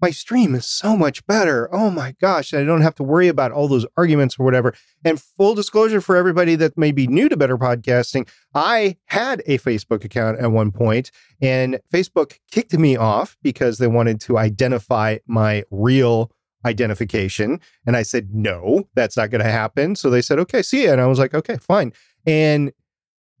my 0.00 0.10
stream 0.10 0.54
is 0.54 0.66
so 0.66 0.96
much 0.96 1.26
better. 1.26 1.68
Oh 1.74 1.90
my 1.90 2.14
gosh, 2.20 2.52
I 2.52 2.64
don't 2.64 2.82
have 2.82 2.94
to 2.96 3.02
worry 3.02 3.28
about 3.28 3.52
all 3.52 3.68
those 3.68 3.86
arguments 3.96 4.36
or 4.38 4.44
whatever. 4.44 4.74
And 5.04 5.20
full 5.20 5.54
disclosure 5.54 6.00
for 6.00 6.16
everybody 6.16 6.54
that 6.56 6.76
may 6.76 6.92
be 6.92 7.06
new 7.06 7.28
to 7.28 7.36
better 7.36 7.56
podcasting, 7.56 8.28
I 8.54 8.96
had 9.06 9.42
a 9.46 9.58
Facebook 9.58 10.04
account 10.04 10.38
at 10.38 10.52
one 10.52 10.70
point, 10.70 11.10
and 11.40 11.80
Facebook 11.92 12.38
kicked 12.50 12.76
me 12.78 12.96
off 12.96 13.36
because 13.42 13.78
they 13.78 13.86
wanted 13.86 14.20
to 14.22 14.38
identify 14.38 15.18
my 15.26 15.64
real 15.70 16.30
identification. 16.64 17.60
And 17.86 17.96
I 17.96 18.02
said, 18.02 18.34
no, 18.34 18.88
that's 18.94 19.16
not 19.16 19.30
going 19.30 19.44
to 19.44 19.50
happen. 19.50 19.94
So 19.96 20.10
they 20.10 20.22
said, 20.22 20.38
okay, 20.40 20.62
see 20.62 20.82
you. 20.82 20.92
And 20.92 21.00
I 21.00 21.06
was 21.06 21.18
like, 21.18 21.32
okay, 21.32 21.56
fine. 21.56 21.92
And 22.26 22.72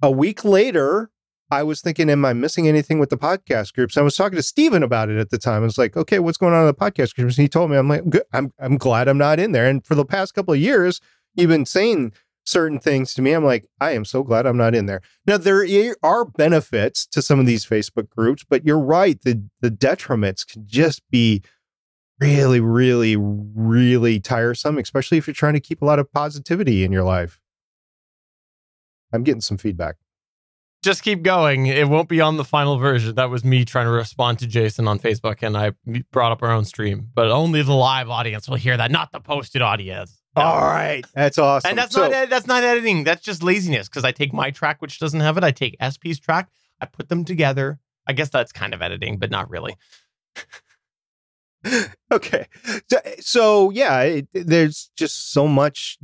a 0.00 0.10
week 0.10 0.44
later, 0.44 1.10
I 1.50 1.62
was 1.62 1.80
thinking, 1.80 2.10
am 2.10 2.24
I 2.24 2.32
missing 2.32 2.66
anything 2.66 2.98
with 2.98 3.10
the 3.10 3.16
podcast 3.16 3.72
groups? 3.74 3.96
I 3.96 4.02
was 4.02 4.16
talking 4.16 4.36
to 4.36 4.42
Steven 4.42 4.82
about 4.82 5.10
it 5.10 5.18
at 5.18 5.30
the 5.30 5.38
time. 5.38 5.62
I 5.62 5.66
was 5.66 5.78
like, 5.78 5.96
okay, 5.96 6.18
what's 6.18 6.38
going 6.38 6.52
on 6.52 6.60
in 6.60 6.66
the 6.66 6.74
podcast 6.74 7.14
groups? 7.14 7.36
And 7.36 7.44
he 7.44 7.48
told 7.48 7.70
me, 7.70 7.76
I'm 7.76 7.88
like, 7.88 8.02
I'm, 8.32 8.52
I'm 8.58 8.76
glad 8.76 9.06
I'm 9.06 9.18
not 9.18 9.38
in 9.38 9.52
there. 9.52 9.66
And 9.66 9.84
for 9.84 9.94
the 9.94 10.04
past 10.04 10.34
couple 10.34 10.54
of 10.54 10.60
years, 10.60 11.00
you've 11.34 11.50
been 11.50 11.66
saying 11.66 12.12
certain 12.44 12.80
things 12.80 13.14
to 13.14 13.22
me. 13.22 13.32
I'm 13.32 13.44
like, 13.44 13.66
I 13.80 13.92
am 13.92 14.04
so 14.04 14.24
glad 14.24 14.44
I'm 14.44 14.56
not 14.56 14.74
in 14.74 14.86
there. 14.86 15.02
Now, 15.24 15.36
there 15.36 15.64
are 16.02 16.24
benefits 16.24 17.06
to 17.08 17.22
some 17.22 17.38
of 17.38 17.46
these 17.46 17.64
Facebook 17.64 18.08
groups, 18.08 18.44
but 18.48 18.66
you're 18.66 18.80
right. 18.80 19.20
The, 19.22 19.44
the 19.60 19.70
detriments 19.70 20.46
can 20.46 20.66
just 20.66 21.02
be 21.10 21.42
really, 22.18 22.60
really, 22.60 23.16
really 23.16 24.18
tiresome, 24.18 24.78
especially 24.78 25.18
if 25.18 25.26
you're 25.28 25.34
trying 25.34 25.54
to 25.54 25.60
keep 25.60 25.80
a 25.80 25.84
lot 25.84 25.98
of 25.98 26.12
positivity 26.12 26.82
in 26.82 26.90
your 26.90 27.04
life. 27.04 27.40
I'm 29.12 29.22
getting 29.22 29.40
some 29.40 29.58
feedback 29.58 29.96
just 30.86 31.02
keep 31.02 31.22
going. 31.22 31.66
It 31.66 31.88
won't 31.88 32.08
be 32.08 32.22
on 32.22 32.38
the 32.38 32.44
final 32.44 32.78
version. 32.78 33.14
That 33.16 33.28
was 33.28 33.44
me 33.44 33.66
trying 33.66 33.84
to 33.84 33.90
respond 33.90 34.38
to 34.38 34.46
Jason 34.46 34.88
on 34.88 34.98
Facebook, 34.98 35.42
and 35.42 35.56
I 35.56 35.72
brought 36.10 36.32
up 36.32 36.42
our 36.42 36.50
own 36.50 36.64
stream. 36.64 37.10
But 37.14 37.30
only 37.30 37.60
the 37.60 37.74
live 37.74 38.08
audience 38.08 38.48
will 38.48 38.56
hear 38.56 38.76
that, 38.78 38.90
not 38.90 39.12
the 39.12 39.20
posted 39.20 39.60
audience. 39.60 40.22
No. 40.34 40.42
All 40.42 40.62
right, 40.62 41.04
that's 41.14 41.36
awesome. 41.36 41.68
And 41.70 41.78
that's 41.78 41.94
So- 41.94 42.08
not 42.08 42.30
that's 42.30 42.46
not 42.46 42.64
editing. 42.64 43.04
That's 43.04 43.22
just 43.22 43.42
laziness 43.42 43.88
because 43.88 44.04
I 44.04 44.12
take 44.12 44.32
my 44.32 44.50
track, 44.50 44.80
which 44.80 44.98
doesn't 44.98 45.20
have 45.20 45.36
it. 45.36 45.44
I 45.44 45.50
take 45.50 45.76
SP's 45.80 46.18
track. 46.18 46.48
I 46.80 46.86
put 46.86 47.08
them 47.10 47.24
together. 47.24 47.78
I 48.06 48.12
guess 48.14 48.28
that's 48.30 48.52
kind 48.52 48.72
of 48.72 48.80
editing, 48.80 49.18
but 49.18 49.30
not 49.30 49.50
really. 49.50 49.76
okay 52.12 52.46
so, 52.88 52.98
so 53.18 53.70
yeah 53.70 54.00
it, 54.02 54.28
there's 54.32 54.90
just 54.96 55.32
so 55.32 55.48
much 55.48 55.98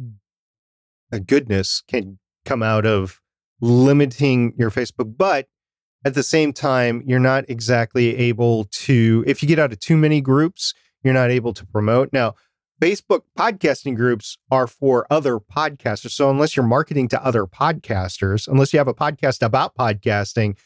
goodness 1.27 1.83
can 1.87 2.19
come 2.45 2.63
out 2.65 2.85
of 2.85 3.22
limiting 3.63 4.53
your 4.59 4.71
facebook 4.71 5.17
but 5.17 5.47
at 6.05 6.15
the 6.15 6.23
same 6.23 6.53
time 6.53 7.03
you're 7.07 7.19
not 7.19 7.45
exactly 7.49 8.17
able 8.17 8.65
to 8.65 9.25
if 9.27 9.43
you 9.43 9.49
get 9.49 9.59
out 9.59 9.73
of 9.73 9.81
too 9.81 9.97
many 9.97 10.21
groups 10.21 10.75
you're 11.03 11.15
not 11.15 11.31
able 11.31 11.55
to 11.55 11.65
promote 11.65 12.13
now 12.13 12.35
facebook 12.81 13.21
podcasting 13.39 13.97
groups 13.97 14.37
are 14.51 14.67
for 14.67 15.07
other 15.11 15.39
podcasters 15.39 16.11
so 16.11 16.29
unless 16.29 16.57
you're 16.57 16.67
marketing 16.67 17.09
to 17.09 17.25
other 17.25 17.47
podcasters 17.47 18.47
unless 18.49 18.73
you 18.73 18.79
have 18.79 18.89
a 18.89 18.95
podcast 18.95 19.43
about 19.43 19.75
podcasting 19.77 20.57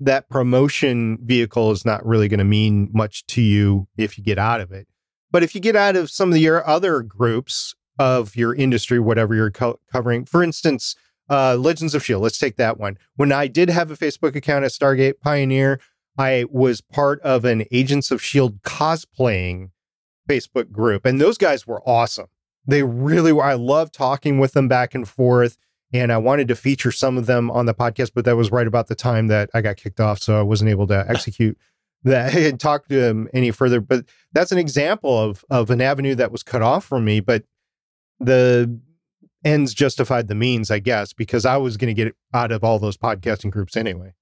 that 0.00 0.28
promotion 0.28 1.18
vehicle 1.22 1.70
is 1.70 1.84
not 1.84 2.04
really 2.04 2.28
going 2.28 2.38
to 2.38 2.44
mean 2.44 2.90
much 2.92 3.26
to 3.26 3.40
you 3.40 3.88
if 3.96 4.18
you 4.18 4.24
get 4.24 4.38
out 4.38 4.60
of 4.60 4.72
it. 4.72 4.86
But 5.30 5.42
if 5.42 5.54
you 5.54 5.60
get 5.60 5.76
out 5.76 5.96
of 5.96 6.10
some 6.10 6.32
of 6.32 6.38
your 6.38 6.66
other 6.66 7.02
groups 7.02 7.74
of 7.98 8.36
your 8.36 8.54
industry, 8.54 8.98
whatever 8.98 9.34
you're 9.34 9.50
co- 9.50 9.80
covering, 9.90 10.24
for 10.24 10.42
instance, 10.42 10.94
uh, 11.30 11.56
Legends 11.56 11.94
of 11.94 12.02
S.H.I.E.L.D., 12.02 12.22
let's 12.22 12.38
take 12.38 12.56
that 12.56 12.78
one. 12.78 12.98
When 13.16 13.32
I 13.32 13.46
did 13.46 13.70
have 13.70 13.90
a 13.90 13.96
Facebook 13.96 14.34
account 14.36 14.64
at 14.64 14.70
Stargate 14.70 15.20
Pioneer, 15.20 15.80
I 16.18 16.46
was 16.50 16.80
part 16.80 17.20
of 17.22 17.44
an 17.44 17.64
Agents 17.72 18.10
of 18.10 18.20
S.H.I.E.L.D. 18.20 18.58
cosplaying 18.64 19.70
Facebook 20.28 20.70
group, 20.70 21.04
and 21.04 21.20
those 21.20 21.38
guys 21.38 21.66
were 21.66 21.82
awesome. 21.88 22.26
They 22.66 22.82
really 22.82 23.32
were. 23.32 23.44
I 23.44 23.54
love 23.54 23.92
talking 23.92 24.38
with 24.38 24.52
them 24.52 24.68
back 24.68 24.94
and 24.94 25.06
forth 25.06 25.58
and 25.94 26.12
I 26.12 26.18
wanted 26.18 26.48
to 26.48 26.56
feature 26.56 26.90
some 26.90 27.16
of 27.16 27.26
them 27.26 27.52
on 27.52 27.66
the 27.66 27.72
podcast, 27.72 28.10
but 28.14 28.24
that 28.24 28.36
was 28.36 28.50
right 28.50 28.66
about 28.66 28.88
the 28.88 28.96
time 28.96 29.28
that 29.28 29.48
I 29.54 29.60
got 29.60 29.76
kicked 29.76 30.00
off, 30.00 30.20
so 30.20 30.38
I 30.38 30.42
wasn't 30.42 30.70
able 30.70 30.88
to 30.88 31.04
execute 31.08 31.56
that 32.02 32.34
and 32.36 32.58
talk 32.58 32.88
to 32.88 32.96
them 32.96 33.28
any 33.32 33.52
further. 33.52 33.80
But 33.80 34.04
that's 34.32 34.52
an 34.52 34.58
example 34.58 35.18
of 35.18 35.44
of 35.48 35.70
an 35.70 35.80
avenue 35.80 36.16
that 36.16 36.32
was 36.32 36.42
cut 36.42 36.62
off 36.62 36.84
from 36.84 37.04
me, 37.04 37.20
but 37.20 37.44
the 38.18 38.78
ends 39.44 39.74
justified 39.74 40.28
the 40.28 40.34
means, 40.34 40.70
I 40.70 40.78
guess, 40.78 41.12
because 41.12 41.44
I 41.44 41.56
was 41.58 41.76
going 41.76 41.94
to 41.94 42.04
get 42.04 42.14
out 42.32 42.50
of 42.52 42.64
all 42.64 42.78
those 42.78 42.96
podcasting 42.96 43.50
groups 43.50 43.76
anyway. 43.76 44.14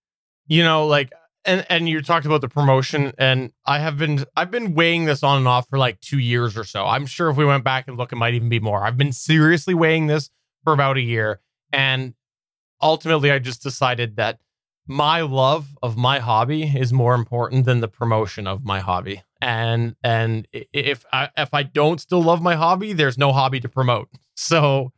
you 0.46 0.62
know 0.62 0.86
like 0.86 1.12
and 1.44 1.64
and 1.68 1.88
you 1.88 2.00
talked 2.02 2.26
about 2.26 2.40
the 2.40 2.48
promotion 2.48 3.12
and 3.18 3.52
i 3.66 3.78
have 3.78 3.96
been 3.98 4.24
i've 4.36 4.50
been 4.50 4.74
weighing 4.74 5.04
this 5.06 5.22
on 5.22 5.38
and 5.38 5.48
off 5.48 5.68
for 5.68 5.78
like 5.78 6.00
two 6.00 6.18
years 6.18 6.56
or 6.56 6.64
so. 6.64 6.84
I'm 6.84 7.06
sure 7.06 7.30
if 7.30 7.36
we 7.36 7.44
went 7.44 7.64
back 7.64 7.88
and 7.88 7.96
look 7.96 8.12
it 8.12 8.16
might 8.16 8.34
even 8.34 8.48
be 8.48 8.60
more. 8.60 8.84
I've 8.84 8.96
been 8.96 9.12
seriously 9.12 9.74
weighing 9.74 10.06
this 10.08 10.30
for 10.64 10.72
about 10.72 10.96
a 10.96 11.00
year 11.00 11.40
and 11.72 12.14
ultimately 12.80 13.30
i 13.30 13.38
just 13.38 13.62
decided 13.62 14.16
that 14.16 14.38
my 14.86 15.20
love 15.20 15.68
of 15.82 15.96
my 15.96 16.18
hobby 16.18 16.64
is 16.64 16.92
more 16.92 17.14
important 17.14 17.64
than 17.64 17.80
the 17.80 17.88
promotion 17.88 18.46
of 18.48 18.64
my 18.64 18.80
hobby. 18.80 19.22
And 19.40 19.94
and 20.02 20.46
if 20.52 21.04
i 21.12 21.28
if 21.36 21.54
i 21.54 21.62
don't 21.62 22.00
still 22.00 22.22
love 22.22 22.42
my 22.42 22.54
hobby 22.56 22.92
there's 22.92 23.18
no 23.18 23.32
hobby 23.32 23.60
to 23.60 23.68
promote. 23.68 24.08
So 24.36 24.92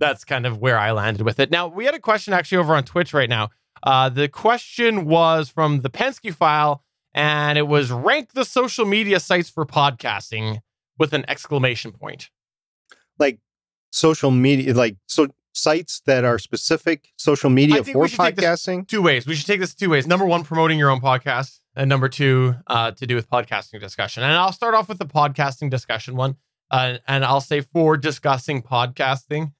that's 0.00 0.24
kind 0.24 0.44
of 0.46 0.58
where 0.58 0.78
i 0.78 0.90
landed 0.90 1.22
with 1.24 1.38
it 1.38 1.50
now 1.50 1.68
we 1.68 1.84
had 1.84 1.94
a 1.94 2.00
question 2.00 2.32
actually 2.34 2.58
over 2.58 2.74
on 2.74 2.82
twitch 2.82 3.14
right 3.14 3.28
now 3.30 3.48
uh, 3.82 4.08
the 4.10 4.28
question 4.28 5.06
was 5.06 5.48
from 5.48 5.80
the 5.80 5.88
Penske 5.88 6.34
file, 6.34 6.84
and 7.14 7.56
it 7.56 7.66
was 7.66 7.90
rank 7.90 8.32
the 8.34 8.44
social 8.44 8.84
media 8.84 9.18
sites 9.18 9.48
for 9.48 9.64
podcasting 9.64 10.60
with 10.98 11.14
an 11.14 11.24
exclamation 11.28 11.90
point. 11.90 12.28
Like 13.18 13.38
social 13.90 14.30
media, 14.30 14.74
like 14.74 14.96
so 15.06 15.28
sites 15.54 16.02
that 16.04 16.24
are 16.24 16.38
specific 16.38 17.08
social 17.16 17.48
I 17.48 17.54
media 17.54 17.82
think 17.82 17.94
for 17.94 18.02
we 18.02 18.08
should 18.08 18.20
take 18.20 18.36
this- 18.36 18.44
podcasting. 18.44 18.86
Two 18.86 19.00
ways. 19.00 19.26
We 19.26 19.34
should 19.34 19.46
take 19.46 19.60
this 19.60 19.74
two 19.74 19.88
ways. 19.88 20.06
Number 20.06 20.26
one, 20.26 20.44
promoting 20.44 20.78
your 20.78 20.90
own 20.90 21.00
podcast, 21.00 21.60
and 21.74 21.88
number 21.88 22.10
two, 22.10 22.56
uh, 22.66 22.90
to 22.90 23.06
do 23.06 23.14
with 23.14 23.30
podcasting 23.30 23.80
discussion. 23.80 24.22
And 24.24 24.32
I'll 24.32 24.52
start 24.52 24.74
off 24.74 24.90
with 24.90 24.98
the 24.98 25.06
podcasting 25.06 25.70
discussion 25.70 26.16
one, 26.16 26.36
uh, 26.70 26.98
and 27.08 27.24
I'll 27.24 27.40
say 27.40 27.62
for 27.62 27.96
discussing 27.96 28.60
podcasting. 28.62 29.52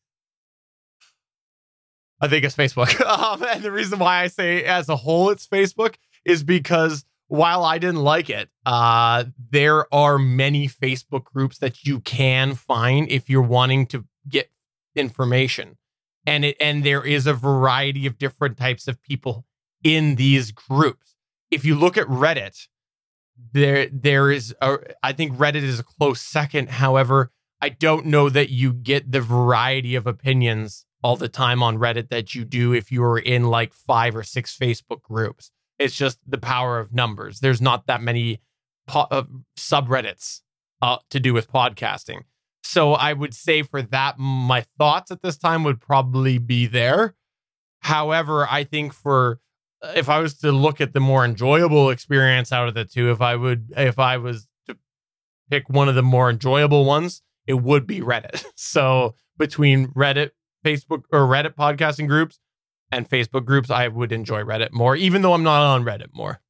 I 2.21 2.29
think 2.29 2.45
it's 2.45 2.57
Facebook. 2.57 3.01
um, 3.07 3.43
and 3.43 3.63
the 3.63 3.73
reason 3.73 3.99
why 3.99 4.23
I 4.23 4.27
say 4.29 4.65
as 4.65 4.89
a 4.89 4.97
whole 4.97 5.31
it's 5.31 5.47
Facebook 5.47 5.97
is 6.25 6.43
because 6.43 7.05
while 7.29 7.65
I 7.65 7.79
didn't 7.79 8.03
like 8.03 8.29
it, 8.29 8.49
uh, 8.67 9.25
there 9.51 9.93
are 9.95 10.19
many 10.19 10.69
Facebook 10.69 11.25
groups 11.25 11.59
that 11.59 11.85
you 11.85 12.01
can 12.01 12.55
find 12.55 13.09
if 13.09 13.31
you're 13.31 13.41
wanting 13.41 13.87
to 13.87 14.05
get 14.29 14.51
information. 14.97 15.77
And 16.27 16.45
it 16.45 16.57
and 16.61 16.85
there 16.85 17.05
is 17.05 17.27
a 17.27 17.33
variety 17.33 18.07
of 18.07 18.19
different 18.19 18.59
types 18.59 18.87
of 18.89 19.01
people 19.03 19.47
in 19.83 20.17
these 20.17 20.53
groups. 20.53 21.15
If 21.51 21.65
you 21.65 21.75
look 21.75 21.97
at 21.97 22.07
Reddit, 22.07 22.67
there 23.53 23.89
there 23.91 24.31
is 24.31 24.55
a, 24.61 24.79
I 25.03 25.13
think 25.13 25.37
Reddit 25.37 25.63
is 25.63 25.79
a 25.79 25.85
close 25.85 26.21
second. 26.21 26.69
However, 26.69 27.31
I 27.61 27.71
don't 27.71 28.07
know 28.07 28.29
that 28.29 28.51
you 28.51 28.73
get 28.73 29.13
the 29.13 29.21
variety 29.21 29.95
of 29.95 30.07
opinions 30.07 30.85
all 31.03 31.17
the 31.17 31.29
time 31.29 31.63
on 31.63 31.79
Reddit 31.79 32.09
that 32.11 32.35
you 32.35 32.45
do 32.45 32.73
if 32.73 32.91
you 32.93 33.03
are 33.03 33.19
in 33.19 33.45
like 33.45 33.73
five 33.73 34.15
or 34.15 34.23
six 34.23 34.57
Facebook 34.57 35.03
groups. 35.03 35.51
It's 35.79 35.97
just 35.97 36.19
the 36.27 36.39
power 36.39 36.79
of 36.79 36.93
numbers. 36.93 37.41
There's 37.41 37.61
not 37.61 37.87
that 37.87 38.03
many 38.03 38.41
po- 38.87 39.07
uh, 39.11 39.25
subreddits 39.57 40.41
uh, 40.83 40.99
to 41.11 41.21
do 41.21 41.33
with 41.33 41.51
podcasting. 41.51 42.23
So 42.63 42.93
I 42.93 43.15
would 43.15 43.35
say 43.35 43.63
for 43.63 43.83
that, 43.83 44.19
my 44.19 44.61
thoughts 44.79 45.11
at 45.11 45.23
this 45.23 45.39
time 45.39 45.65
would 45.65 45.81
probably 45.81 46.39
be 46.39 46.67
there. 46.67 47.15
However, 47.81 48.47
I 48.49 48.65
think 48.65 48.93
for 48.93 49.41
if 49.95 50.09
I 50.09 50.19
was 50.19 50.35
to 50.39 50.53
look 50.53 50.81
at 50.81 50.93
the 50.93 51.01
more 51.01 51.25
enjoyable 51.25 51.91
experience 51.91 52.53
out 52.53 52.69
of 52.69 52.75
the 52.75 52.85
two, 52.85 53.11
if 53.11 53.21
I 53.23 53.37
would, 53.37 53.73
if 53.77 53.99
I 53.99 54.19
was 54.19 54.47
to 54.67 54.77
pick 55.51 55.71
one 55.71 55.89
of 55.89 55.95
the 55.95 56.03
more 56.03 56.29
enjoyable 56.29 56.85
ones, 56.85 57.23
it 57.47 57.55
would 57.55 57.87
be 57.87 58.01
Reddit. 58.01 58.45
So 58.57 59.15
between 59.39 59.89
Reddit, 59.89 60.31
Facebook, 60.65 61.05
or 61.13 61.21
Reddit 61.21 61.55
podcasting 61.55 62.07
groups 62.07 62.39
and 62.93 63.09
Facebook 63.09 63.45
groups, 63.45 63.71
I 63.71 63.89
would 63.89 64.13
enjoy 64.13 64.43
Reddit 64.43 64.73
more, 64.73 64.97
even 64.97 65.23
though 65.23 65.33
I'm 65.33 65.43
not 65.43 65.63
on 65.63 65.85
Reddit 65.85 66.13
more. 66.13 66.41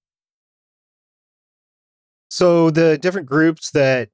So 2.29 2.71
the 2.71 2.97
different 2.97 3.27
groups 3.27 3.71
that 3.73 4.11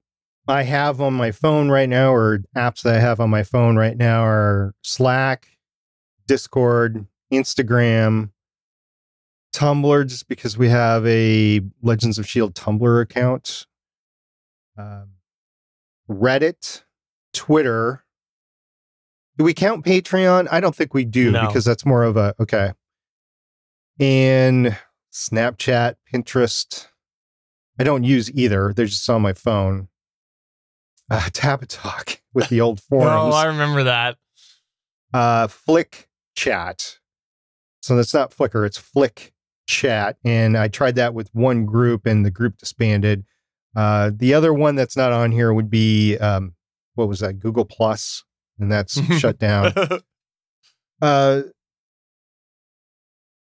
I 0.48 0.62
have 0.62 1.00
on 1.00 1.14
my 1.14 1.32
phone 1.32 1.70
right 1.70 1.88
now, 1.88 2.14
or 2.14 2.38
apps 2.56 2.82
that 2.82 2.94
I 2.94 2.98
have 2.98 3.20
on 3.20 3.30
my 3.30 3.42
phone 3.42 3.76
right 3.76 3.96
now, 3.96 4.24
are 4.24 4.74
Slack, 4.82 5.48
Discord, 6.26 7.06
Instagram, 7.32 8.30
Tumblr, 9.52 10.06
just 10.08 10.28
because 10.28 10.56
we 10.56 10.68
have 10.68 11.06
a 11.06 11.60
Legends 11.82 12.18
of 12.18 12.28
Shield 12.28 12.54
Tumblr 12.54 13.02
account, 13.02 13.66
um, 14.78 15.10
Reddit, 16.08 16.84
Twitter. 17.32 18.04
Do 19.38 19.44
we 19.44 19.52
count 19.54 19.84
Patreon? 19.84 20.48
I 20.50 20.60
don't 20.60 20.74
think 20.74 20.94
we 20.94 21.04
do 21.04 21.30
No. 21.30 21.46
because 21.46 21.64
that's 21.64 21.84
more 21.84 22.04
of 22.04 22.16
a 22.16 22.34
okay. 22.40 22.72
And 23.98 24.76
Snapchat, 25.12 25.94
Pinterest. 26.12 26.86
I 27.78 27.84
don't 27.84 28.04
use 28.04 28.30
either. 28.32 28.72
They're 28.74 28.86
just 28.86 29.08
on 29.10 29.22
my 29.22 29.32
phone. 29.32 29.88
Uh, 31.10 31.20
Tapatalk 31.32 32.18
with 32.34 32.48
the 32.48 32.60
old 32.60 32.80
forums. 32.88 33.34
Oh. 33.34 33.36
I 33.36 33.46
remember 33.46 33.84
that. 33.84 34.16
uh, 35.14 35.46
Flick 35.48 36.08
Chat. 36.34 36.98
So 37.80 37.94
that's 37.96 38.12
not 38.14 38.32
Flickr, 38.32 38.66
it's 38.66 38.78
Flick 38.78 39.32
Chat. 39.68 40.16
And 40.24 40.56
I 40.58 40.68
tried 40.68 40.96
that 40.96 41.14
with 41.14 41.30
one 41.32 41.64
group 41.66 42.04
and 42.06 42.24
the 42.26 42.30
group 42.30 42.58
disbanded. 42.58 43.24
Uh, 43.76 44.10
the 44.14 44.34
other 44.34 44.52
one 44.52 44.74
that's 44.74 44.96
not 44.96 45.12
on 45.12 45.30
here 45.30 45.52
would 45.54 45.70
be, 45.70 46.16
um, 46.18 46.54
what 46.94 47.08
was 47.08 47.20
that, 47.20 47.34
Google 47.38 47.64
Plus, 47.66 48.24
and 48.58 48.70
that's 48.70 49.00
shut 49.18 49.38
down. 49.40 49.72
Uh, 51.00 51.42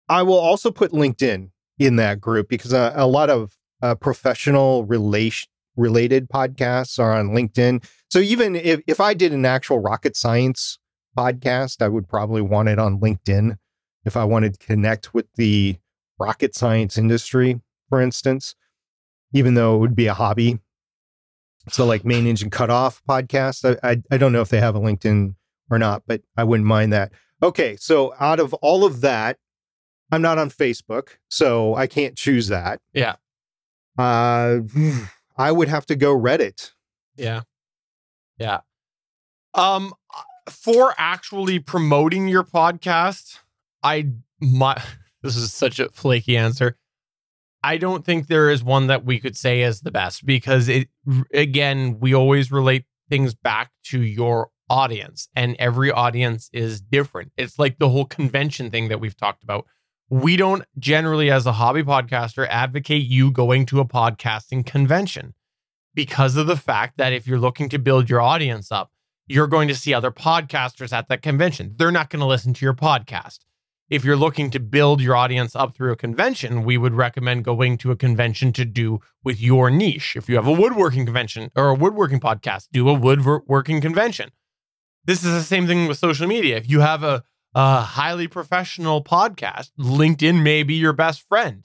I 0.09 0.23
will 0.23 0.39
also 0.39 0.71
put 0.71 0.91
LinkedIn 0.91 1.49
in 1.79 1.95
that 1.97 2.19
group 2.19 2.49
because 2.49 2.73
uh, 2.73 2.93
a 2.95 3.07
lot 3.07 3.29
of 3.29 3.57
uh, 3.81 3.95
professional 3.95 4.85
relation 4.85 5.49
related 5.75 6.29
podcasts 6.29 6.99
are 6.99 7.13
on 7.13 7.29
LinkedIn. 7.29 7.83
So 8.09 8.19
even 8.19 8.55
if, 8.55 8.81
if 8.87 8.99
I 8.99 9.13
did 9.13 9.33
an 9.33 9.45
actual 9.45 9.79
rocket 9.79 10.15
science 10.15 10.77
podcast, 11.17 11.81
I 11.81 11.87
would 11.87 12.07
probably 12.07 12.41
want 12.41 12.69
it 12.69 12.79
on 12.79 12.99
LinkedIn 12.99 13.57
if 14.05 14.15
I 14.15 14.23
wanted 14.23 14.59
to 14.59 14.65
connect 14.65 15.13
with 15.13 15.25
the 15.35 15.77
rocket 16.19 16.55
science 16.55 16.97
industry, 16.97 17.61
for 17.89 18.01
instance, 18.01 18.55
even 19.33 19.55
though 19.55 19.75
it 19.75 19.79
would 19.79 19.95
be 19.95 20.07
a 20.07 20.13
hobby. 20.13 20.59
So 21.69 21.85
like 21.85 22.03
main 22.03 22.27
engine 22.27 22.49
cutoff 22.49 23.01
podcast, 23.07 23.77
I, 23.83 23.91
I, 23.91 24.01
I 24.11 24.17
don't 24.17 24.33
know 24.33 24.41
if 24.41 24.49
they 24.49 24.59
have 24.59 24.75
a 24.75 24.79
LinkedIn 24.79 25.35
or 25.69 25.79
not, 25.79 26.03
but 26.05 26.21
I 26.35 26.43
wouldn't 26.43 26.67
mind 26.67 26.91
that. 26.93 27.11
Okay, 27.41 27.75
so 27.77 28.13
out 28.19 28.39
of 28.39 28.53
all 28.55 28.85
of 28.85 29.01
that, 29.01 29.37
I'm 30.11 30.21
not 30.21 30.37
on 30.37 30.49
Facebook, 30.49 31.17
so 31.29 31.75
I 31.75 31.87
can't 31.87 32.15
choose 32.15 32.47
that. 32.49 32.81
Yeah. 32.93 33.15
Uh, 33.97 34.59
I 35.37 35.51
would 35.51 35.67
have 35.67 35.85
to 35.87 35.95
go 35.95 36.15
Reddit. 36.15 36.71
Yeah. 37.15 37.41
Yeah. 38.37 38.59
Um 39.53 39.93
for 40.49 40.93
actually 40.97 41.59
promoting 41.59 42.27
your 42.27 42.43
podcast, 42.43 43.39
I 43.81 44.09
my 44.39 44.81
this 45.21 45.35
is 45.35 45.53
such 45.53 45.79
a 45.79 45.89
flaky 45.89 46.37
answer. 46.37 46.77
I 47.63 47.77
don't 47.77 48.05
think 48.05 48.27
there 48.27 48.49
is 48.49 48.63
one 48.63 48.87
that 48.87 49.05
we 49.05 49.19
could 49.19 49.37
say 49.37 49.61
is 49.61 49.81
the 49.81 49.91
best 49.91 50.25
because 50.25 50.67
it 50.67 50.89
again, 51.33 51.97
we 51.99 52.13
always 52.13 52.51
relate 52.51 52.85
things 53.09 53.33
back 53.33 53.71
to 53.85 54.01
your 54.01 54.49
audience 54.69 55.29
and 55.35 55.55
every 55.59 55.91
audience 55.91 56.49
is 56.51 56.81
different. 56.81 57.31
It's 57.37 57.57
like 57.57 57.79
the 57.79 57.89
whole 57.89 58.05
convention 58.05 58.69
thing 58.69 58.89
that 58.89 58.99
we've 58.99 59.15
talked 59.15 59.43
about. 59.43 59.65
We 60.09 60.35
don't 60.35 60.63
generally 60.77 61.31
as 61.31 61.45
a 61.45 61.53
hobby 61.53 61.83
podcaster 61.83 62.47
advocate 62.49 63.03
you 63.03 63.31
going 63.31 63.65
to 63.67 63.79
a 63.79 63.85
podcasting 63.85 64.65
convention 64.65 65.33
because 65.95 66.35
of 66.35 66.47
the 66.47 66.57
fact 66.57 66.97
that 66.97 67.13
if 67.13 67.27
you're 67.27 67.39
looking 67.39 67.69
to 67.69 67.79
build 67.79 68.09
your 68.09 68.21
audience 68.21 68.71
up, 68.71 68.91
you're 69.27 69.47
going 69.47 69.69
to 69.69 69.75
see 69.75 69.93
other 69.93 70.11
podcasters 70.11 70.91
at 70.91 71.07
that 71.07 71.21
convention. 71.21 71.75
They're 71.77 71.91
not 71.91 72.09
going 72.09 72.19
to 72.19 72.25
listen 72.25 72.53
to 72.53 72.65
your 72.65 72.73
podcast. 72.73 73.39
If 73.93 74.03
you're 74.03 74.17
looking 74.17 74.49
to 74.49 74.59
build 74.59 75.01
your 75.01 75.15
audience 75.15 75.55
up 75.55 75.75
through 75.75 75.91
a 75.91 75.95
convention, 75.95 76.63
we 76.63 76.79
would 76.79 76.95
recommend 76.95 77.45
going 77.45 77.77
to 77.77 77.91
a 77.91 77.95
convention 77.95 78.51
to 78.53 78.65
do 78.65 79.01
with 79.23 79.39
your 79.39 79.69
niche. 79.69 80.15
If 80.15 80.27
you 80.27 80.35
have 80.35 80.47
a 80.47 80.51
woodworking 80.51 81.05
convention 81.05 81.51
or 81.55 81.69
a 81.69 81.75
woodworking 81.75 82.19
podcast, 82.19 82.69
do 82.71 82.89
a 82.89 82.93
woodworking 82.95 83.81
convention. 83.81 84.31
This 85.05 85.23
is 85.23 85.31
the 85.31 85.43
same 85.43 85.67
thing 85.67 85.87
with 85.87 85.99
social 85.99 86.25
media. 86.25 86.57
If 86.57 86.67
you 86.67 86.79
have 86.79 87.03
a, 87.03 87.23
a 87.53 87.81
highly 87.81 88.27
professional 88.27 89.03
podcast, 89.03 89.69
LinkedIn 89.79 90.41
may 90.41 90.63
be 90.63 90.73
your 90.73 90.93
best 90.93 91.21
friend. 91.27 91.61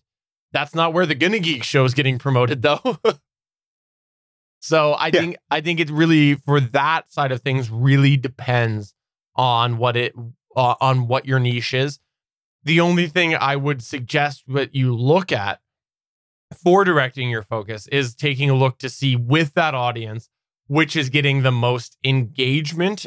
That's 0.53 0.74
not 0.74 0.93
where 0.93 1.07
the 1.07 1.14
Gonna 1.14 1.39
Geek 1.39 1.64
show 1.64 1.87
is 1.87 1.95
getting 1.95 2.18
promoted, 2.18 2.61
though. 2.68 2.99
So 4.61 4.93
I 4.93 5.07
yeah. 5.07 5.12
think 5.12 5.37
I 5.51 5.62
think 5.62 5.81
it 5.81 5.89
really 5.89 6.35
for 6.35 6.61
that 6.61 7.11
side 7.11 7.33
of 7.33 7.41
things 7.41 7.70
really 7.70 8.18
depends 8.18 8.93
on 9.35 9.79
what 9.79 9.97
it 9.97 10.12
uh, 10.55 10.74
on 10.79 11.09
what 11.09 11.24
your 11.24 11.39
niche 11.39 11.72
is. 11.72 11.99
The 12.69 12.81
only 12.81 13.07
thing 13.07 13.35
I 13.35 13.57
would 13.57 13.83
suggest 13.83 14.45
that 14.49 14.75
you 14.75 14.95
look 14.95 15.33
at 15.33 15.61
for 16.62 16.85
directing 16.85 17.31
your 17.31 17.43
focus 17.43 17.87
is 17.87 18.14
taking 18.14 18.51
a 18.51 18.55
look 18.55 18.77
to 18.81 18.91
see 18.91 19.16
with 19.16 19.55
that 19.55 19.75
audience 19.75 20.29
which 20.66 20.95
is 20.95 21.09
getting 21.09 21.41
the 21.41 21.51
most 21.51 21.97
engagement 22.05 23.07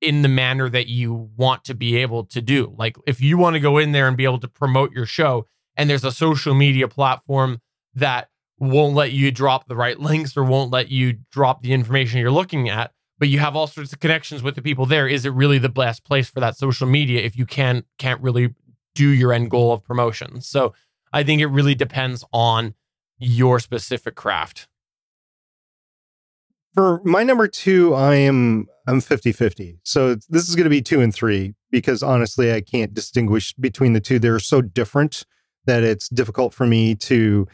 in 0.00 0.22
the 0.22 0.30
manner 0.30 0.70
that 0.70 0.86
you 0.86 1.28
want 1.36 1.62
to 1.64 1.74
be 1.74 1.98
able 1.98 2.24
to 2.24 2.40
do. 2.40 2.74
Like 2.78 2.96
if 3.06 3.20
you 3.20 3.36
want 3.36 3.52
to 3.52 3.60
go 3.60 3.76
in 3.76 3.92
there 3.92 4.08
and 4.08 4.16
be 4.16 4.24
able 4.24 4.40
to 4.40 4.48
promote 4.48 4.92
your 4.92 5.04
show 5.04 5.44
and 5.76 5.90
there's 5.90 6.02
a 6.02 6.10
social 6.10 6.54
media 6.54 6.88
platform 6.88 7.60
that 7.92 8.30
won't 8.58 8.94
let 8.94 9.12
you 9.12 9.30
drop 9.30 9.68
the 9.68 9.76
right 9.76 10.00
links 10.00 10.38
or 10.38 10.44
won't 10.44 10.70
let 10.70 10.90
you 10.90 11.18
drop 11.30 11.60
the 11.60 11.74
information 11.74 12.18
you're 12.18 12.30
looking 12.30 12.70
at 12.70 12.92
but 13.18 13.28
you 13.28 13.40
have 13.40 13.54
all 13.54 13.66
sorts 13.66 13.92
of 13.92 14.00
connections 14.00 14.42
with 14.42 14.54
the 14.54 14.62
people 14.62 14.86
there 14.86 15.06
is 15.06 15.26
it 15.26 15.34
really 15.34 15.58
the 15.58 15.68
best 15.68 16.02
place 16.02 16.30
for 16.30 16.40
that 16.40 16.56
social 16.56 16.86
media 16.86 17.20
if 17.20 17.36
you 17.36 17.44
can 17.44 17.84
can't 17.98 18.22
really 18.22 18.54
do 18.96 19.08
your 19.08 19.32
end 19.32 19.50
goal 19.50 19.72
of 19.72 19.84
promotion 19.84 20.40
so 20.40 20.74
i 21.12 21.22
think 21.22 21.40
it 21.40 21.46
really 21.46 21.74
depends 21.74 22.24
on 22.32 22.74
your 23.18 23.60
specific 23.60 24.14
craft 24.14 24.68
for 26.74 27.00
my 27.04 27.22
number 27.22 27.46
two 27.46 27.94
i 27.94 28.14
am 28.14 28.66
i'm 28.86 29.00
50-50 29.00 29.78
so 29.82 30.16
this 30.28 30.48
is 30.48 30.56
going 30.56 30.64
to 30.64 30.70
be 30.70 30.82
two 30.82 31.00
and 31.00 31.14
three 31.14 31.54
because 31.70 32.02
honestly 32.02 32.52
i 32.52 32.60
can't 32.60 32.94
distinguish 32.94 33.52
between 33.54 33.92
the 33.92 34.00
two 34.00 34.18
they're 34.18 34.38
so 34.38 34.60
different 34.60 35.24
that 35.66 35.82
it's 35.82 36.08
difficult 36.08 36.54
for 36.54 36.66
me 36.66 36.94
to 36.94 37.46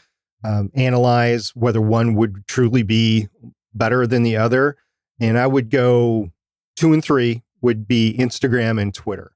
um, 0.45 0.71
analyze 0.75 1.51
whether 1.55 1.81
one 1.81 2.15
would 2.15 2.47
truly 2.47 2.83
be 2.83 3.29
better 3.75 4.07
than 4.07 4.23
the 4.23 4.37
other. 4.37 4.77
And 5.21 5.39
I 5.39 5.47
would 5.47 5.71
go 5.71 6.31
two 6.77 6.93
and 6.93 7.03
three 7.03 7.43
would 7.61 7.87
be 7.87 8.15
Instagram 8.19 8.81
and 8.81 8.95
Twitter. 8.95 9.33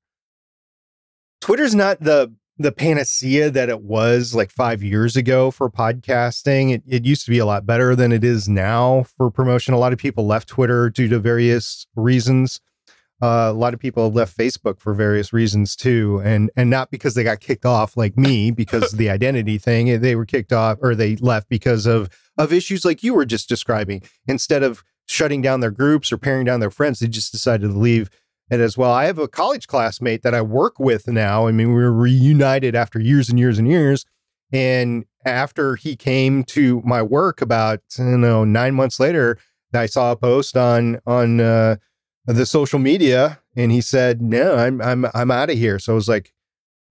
Twitter's 1.41 1.75
not 1.75 2.01
the 2.01 2.33
the 2.59 2.73
panacea 2.73 3.51
that 3.51 3.69
it 3.69 3.83
was 3.83 4.35
like 4.35 4.51
five 4.51 4.83
years 4.83 5.15
ago 5.15 5.51
for 5.51 5.71
podcasting. 5.71 6.73
It, 6.73 6.83
it 6.87 7.05
used 7.05 7.25
to 7.27 7.31
be 7.31 7.39
a 7.39 7.45
lot 7.45 7.67
better 7.67 7.95
than 7.95 8.13
it 8.13 8.25
is 8.25 8.49
now 8.49 9.05
for 9.17 9.31
promotion. 9.31 9.75
A 9.75 9.79
lot 9.79 9.93
of 9.93 9.99
people 9.99 10.27
left 10.27 10.49
Twitter 10.49 10.89
due 10.89 11.09
to 11.09 11.19
various 11.19 11.87
reasons. 11.97 12.61
Uh, 13.23 13.49
a 13.51 13.53
lot 13.53 13.75
of 13.75 13.81
people 13.81 14.05
have 14.05 14.15
left 14.15 14.37
Facebook 14.37 14.79
for 14.79 14.93
various 14.93 15.33
reasons 15.33 15.75
too, 15.75 16.21
and 16.25 16.51
and 16.57 16.69
not 16.69 16.91
because 16.91 17.15
they 17.15 17.25
got 17.25 17.41
kicked 17.41 17.65
off 17.65 17.97
like 17.97 18.17
me 18.17 18.51
because 18.51 18.93
the 18.93 19.09
identity 19.11 19.59
thing. 19.59 20.01
They 20.01 20.17
were 20.17 20.27
kicked 20.27 20.53
off 20.53 20.79
or 20.83 20.95
they 20.95 21.17
left 21.17 21.49
because 21.49 21.87
of 21.87 22.11
of 22.37 22.53
issues 22.53 22.85
like 22.85 23.03
you 23.03 23.15
were 23.15 23.25
just 23.25 23.49
describing. 23.49 24.03
Instead 24.27 24.63
of 24.63 24.85
shutting 25.07 25.41
down 25.41 25.61
their 25.61 25.71
groups 25.71 26.13
or 26.13 26.19
paring 26.19 26.45
down 26.45 26.61
their 26.61 26.71
friends, 26.71 26.99
they 26.99 27.07
just 27.07 27.33
decided 27.33 27.71
to 27.71 27.79
leave 27.79 28.11
it 28.51 28.61
as 28.61 28.79
well. 28.79 28.93
I 28.93 29.05
have 29.05 29.19
a 29.19 29.29
college 29.29 29.67
classmate 29.67 30.23
that 30.23 30.35
I 30.35 30.43
work 30.43 30.79
with 30.79 31.09
now. 31.09 31.47
I 31.47 31.53
mean, 31.53 31.69
we 31.69 31.83
were 31.83 31.93
reunited 31.93 32.75
after 32.75 33.01
years 33.01 33.29
and 33.29 33.39
years 33.39 33.59
and 33.59 33.69
years. 33.69 34.05
And 34.53 35.05
after 35.25 35.75
he 35.75 35.97
came 35.97 36.45
to 36.45 36.81
my 36.85 37.03
work 37.03 37.43
about, 37.43 37.81
you 37.99 38.19
know, 38.19 38.45
nine 38.45 38.75
months 38.75 39.01
later, 39.01 39.39
I 39.75 39.87
saw 39.87 40.13
a 40.13 40.17
post 40.17 40.57
on 40.57 41.01
on 41.07 41.41
uh, 41.41 41.77
the 42.27 42.47
social 42.47 42.79
media 42.79 43.41
and 43.57 43.73
he 43.73 43.81
said, 43.81 44.23
"No, 44.23 44.57
I'm 44.57 44.81
I'm 44.81 45.07
I'm 45.15 45.31
out 45.31 45.51
of 45.51 45.59
here." 45.59 45.79
So 45.79 45.93
I 45.93 45.95
was 45.95 46.09
like, 46.09 46.33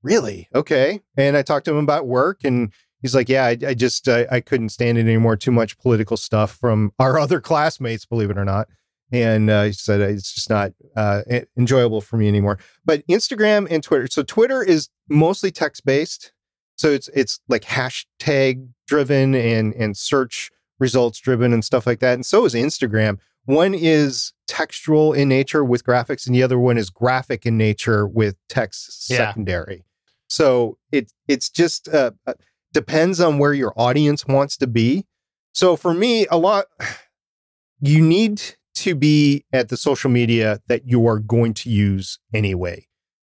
"Really? 0.04 0.50
Okay." 0.54 1.02
And 1.18 1.38
I 1.38 1.42
talked 1.42 1.66
to 1.66 1.72
him 1.72 1.84
about 1.84 2.08
work 2.08 2.42
and 2.44 2.72
he's 3.02 3.16
like, 3.16 3.30
"Yeah, 3.30 3.46
I, 3.46 3.58
I 3.68 3.74
just 3.74 4.08
I, 4.08 4.28
I, 4.32 4.42
couldn't 4.42 4.70
stand 4.70 4.98
it 4.98 5.02
anymore. 5.02 5.36
Too 5.38 5.52
much 5.52 5.78
political 5.78 6.18
stuff 6.18 6.56
from 6.56 6.92
our 7.00 7.18
other 7.26 7.40
classmates, 7.40 8.06
believe 8.06 8.30
it 8.30 8.38
or 8.38 8.46
not." 8.46 8.68
And 9.12 9.50
uh, 9.50 9.64
he 9.64 9.72
said 9.72 10.02
it's 10.02 10.34
just 10.34 10.50
not 10.50 10.74
uh, 10.96 11.22
enjoyable 11.58 12.02
for 12.02 12.18
me 12.18 12.28
anymore. 12.28 12.58
But 12.84 13.06
Instagram 13.08 13.68
and 13.70 13.84
Twitter. 13.84 14.08
So 14.10 14.24
Twitter 14.24 14.64
is 14.64 14.90
mostly 15.08 15.52
text 15.52 15.86
based. 15.86 16.34
So 16.78 16.90
it's 16.90 17.08
it's 17.10 17.40
like 17.48 17.64
hashtag 17.64 18.68
driven 18.88 19.36
and 19.36 19.74
and 19.76 19.96
search 19.96 20.52
results 20.80 21.20
driven 21.20 21.54
and 21.54 21.64
stuff 21.64 21.88
like 21.88 22.00
that. 22.00 22.16
And 22.16 22.26
so 22.26 22.46
is 22.46 22.54
Instagram 22.54 23.20
one 23.46 23.76
is 23.76 24.34
textual 24.48 25.14
in 25.14 25.30
nature 25.30 25.64
with 25.64 25.84
graphics, 25.84 26.26
and 26.26 26.36
the 26.36 26.44
other 26.44 26.60
one 26.60 26.78
is 26.78 26.90
graphic 26.90 27.46
in 27.46 27.58
nature 27.58 28.08
with 28.08 28.36
text 28.50 29.10
yeah. 29.10 29.18
secondary. 29.18 29.86
So 30.28 30.78
it 30.92 31.12
it's 31.28 31.50
just 31.50 31.88
uh, 31.88 32.12
uh, 32.26 32.34
depends 32.74 33.20
on 33.20 33.38
where 33.38 33.54
your 33.54 33.74
audience 33.78 34.26
wants 34.26 34.58
to 34.58 34.68
be. 34.68 35.06
So 35.54 35.76
for 35.76 35.94
me, 35.94 36.26
a 36.28 36.38
lot 36.38 36.66
you 37.80 38.02
need 38.02 38.42
to 38.76 38.96
be 38.96 39.46
at 39.52 39.70
the 39.70 39.78
social 39.78 40.10
media 40.10 40.60
that 40.68 40.88
you 40.88 41.08
are 41.08 41.20
going 41.20 41.54
to 41.54 41.70
use 41.70 42.20
anyway. 42.34 42.86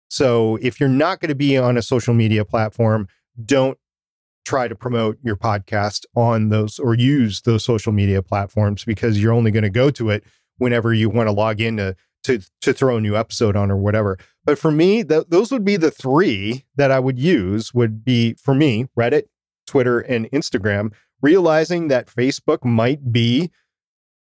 So 0.09 0.57
if 0.61 0.79
you're 0.79 0.89
not 0.89 1.19
going 1.19 1.29
to 1.29 1.35
be 1.35 1.57
on 1.57 1.77
a 1.77 1.81
social 1.81 2.13
media 2.13 2.45
platform, 2.45 3.07
don't 3.43 3.77
try 4.45 4.67
to 4.67 4.75
promote 4.75 5.17
your 5.21 5.35
podcast 5.35 6.05
on 6.15 6.49
those 6.49 6.79
or 6.79 6.93
use 6.93 7.41
those 7.41 7.63
social 7.63 7.91
media 7.91 8.21
platforms 8.21 8.85
because 8.85 9.21
you're 9.21 9.33
only 9.33 9.51
going 9.51 9.63
to 9.63 9.69
go 9.69 9.89
to 9.91 10.09
it 10.09 10.23
whenever 10.57 10.93
you 10.93 11.09
want 11.09 11.27
to 11.27 11.33
log 11.33 11.59
in 11.59 11.77
to, 11.77 11.95
to, 12.23 12.39
to 12.61 12.73
throw 12.73 12.97
a 12.97 13.01
new 13.01 13.15
episode 13.15 13.55
on 13.55 13.69
or 13.69 13.77
whatever. 13.77 14.17
But 14.45 14.57
for 14.57 14.71
me, 14.71 15.03
th- 15.03 15.25
those 15.27 15.51
would 15.51 15.65
be 15.65 15.75
the 15.75 15.91
three 15.91 16.65
that 16.77 16.91
I 16.91 16.99
would 16.99 17.19
use 17.19 17.73
would 17.73 18.05
be 18.05 18.35
for 18.35 18.55
me, 18.55 18.87
Reddit, 18.97 19.23
Twitter, 19.67 19.99
and 19.99 20.31
Instagram, 20.31 20.93
realizing 21.21 21.89
that 21.89 22.07
Facebook 22.07 22.63
might 22.63 23.11
be 23.11 23.51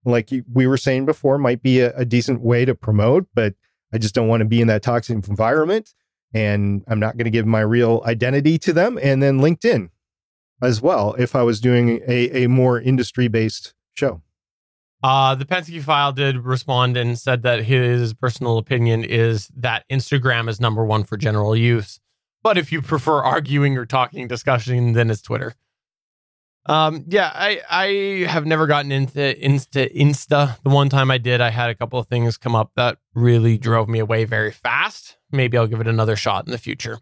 like 0.06 0.30
we 0.52 0.68
were 0.68 0.78
saying 0.78 1.06
before, 1.06 1.38
might 1.38 1.62
be 1.62 1.82
a, 1.82 1.96
a 1.98 2.06
decent 2.06 2.42
way 2.42 2.64
to 2.66 2.76
promote, 2.76 3.28
but 3.34 3.56
I 3.94 3.98
just 3.98 4.16
don't 4.16 4.28
want 4.28 4.42
to 4.42 4.46
be 4.46 4.62
in 4.62 4.68
that 4.68 4.84
toxic 4.84 5.28
environment 5.28 5.94
and 6.34 6.84
I'm 6.88 7.00
not 7.00 7.16
going 7.18 7.26
to 7.26 7.32
give 7.32 7.46
my 7.46 7.62
real 7.62 8.04
identity 8.06 8.58
to 8.60 8.74
them. 8.74 9.00
And 9.02 9.24
then 9.24 9.40
LinkedIn 9.40 9.90
as 10.62 10.82
well 10.82 11.14
if 11.18 11.36
I 11.36 11.44
was 11.44 11.62
doing 11.62 12.02
a, 12.08 12.44
a 12.44 12.48
more 12.48 12.80
industry 12.80 13.28
based 13.28 13.74
show. 13.94 14.22
Uh, 15.04 15.36
the 15.36 15.46
Penske 15.46 15.82
file 15.84 16.12
did 16.12 16.38
respond 16.38 16.98
and 16.98 17.18
said 17.18 17.44
that 17.44 17.66
his 17.66 18.14
personal 18.14 18.58
opinion 18.58 19.04
is 19.04 19.50
that 19.56 19.86
Instagram 19.90 20.50
is 20.50 20.60
number 20.60 20.84
one 20.84 21.04
for 21.04 21.16
general 21.16 21.56
use. 21.56 22.00
But 22.44 22.58
if 22.58 22.72
you 22.72 22.82
prefer 22.82 23.24
arguing 23.24 23.78
or 23.78 23.86
talking 23.86 24.28
discussion, 24.28 24.94
then 24.94 25.10
it's 25.10 25.22
Twitter. 25.22 25.56
Um, 26.68 27.06
yeah, 27.08 27.32
I, 27.34 27.62
I 27.70 28.28
have 28.28 28.46
never 28.46 28.66
gotten 28.66 28.92
into 28.92 29.20
Insta 29.20 29.96
Insta. 29.96 30.62
The 30.64 30.70
one 30.70 30.90
time 30.90 31.12
I 31.12 31.20
did, 31.20 31.40
I 31.40 31.50
had 31.50 31.70
a 31.70 31.76
couple 31.76 32.00
of 32.00 32.08
things 32.08 32.38
come 32.38 32.56
up 32.56 32.72
that 32.76 32.98
really 33.14 33.58
drove 33.58 33.88
me 33.88 34.00
away 34.00 34.26
very 34.26 34.52
fast. 34.52 35.18
Maybe 35.32 35.58
I'll 35.58 35.68
give 35.68 35.82
it 35.82 35.88
another 35.88 36.16
shot 36.16 36.46
in 36.46 36.52
the 36.52 36.58
future. 36.58 37.00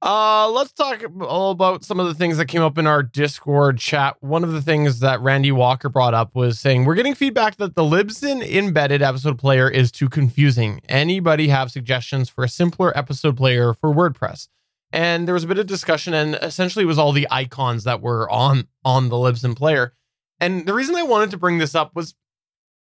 Uh, 0.00 0.48
let's 0.50 0.72
talk 0.72 1.02
all 1.22 1.50
about 1.50 1.84
some 1.84 1.98
of 1.98 2.06
the 2.06 2.14
things 2.14 2.36
that 2.36 2.46
came 2.46 2.62
up 2.62 2.78
in 2.78 2.86
our 2.86 3.02
Discord 3.02 3.78
chat. 3.78 4.16
One 4.20 4.44
of 4.44 4.52
the 4.52 4.62
things 4.62 5.00
that 5.00 5.20
Randy 5.20 5.50
Walker 5.50 5.88
brought 5.88 6.14
up 6.14 6.36
was 6.36 6.60
saying 6.60 6.84
we're 6.84 6.94
getting 6.94 7.16
feedback 7.16 7.56
that 7.56 7.74
the 7.74 7.82
Libsyn 7.82 8.48
embedded 8.48 9.02
episode 9.02 9.38
player 9.38 9.68
is 9.68 9.90
too 9.90 10.08
confusing. 10.08 10.80
Anybody 10.88 11.48
have 11.48 11.72
suggestions 11.72 12.28
for 12.28 12.44
a 12.44 12.48
simpler 12.48 12.96
episode 12.96 13.36
player 13.36 13.74
for 13.74 13.92
WordPress? 13.92 14.46
And 14.92 15.26
there 15.26 15.34
was 15.34 15.44
a 15.44 15.48
bit 15.48 15.58
of 15.58 15.66
discussion, 15.66 16.14
and 16.14 16.34
essentially 16.40 16.84
it 16.84 16.88
was 16.88 16.98
all 16.98 17.12
the 17.12 17.28
icons 17.30 17.84
that 17.84 18.00
were 18.00 18.30
on 18.30 18.68
on 18.84 19.08
the 19.08 19.16
Libsyn 19.16 19.56
player. 19.56 19.94
And 20.40 20.66
the 20.66 20.74
reason 20.74 20.94
I 20.96 21.02
wanted 21.02 21.30
to 21.32 21.38
bring 21.38 21.58
this 21.58 21.74
up 21.74 21.94
was 21.94 22.14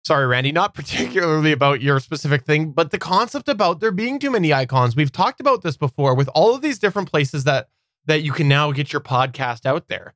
sorry, 0.05 0.27
Randy, 0.27 0.53
not 0.53 0.75
particularly 0.75 1.53
about 1.53 1.81
your 1.81 2.01
specific 2.01 2.45
thing, 2.45 2.73
but 2.73 2.91
the 2.91 2.99
concept 2.99 3.49
about 3.49 3.81
there 3.81 3.93
being 3.93 4.19
too 4.19 4.31
many 4.31 4.53
icons. 4.53 4.95
We've 4.95 5.13
talked 5.13 5.41
about 5.41 5.63
this 5.63 5.77
before 5.77 6.15
with 6.15 6.29
all 6.35 6.55
of 6.55 6.63
these 6.63 6.79
different 6.79 7.11
places 7.11 7.45
that 7.45 7.69
that 8.07 8.23
you 8.23 8.33
can 8.33 8.47
now 8.47 8.71
get 8.71 8.93
your 8.93 9.01
podcast 9.01 9.67
out 9.67 9.89
there. 9.89 10.15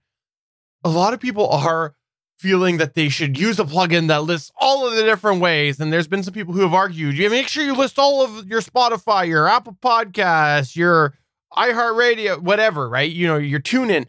A 0.84 0.88
lot 0.88 1.12
of 1.12 1.20
people 1.20 1.48
are 1.48 1.94
feeling 2.38 2.78
that 2.78 2.94
they 2.94 3.08
should 3.08 3.38
use 3.38 3.58
a 3.58 3.64
plugin 3.64 4.08
that 4.08 4.22
lists 4.22 4.50
all 4.58 4.86
of 4.86 4.94
the 4.94 5.02
different 5.02 5.42
ways. 5.42 5.78
And 5.78 5.92
there's 5.92 6.08
been 6.08 6.22
some 6.22 6.32
people 6.32 6.54
who 6.54 6.62
have 6.62 6.72
argued, 6.72 7.18
you 7.18 7.28
make 7.28 7.48
sure 7.48 7.62
you 7.62 7.74
list 7.74 7.98
all 7.98 8.22
of 8.22 8.48
your 8.48 8.62
Spotify, 8.62 9.26
your 9.26 9.46
Apple 9.46 9.76
Podcasts, 9.82 10.74
your 10.74 11.14
iHeartRadio, 11.54 12.38
whatever, 12.38 12.88
right? 12.88 13.10
You 13.10 13.26
know, 13.26 13.36
your 13.36 13.60
TuneIn. 13.60 14.06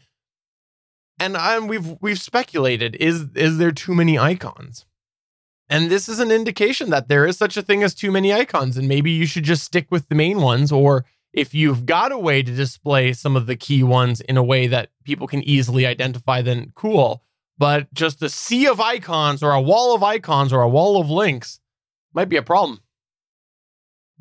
And 1.19 1.37
and 1.37 1.69
we've 1.69 1.97
we've 2.01 2.19
speculated 2.19 2.95
is 2.95 3.25
is 3.35 3.57
there 3.57 3.71
too 3.71 3.93
many 3.93 4.17
icons? 4.17 4.85
And 5.69 5.89
this 5.89 6.09
is 6.09 6.19
an 6.19 6.31
indication 6.31 6.89
that 6.89 7.07
there 7.07 7.25
is 7.25 7.37
such 7.37 7.55
a 7.55 7.61
thing 7.61 7.81
as 7.81 7.93
too 7.93 8.11
many 8.11 8.33
icons, 8.33 8.75
and 8.75 8.87
maybe 8.87 9.11
you 9.11 9.25
should 9.25 9.43
just 9.43 9.63
stick 9.63 9.87
with 9.89 10.09
the 10.09 10.15
main 10.15 10.41
ones. 10.41 10.71
Or 10.71 11.05
if 11.31 11.53
you've 11.53 11.85
got 11.85 12.11
a 12.11 12.17
way 12.17 12.43
to 12.43 12.51
display 12.53 13.13
some 13.13 13.35
of 13.35 13.45
the 13.45 13.55
key 13.55 13.83
ones 13.83 14.19
in 14.19 14.35
a 14.35 14.43
way 14.43 14.67
that 14.67 14.89
people 15.05 15.27
can 15.27 15.41
easily 15.43 15.85
identify, 15.85 16.41
then 16.41 16.71
cool. 16.75 17.23
But 17.57 17.93
just 17.93 18.21
a 18.21 18.29
sea 18.29 18.67
of 18.67 18.81
icons 18.81 19.41
or 19.41 19.51
a 19.51 19.61
wall 19.61 19.95
of 19.95 20.03
icons 20.03 20.51
or 20.51 20.61
a 20.61 20.69
wall 20.69 20.99
of 20.99 21.09
links 21.09 21.59
might 22.13 22.29
be 22.29 22.37
a 22.37 22.41
problem. 22.41 22.81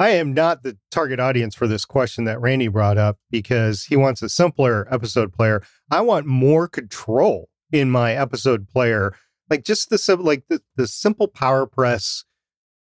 I 0.00 0.12
am 0.12 0.32
not 0.32 0.62
the 0.62 0.78
target 0.90 1.20
audience 1.20 1.54
for 1.54 1.66
this 1.66 1.84
question 1.84 2.24
that 2.24 2.40
Randy 2.40 2.68
brought 2.68 2.96
up 2.96 3.18
because 3.30 3.84
he 3.84 3.96
wants 3.96 4.22
a 4.22 4.30
simpler 4.30 4.88
episode 4.90 5.30
player. 5.30 5.62
I 5.90 6.00
want 6.00 6.24
more 6.24 6.68
control 6.68 7.50
in 7.70 7.90
my 7.90 8.14
episode 8.14 8.66
player. 8.66 9.14
Like 9.50 9.62
just 9.62 9.90
the 9.90 10.16
like 10.18 10.44
the, 10.48 10.62
the 10.76 10.86
simple 10.86 11.28
PowerPress 11.28 12.24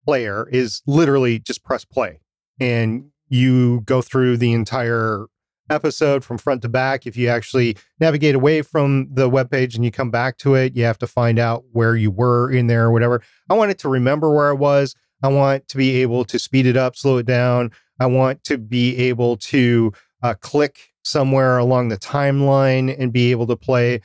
player 0.04 0.46
is 0.52 0.82
literally 0.86 1.38
just 1.38 1.64
press 1.64 1.86
play 1.86 2.20
and 2.60 3.06
you 3.30 3.80
go 3.86 4.02
through 4.02 4.36
the 4.36 4.52
entire 4.52 5.24
episode 5.70 6.22
from 6.22 6.36
front 6.36 6.60
to 6.62 6.68
back. 6.68 7.06
If 7.06 7.16
you 7.16 7.28
actually 7.28 7.78
navigate 7.98 8.34
away 8.34 8.60
from 8.60 9.08
the 9.10 9.30
web 9.30 9.50
page 9.50 9.74
and 9.74 9.86
you 9.86 9.90
come 9.90 10.10
back 10.10 10.36
to 10.38 10.54
it, 10.54 10.76
you 10.76 10.84
have 10.84 10.98
to 10.98 11.06
find 11.06 11.38
out 11.38 11.64
where 11.72 11.96
you 11.96 12.10
were 12.10 12.50
in 12.50 12.66
there 12.66 12.84
or 12.84 12.92
whatever. 12.92 13.22
I 13.48 13.54
want 13.54 13.70
it 13.70 13.78
to 13.78 13.88
remember 13.88 14.30
where 14.30 14.50
I 14.50 14.52
was. 14.52 14.94
I 15.26 15.28
want 15.28 15.66
to 15.70 15.76
be 15.76 16.02
able 16.02 16.24
to 16.24 16.38
speed 16.38 16.66
it 16.66 16.76
up, 16.76 16.94
slow 16.94 17.16
it 17.16 17.26
down. 17.26 17.72
I 17.98 18.06
want 18.06 18.44
to 18.44 18.58
be 18.58 18.96
able 18.96 19.36
to 19.38 19.92
uh, 20.22 20.34
click 20.34 20.92
somewhere 21.02 21.58
along 21.58 21.88
the 21.88 21.98
timeline 21.98 22.94
and 22.96 23.12
be 23.12 23.32
able 23.32 23.48
to 23.48 23.56
play. 23.56 24.02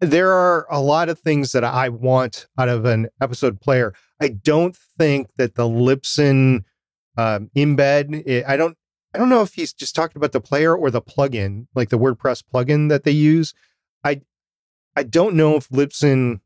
There 0.00 0.32
are 0.32 0.66
a 0.70 0.80
lot 0.80 1.10
of 1.10 1.18
things 1.18 1.52
that 1.52 1.62
I 1.62 1.90
want 1.90 2.46
out 2.58 2.70
of 2.70 2.86
an 2.86 3.08
episode 3.20 3.60
player. 3.60 3.92
I 4.18 4.28
don't 4.28 4.74
think 4.98 5.28
that 5.36 5.56
the 5.56 5.64
Libsyn 5.64 6.64
um, 7.18 7.50
embed, 7.54 8.22
it, 8.26 8.46
I 8.48 8.56
don't, 8.56 8.78
I 9.14 9.18
don't 9.18 9.28
know 9.28 9.42
if 9.42 9.52
he's 9.52 9.74
just 9.74 9.94
talking 9.94 10.16
about 10.16 10.32
the 10.32 10.40
player 10.40 10.74
or 10.74 10.90
the 10.90 11.02
plugin, 11.02 11.66
like 11.74 11.90
the 11.90 11.98
WordPress 11.98 12.42
plugin 12.50 12.88
that 12.88 13.04
they 13.04 13.10
use. 13.10 13.52
I, 14.02 14.22
I 14.96 15.02
don't 15.02 15.34
know 15.34 15.56
if 15.56 15.68
Libsyn 15.68 16.40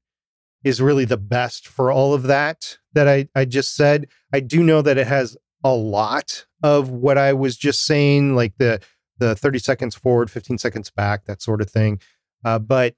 is 0.65 0.81
really 0.81 1.05
the 1.05 1.17
best 1.17 1.67
for 1.67 1.91
all 1.91 2.15
of 2.15 2.25
that 2.25 2.79
that 2.93 3.09
I, 3.09 3.29
I 3.35 3.45
just 3.45 3.75
said. 3.75 4.07
I 4.33 4.41
do 4.41 4.63
know 4.63 4.83
that 4.83 4.99
it 4.99 5.07
has 5.07 5.37
a 5.65 5.75
lot 5.75 6.47
of 6.63 6.91
what 6.91 7.19
I 7.19 7.33
was 7.33 7.57
just 7.57 7.85
saying, 7.85 8.35
like 8.35 8.57
the 8.59 8.81
the 9.19 9.35
30 9.35 9.59
seconds 9.59 9.97
forward, 9.97 10.31
15 10.31 10.59
seconds 10.59 10.91
back, 10.93 11.25
that 11.25 11.43
sort 11.43 11.61
of 11.61 11.69
thing. 11.69 12.01
Uh, 12.45 12.59
but 12.59 12.95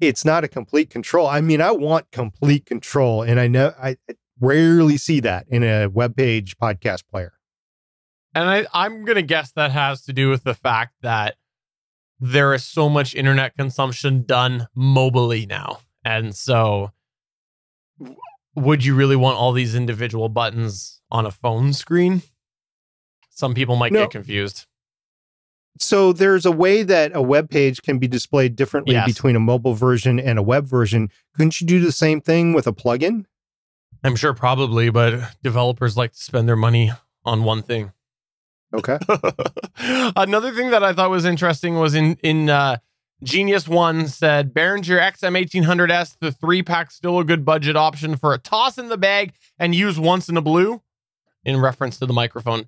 it's 0.00 0.24
not 0.24 0.42
a 0.42 0.48
complete 0.48 0.88
control. 0.88 1.26
I 1.26 1.42
mean, 1.42 1.60
I 1.60 1.70
want 1.70 2.10
complete 2.10 2.64
control, 2.64 3.22
and 3.22 3.38
I 3.38 3.46
know 3.46 3.74
I 3.80 3.96
rarely 4.40 4.96
see 4.96 5.20
that 5.20 5.46
in 5.48 5.62
a 5.62 5.86
web 5.86 6.16
page 6.16 6.56
podcast 6.56 7.04
player. 7.10 7.34
And 8.34 8.48
I, 8.48 8.66
I'm 8.72 9.04
gonna 9.04 9.22
guess 9.22 9.52
that 9.52 9.70
has 9.70 10.02
to 10.02 10.12
do 10.12 10.30
with 10.30 10.44
the 10.44 10.54
fact 10.54 10.94
that 11.02 11.36
there 12.18 12.54
is 12.54 12.64
so 12.64 12.88
much 12.88 13.14
internet 13.14 13.56
consumption 13.56 14.24
done 14.24 14.66
mobily 14.76 15.46
now. 15.46 15.80
And 16.04 16.34
so, 16.34 16.92
would 18.54 18.84
you 18.84 18.94
really 18.94 19.16
want 19.16 19.36
all 19.36 19.52
these 19.52 19.74
individual 19.74 20.28
buttons 20.28 21.00
on 21.10 21.26
a 21.26 21.30
phone 21.30 21.72
screen? 21.72 22.22
Some 23.30 23.54
people 23.54 23.76
might 23.76 23.92
no. 23.92 24.02
get 24.02 24.10
confused. 24.10 24.66
So 25.78 26.12
there's 26.12 26.46
a 26.46 26.52
way 26.52 26.84
that 26.84 27.16
a 27.16 27.22
web 27.22 27.50
page 27.50 27.82
can 27.82 27.98
be 27.98 28.06
displayed 28.06 28.54
differently 28.54 28.94
yes. 28.94 29.06
between 29.06 29.34
a 29.34 29.40
mobile 29.40 29.74
version 29.74 30.20
and 30.20 30.38
a 30.38 30.42
web 30.42 30.66
version. 30.66 31.10
Couldn't 31.36 31.60
you 31.60 31.66
do 31.66 31.80
the 31.80 31.90
same 31.90 32.20
thing 32.20 32.52
with 32.52 32.68
a 32.68 32.72
plugin? 32.72 33.24
I'm 34.04 34.14
sure 34.14 34.34
probably, 34.34 34.90
but 34.90 35.34
developers 35.42 35.96
like 35.96 36.12
to 36.12 36.18
spend 36.18 36.48
their 36.48 36.56
money 36.56 36.92
on 37.24 37.42
one 37.42 37.62
thing. 37.62 37.92
Okay. 38.72 38.98
Another 40.16 40.52
thing 40.52 40.70
that 40.70 40.84
I 40.84 40.92
thought 40.92 41.10
was 41.10 41.24
interesting 41.24 41.76
was 41.76 41.94
in 41.94 42.18
in 42.22 42.50
uh, 42.50 42.76
Genius 43.22 43.68
One 43.68 44.08
said 44.08 44.52
Behringer 44.52 45.00
XM1800S, 45.00 46.16
the 46.20 46.32
three 46.32 46.62
pack, 46.62 46.90
still 46.90 47.18
a 47.18 47.24
good 47.24 47.44
budget 47.44 47.76
option 47.76 48.16
for 48.16 48.34
a 48.34 48.38
toss 48.38 48.76
in 48.76 48.88
the 48.88 48.98
bag 48.98 49.32
and 49.58 49.74
use 49.74 49.98
once 49.98 50.28
in 50.28 50.36
a 50.36 50.42
blue, 50.42 50.82
in 51.44 51.60
reference 51.60 51.98
to 51.98 52.06
the 52.06 52.12
microphone. 52.12 52.66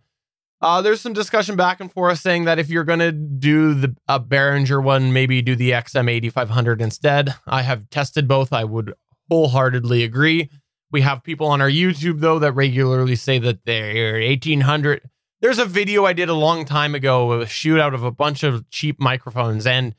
Uh, 0.63 0.81
there's 0.81 1.01
some 1.03 1.13
discussion 1.13 1.55
back 1.57 1.81
and 1.81 1.93
forth 1.93 2.19
saying 2.19 2.45
that 2.45 2.59
if 2.59 2.71
you're 2.71 2.85
going 2.85 2.99
to 2.99 3.13
do 3.13 3.75
the 3.75 3.95
a 4.09 4.19
Behringer 4.19 4.83
one, 4.83 5.13
maybe 5.13 5.43
do 5.43 5.55
the 5.55 5.73
XM8500 5.73 6.81
instead. 6.81 7.35
I 7.47 7.63
have 7.63 7.91
tested 7.91 8.27
both. 8.27 8.53
I 8.53 8.65
would 8.65 8.95
wholeheartedly 9.29 10.03
agree. 10.03 10.51
We 10.91 11.03
have 11.03 11.23
people 11.23 11.49
on 11.49 11.61
our 11.61 11.69
YouTube 11.69 12.21
though 12.21 12.39
that 12.39 12.53
regularly 12.53 13.17
say 13.17 13.39
that 13.41 13.67
they're 13.67 14.21
1800. 14.21 15.03
There's 15.43 15.59
a 15.59 15.67
video 15.67 16.07
I 16.07 16.15
did 16.15 16.31
a 16.31 16.35
long 16.35 16.65
time 16.65 16.95
ago, 16.95 17.33
a 17.33 17.45
shootout 17.45 17.93
of 17.93 18.03
a 18.03 18.11
bunch 18.11 18.43
of 18.43 18.69
cheap 18.71 18.99
microphones, 18.99 19.67
and 19.67 19.95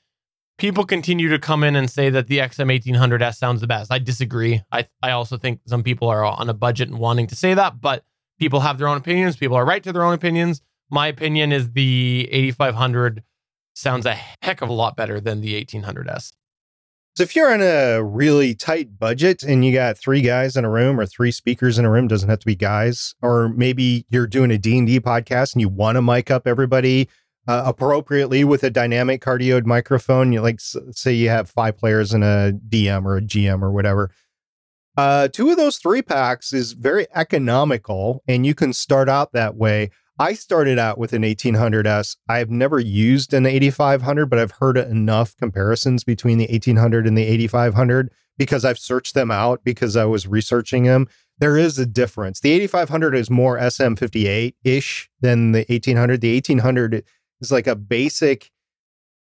people 0.58 0.84
continue 0.84 1.30
to 1.30 1.39
come 1.39 1.64
in 1.64 1.76
and 1.76 1.89
say 1.89 2.10
that 2.10 2.28
the 2.28 2.39
XM1800S 2.39 3.36
sounds 3.36 3.62
the 3.62 3.68
best. 3.68 3.91
I 3.91 3.99
disagree. 3.99 4.62
I 4.72 4.86
I 5.01 5.12
also 5.12 5.38
think 5.38 5.62
some 5.66 5.84
people 5.84 6.08
are 6.08 6.24
on 6.24 6.49
a 6.49 6.53
budget 6.53 6.89
and 6.89 6.99
wanting 6.99 7.28
to 7.28 7.36
say 7.36 7.53
that, 7.53 7.80
but 7.80 8.03
people 8.39 8.62
have 8.62 8.78
their 8.78 8.88
own 8.88 8.97
opinions. 8.97 9.38
People 9.38 9.58
are 9.58 9.66
right 9.66 9.84
to 9.84 9.93
their 9.93 10.03
own 10.03 10.14
opinions. 10.14 10.62
My 10.89 11.08
opinion 11.08 11.51
is 11.51 11.72
the 11.72 12.30
8500 12.32 13.24
sounds 13.74 14.05
a 14.05 14.16
heck 14.41 14.62
of 14.62 14.70
a 14.70 14.74
lot 14.74 14.95
better 14.95 15.20
than 15.20 15.41
the 15.41 15.64
1800S. 15.64 16.32
So 17.16 17.24
if 17.24 17.36
you're 17.36 17.51
on 17.51 17.62
a 17.62 18.03
really 18.03 18.53
tight 18.53 18.99
budget 18.99 19.41
and 19.41 19.66
you 19.66 19.74
got 19.74 19.97
three 19.97 20.22
guys 20.22 20.55
in 20.55 20.66
a 20.66 20.70
room 20.70 20.99
or 20.99 21.05
three 21.08 21.32
speakers 21.32 21.80
in 21.80 21.86
a 21.86 21.89
room, 21.89 22.08
doesn't 22.08 22.30
have 22.30 22.39
to 22.39 22.45
be 22.45 22.55
guys, 22.55 23.16
or 23.24 23.49
maybe 23.49 24.05
you're 24.10 24.28
doing 24.28 24.51
a 24.51 24.58
D&D 24.58 24.99
podcast 24.99 25.53
and 25.53 25.62
you 25.62 25.68
want 25.68 25.95
to 25.95 26.01
mic 26.01 26.30
up 26.30 26.47
everybody 26.47 27.10
uh, 27.48 27.64
appropriately 27.66 28.43
with 28.43 28.64
a 28.64 28.70
dynamic 28.70 29.22
cardioid 29.22 29.66
microphone. 29.66 30.34
You 30.34 30.41
like 30.41 30.60
say 30.60 31.14
you 31.14 31.30
have 31.30 31.50
five 31.50 31.78
players 31.78 32.14
in 32.14 32.24
a 32.24 32.54
DM 32.70 33.06
or 33.06 33.18
a 33.18 33.22
GM 33.22 33.62
or 33.62 33.72
whatever. 33.72 34.12
Uh, 34.98 35.28
two 35.28 35.52
of 35.52 35.58
those 35.58 35.78
three 35.78 36.02
packs 36.02 36.54
is 36.54 36.74
very 36.74 37.06
economical, 37.14 38.24
and 38.28 38.45
you 38.45 38.56
can 38.56 38.74
start 38.74 39.08
out 39.08 39.32
that 39.32 39.56
way. 39.56 39.91
I 40.20 40.34
started 40.34 40.80
out 40.80 40.98
with 40.98 41.14
an 41.14 41.22
1800S. 41.22 42.18
I've 42.28 42.50
never 42.50 42.80
used 42.80 43.34
an 43.34 43.45
8500, 43.45 44.26
but 44.26 44.39
I've 44.39 44.52
heard 44.60 44.76
enough 44.76 45.38
comparisons 45.38 46.04
between 46.04 46.39
the 46.39 46.48
1800 46.50 47.06
and 47.06 47.16
the 47.16 47.24
8500 47.24 48.12
because 48.39 48.66
I've 48.66 48.80
searched 48.80 49.14
them 49.14 49.30
out 49.30 49.64
because 49.64 49.95
I 49.95 50.06
was 50.06 50.28
researching 50.28 50.86
them. 50.86 51.08
There 51.38 51.56
is 51.56 51.78
a 51.78 51.86
difference. 51.86 52.39
The 52.39 52.52
8500 52.52 53.16
is 53.16 53.30
more 53.30 53.60
SM58 53.60 54.56
ish 54.64 55.08
than 55.22 55.52
the 55.52 55.66
1800. 55.70 56.22
The 56.22 56.34
1800 56.34 57.04
is 57.41 57.51
like 57.51 57.67
a 57.67 57.75
basic 57.75 58.51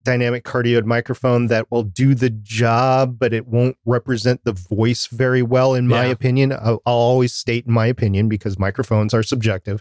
dynamic 0.05 0.45
cardioid 0.45 0.85
microphone 0.85 1.47
that 1.47 1.71
will 1.71 1.83
do 1.83 2.15
the 2.15 2.31
job, 2.31 3.19
but 3.19 3.33
it 3.33 3.49
won't 3.49 3.77
represent 3.85 4.45
the 4.45 4.53
voice 4.53 5.07
very 5.07 5.43
well, 5.43 5.75
in 5.75 5.89
my 5.89 6.07
yeah. 6.07 6.13
opinion. 6.13 6.53
I'll, 6.53 6.83
I'll, 6.87 6.95
always 6.95 7.35
state 7.35 7.67
my 7.67 7.87
opinion 7.87 8.29
because 8.29 8.59
microphones 8.59 9.15
are 9.15 9.23
subjective. 9.23 9.81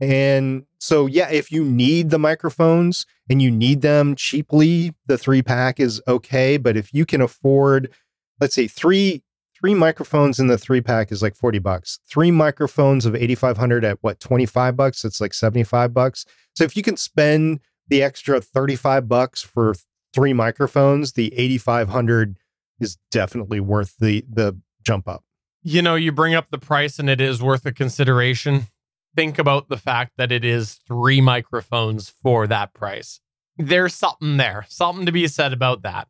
And 0.00 0.64
so, 0.78 1.06
yeah, 1.06 1.30
if 1.30 1.52
you 1.52 1.64
need 1.64 2.10
the 2.10 2.18
microphones 2.18 3.06
and 3.28 3.42
you 3.42 3.50
need 3.50 3.82
them 3.82 4.16
cheaply, 4.16 4.94
the 5.06 5.18
three 5.18 5.42
pack 5.42 5.78
is 5.78 6.00
okay. 6.08 6.56
But 6.56 6.76
if 6.76 6.92
you 6.94 7.04
can 7.04 7.20
afford, 7.20 7.92
let's 8.40 8.54
say 8.54 8.66
three 8.66 9.22
three 9.62 9.74
microphones 9.74 10.40
in 10.40 10.48
the 10.48 10.58
three 10.58 10.80
pack 10.80 11.12
is 11.12 11.22
like 11.22 11.36
40 11.36 11.60
bucks. 11.60 12.00
Three 12.10 12.32
microphones 12.32 13.06
of 13.06 13.14
8500 13.14 13.84
at 13.84 13.98
what 14.00 14.18
25 14.18 14.76
bucks, 14.76 15.04
it's 15.04 15.20
like 15.20 15.32
75 15.32 15.94
bucks. 15.94 16.26
So 16.56 16.64
if 16.64 16.76
you 16.76 16.82
can 16.82 16.96
spend 16.96 17.60
the 17.86 18.02
extra 18.02 18.40
35 18.40 19.08
bucks 19.08 19.40
for 19.40 19.74
three 20.12 20.32
microphones, 20.32 21.12
the 21.12 21.32
8500 21.38 22.36
is 22.80 22.98
definitely 23.12 23.60
worth 23.60 23.94
the 24.00 24.24
the 24.28 24.58
jump 24.82 25.06
up. 25.06 25.22
You 25.62 25.80
know, 25.80 25.94
you 25.94 26.10
bring 26.10 26.34
up 26.34 26.50
the 26.50 26.58
price 26.58 26.98
and 26.98 27.08
it 27.08 27.20
is 27.20 27.40
worth 27.40 27.64
a 27.64 27.72
consideration. 27.72 28.66
think 29.14 29.38
about 29.38 29.68
the 29.68 29.76
fact 29.76 30.12
that 30.16 30.32
it 30.32 30.44
is 30.44 30.80
three 30.88 31.20
microphones 31.20 32.08
for 32.08 32.46
that 32.48 32.74
price. 32.74 33.20
There's 33.58 33.94
something 33.94 34.38
there, 34.38 34.66
something 34.68 35.06
to 35.06 35.12
be 35.12 35.28
said 35.28 35.52
about 35.52 35.82
that. 35.82 36.08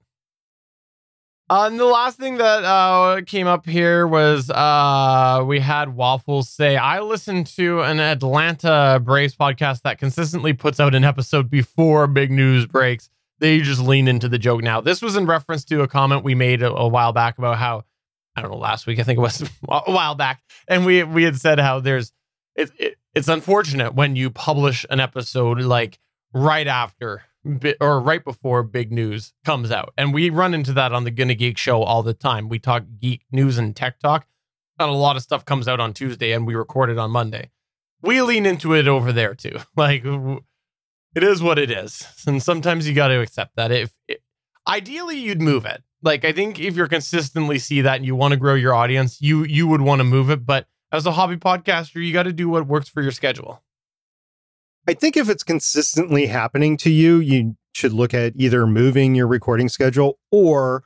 Uh, 1.50 1.66
and 1.70 1.78
the 1.78 1.84
last 1.84 2.18
thing 2.18 2.38
that 2.38 2.64
uh, 2.64 3.20
came 3.26 3.46
up 3.46 3.66
here 3.66 4.06
was 4.06 4.48
uh, 4.48 5.42
we 5.46 5.60
had 5.60 5.94
Waffles 5.94 6.48
say, 6.48 6.76
I 6.76 7.00
listened 7.00 7.46
to 7.58 7.82
an 7.82 8.00
Atlanta 8.00 9.00
Braves 9.02 9.34
podcast 9.36 9.82
that 9.82 9.98
consistently 9.98 10.54
puts 10.54 10.80
out 10.80 10.94
an 10.94 11.04
episode 11.04 11.50
before 11.50 12.06
big 12.06 12.30
news 12.30 12.64
breaks. 12.64 13.10
They 13.38 13.60
just 13.60 13.80
lean 13.80 14.08
into 14.08 14.28
the 14.28 14.38
joke 14.38 14.62
now. 14.62 14.80
This 14.80 15.02
was 15.02 15.16
in 15.16 15.26
reference 15.26 15.64
to 15.66 15.82
a 15.82 15.88
comment 15.88 16.24
we 16.24 16.34
made 16.34 16.62
a, 16.62 16.72
a 16.72 16.88
while 16.88 17.12
back 17.12 17.36
about 17.38 17.58
how, 17.58 17.84
I 18.34 18.40
don't 18.40 18.52
know, 18.52 18.56
last 18.56 18.86
week, 18.86 18.98
I 18.98 19.02
think 19.02 19.18
it 19.18 19.22
was 19.22 19.42
a 19.68 19.92
while 19.92 20.14
back. 20.14 20.42
And 20.68 20.86
we, 20.86 21.02
we 21.02 21.24
had 21.24 21.36
said 21.36 21.58
how 21.58 21.80
there's, 21.80 22.12
it, 22.54 22.70
it, 22.78 22.94
it's 23.14 23.28
unfortunate 23.28 23.94
when 23.94 24.16
you 24.16 24.30
publish 24.30 24.86
an 24.88 25.00
episode 25.00 25.60
like 25.60 25.98
right 26.32 26.66
after 26.66 27.24
or 27.80 28.00
right 28.00 28.24
before 28.24 28.62
big 28.62 28.92
news 28.92 29.32
comes 29.44 29.70
out. 29.70 29.92
And 29.96 30.14
we 30.14 30.30
run 30.30 30.54
into 30.54 30.72
that 30.74 30.92
on 30.92 31.04
the 31.04 31.10
Gonna 31.10 31.34
Geek 31.34 31.58
show 31.58 31.82
all 31.82 32.02
the 32.02 32.14
time. 32.14 32.48
We 32.48 32.58
talk 32.58 32.84
geek 33.00 33.22
news 33.32 33.58
and 33.58 33.74
tech 33.74 33.98
talk, 34.00 34.26
and 34.78 34.90
a 34.90 34.94
lot 34.94 35.16
of 35.16 35.22
stuff 35.22 35.44
comes 35.44 35.68
out 35.68 35.80
on 35.80 35.92
Tuesday 35.92 36.32
and 36.32 36.46
we 36.46 36.54
record 36.54 36.90
it 36.90 36.98
on 36.98 37.10
Monday. 37.10 37.50
We 38.00 38.20
lean 38.22 38.46
into 38.46 38.74
it 38.74 38.88
over 38.88 39.12
there 39.12 39.34
too. 39.34 39.58
Like 39.76 40.04
it 41.14 41.22
is 41.22 41.42
what 41.42 41.58
it 41.58 41.70
is. 41.70 42.06
And 42.26 42.42
sometimes 42.42 42.88
you 42.88 42.94
got 42.94 43.08
to 43.08 43.20
accept 43.20 43.56
that. 43.56 43.70
If 43.70 43.92
it, 44.08 44.22
ideally 44.66 45.18
you'd 45.18 45.42
move 45.42 45.66
it. 45.66 45.82
Like 46.02 46.24
I 46.24 46.32
think 46.32 46.58
if 46.58 46.74
you're 46.74 46.88
consistently 46.88 47.58
see 47.58 47.80
that 47.82 47.96
and 47.96 48.06
you 48.06 48.16
want 48.16 48.32
to 48.32 48.38
grow 48.38 48.54
your 48.54 48.74
audience, 48.74 49.20
you 49.20 49.44
you 49.44 49.66
would 49.66 49.82
want 49.82 50.00
to 50.00 50.04
move 50.04 50.30
it, 50.30 50.46
but 50.46 50.66
as 50.90 51.06
a 51.06 51.12
hobby 51.12 51.36
podcaster, 51.36 52.04
you 52.04 52.12
got 52.12 52.24
to 52.24 52.32
do 52.32 52.48
what 52.48 52.66
works 52.66 52.88
for 52.88 53.02
your 53.02 53.12
schedule. 53.12 53.62
I 54.88 54.94
think 54.94 55.16
if 55.16 55.28
it's 55.28 55.44
consistently 55.44 56.26
happening 56.26 56.76
to 56.78 56.90
you, 56.90 57.18
you 57.18 57.56
should 57.72 57.92
look 57.92 58.12
at 58.12 58.34
either 58.36 58.66
moving 58.66 59.14
your 59.14 59.26
recording 59.26 59.68
schedule 59.68 60.18
or 60.30 60.84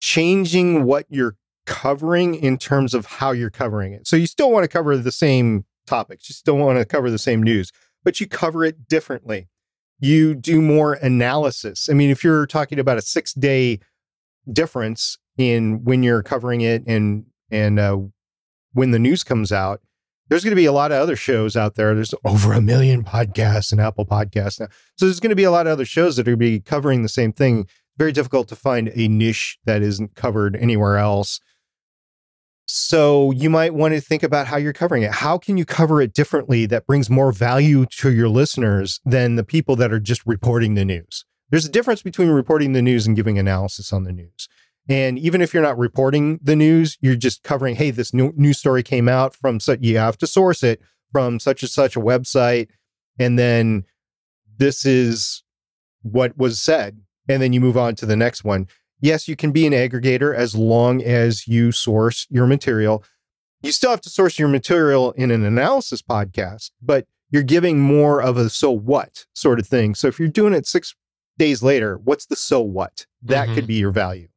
changing 0.00 0.84
what 0.84 1.06
you're 1.08 1.36
covering 1.66 2.34
in 2.34 2.56
terms 2.56 2.94
of 2.94 3.06
how 3.06 3.32
you're 3.32 3.50
covering 3.50 3.92
it. 3.92 4.06
So 4.06 4.16
you 4.16 4.26
still 4.26 4.50
want 4.50 4.64
to 4.64 4.68
cover 4.68 4.96
the 4.96 5.12
same 5.12 5.64
topics, 5.86 6.28
you 6.28 6.34
still 6.34 6.56
want 6.56 6.78
to 6.78 6.84
cover 6.84 7.10
the 7.10 7.18
same 7.18 7.42
news, 7.42 7.72
but 8.04 8.20
you 8.20 8.26
cover 8.26 8.64
it 8.64 8.88
differently. 8.88 9.48
You 9.98 10.34
do 10.34 10.62
more 10.62 10.94
analysis. 10.94 11.88
I 11.90 11.94
mean, 11.94 12.10
if 12.10 12.22
you're 12.22 12.46
talking 12.46 12.78
about 12.78 12.98
a 12.98 13.02
six 13.02 13.32
day 13.32 13.80
difference 14.50 15.18
in 15.36 15.84
when 15.84 16.02
you're 16.02 16.22
covering 16.22 16.60
it 16.60 16.84
and 16.86 17.26
and 17.50 17.80
uh, 17.80 17.98
when 18.72 18.92
the 18.92 18.98
news 18.98 19.24
comes 19.24 19.50
out, 19.50 19.80
there's 20.28 20.44
going 20.44 20.52
to 20.52 20.56
be 20.56 20.66
a 20.66 20.72
lot 20.72 20.92
of 20.92 21.00
other 21.00 21.16
shows 21.16 21.56
out 21.56 21.74
there. 21.74 21.94
There's 21.94 22.14
over 22.24 22.52
a 22.52 22.60
million 22.60 23.04
podcasts 23.04 23.72
and 23.72 23.80
Apple 23.80 24.06
Podcasts 24.06 24.60
now. 24.60 24.68
So 24.96 25.06
there's 25.06 25.20
going 25.20 25.30
to 25.30 25.36
be 25.36 25.44
a 25.44 25.50
lot 25.50 25.66
of 25.66 25.72
other 25.72 25.84
shows 25.84 26.16
that 26.16 26.22
are 26.22 26.32
going 26.32 26.38
to 26.38 26.58
be 26.58 26.60
covering 26.60 27.02
the 27.02 27.08
same 27.08 27.32
thing. 27.32 27.66
Very 27.96 28.12
difficult 28.12 28.48
to 28.48 28.56
find 28.56 28.92
a 28.94 29.08
niche 29.08 29.58
that 29.64 29.82
isn't 29.82 30.14
covered 30.14 30.56
anywhere 30.56 30.98
else. 30.98 31.40
So 32.66 33.30
you 33.30 33.48
might 33.48 33.72
want 33.72 33.94
to 33.94 34.00
think 34.00 34.22
about 34.22 34.46
how 34.46 34.58
you're 34.58 34.74
covering 34.74 35.02
it. 35.02 35.10
How 35.10 35.38
can 35.38 35.56
you 35.56 35.64
cover 35.64 36.02
it 36.02 36.12
differently 36.12 36.66
that 36.66 36.86
brings 36.86 37.08
more 37.08 37.32
value 37.32 37.86
to 37.86 38.12
your 38.12 38.28
listeners 38.28 39.00
than 39.06 39.36
the 39.36 39.44
people 39.44 39.74
that 39.76 39.90
are 39.90 39.98
just 39.98 40.22
reporting 40.26 40.74
the 40.74 40.84
news? 40.84 41.24
There's 41.50 41.64
a 41.64 41.70
difference 41.70 42.02
between 42.02 42.28
reporting 42.28 42.74
the 42.74 42.82
news 42.82 43.06
and 43.06 43.16
giving 43.16 43.38
analysis 43.38 43.90
on 43.90 44.04
the 44.04 44.12
news. 44.12 44.48
And 44.88 45.18
even 45.18 45.42
if 45.42 45.52
you're 45.52 45.62
not 45.62 45.78
reporting 45.78 46.40
the 46.42 46.56
news, 46.56 46.96
you're 47.00 47.14
just 47.14 47.42
covering, 47.42 47.76
hey, 47.76 47.90
this 47.90 48.14
new 48.14 48.32
news 48.36 48.58
story 48.58 48.82
came 48.82 49.08
out 49.08 49.34
from 49.34 49.60
such, 49.60 49.80
you 49.82 49.98
have 49.98 50.16
to 50.18 50.26
source 50.26 50.62
it 50.62 50.80
from 51.12 51.38
such 51.38 51.62
and 51.62 51.70
such 51.70 51.94
a 51.94 52.00
website. 52.00 52.68
And 53.18 53.38
then 53.38 53.84
this 54.56 54.86
is 54.86 55.42
what 56.02 56.36
was 56.38 56.60
said. 56.60 57.00
And 57.28 57.42
then 57.42 57.52
you 57.52 57.60
move 57.60 57.76
on 57.76 57.94
to 57.96 58.06
the 58.06 58.16
next 58.16 58.44
one. 58.44 58.66
Yes, 59.00 59.28
you 59.28 59.36
can 59.36 59.52
be 59.52 59.66
an 59.66 59.72
aggregator 59.72 60.34
as 60.34 60.54
long 60.54 61.02
as 61.02 61.46
you 61.46 61.70
source 61.70 62.26
your 62.30 62.46
material. 62.46 63.04
You 63.62 63.72
still 63.72 63.90
have 63.90 64.00
to 64.02 64.10
source 64.10 64.38
your 64.38 64.48
material 64.48 65.12
in 65.12 65.30
an 65.30 65.44
analysis 65.44 66.00
podcast, 66.00 66.70
but 66.80 67.06
you're 67.30 67.42
giving 67.42 67.78
more 67.78 68.22
of 68.22 68.36
a 68.36 68.48
so 68.48 68.70
what 68.70 69.26
sort 69.34 69.60
of 69.60 69.66
thing. 69.66 69.94
So 69.94 70.08
if 70.08 70.18
you're 70.18 70.28
doing 70.28 70.54
it 70.54 70.66
six 70.66 70.94
days 71.36 71.62
later, 71.62 71.98
what's 72.02 72.26
the 72.26 72.36
so 72.36 72.60
what? 72.60 73.06
That 73.22 73.46
mm-hmm. 73.46 73.54
could 73.54 73.66
be 73.66 73.74
your 73.74 73.90
value. 73.90 74.28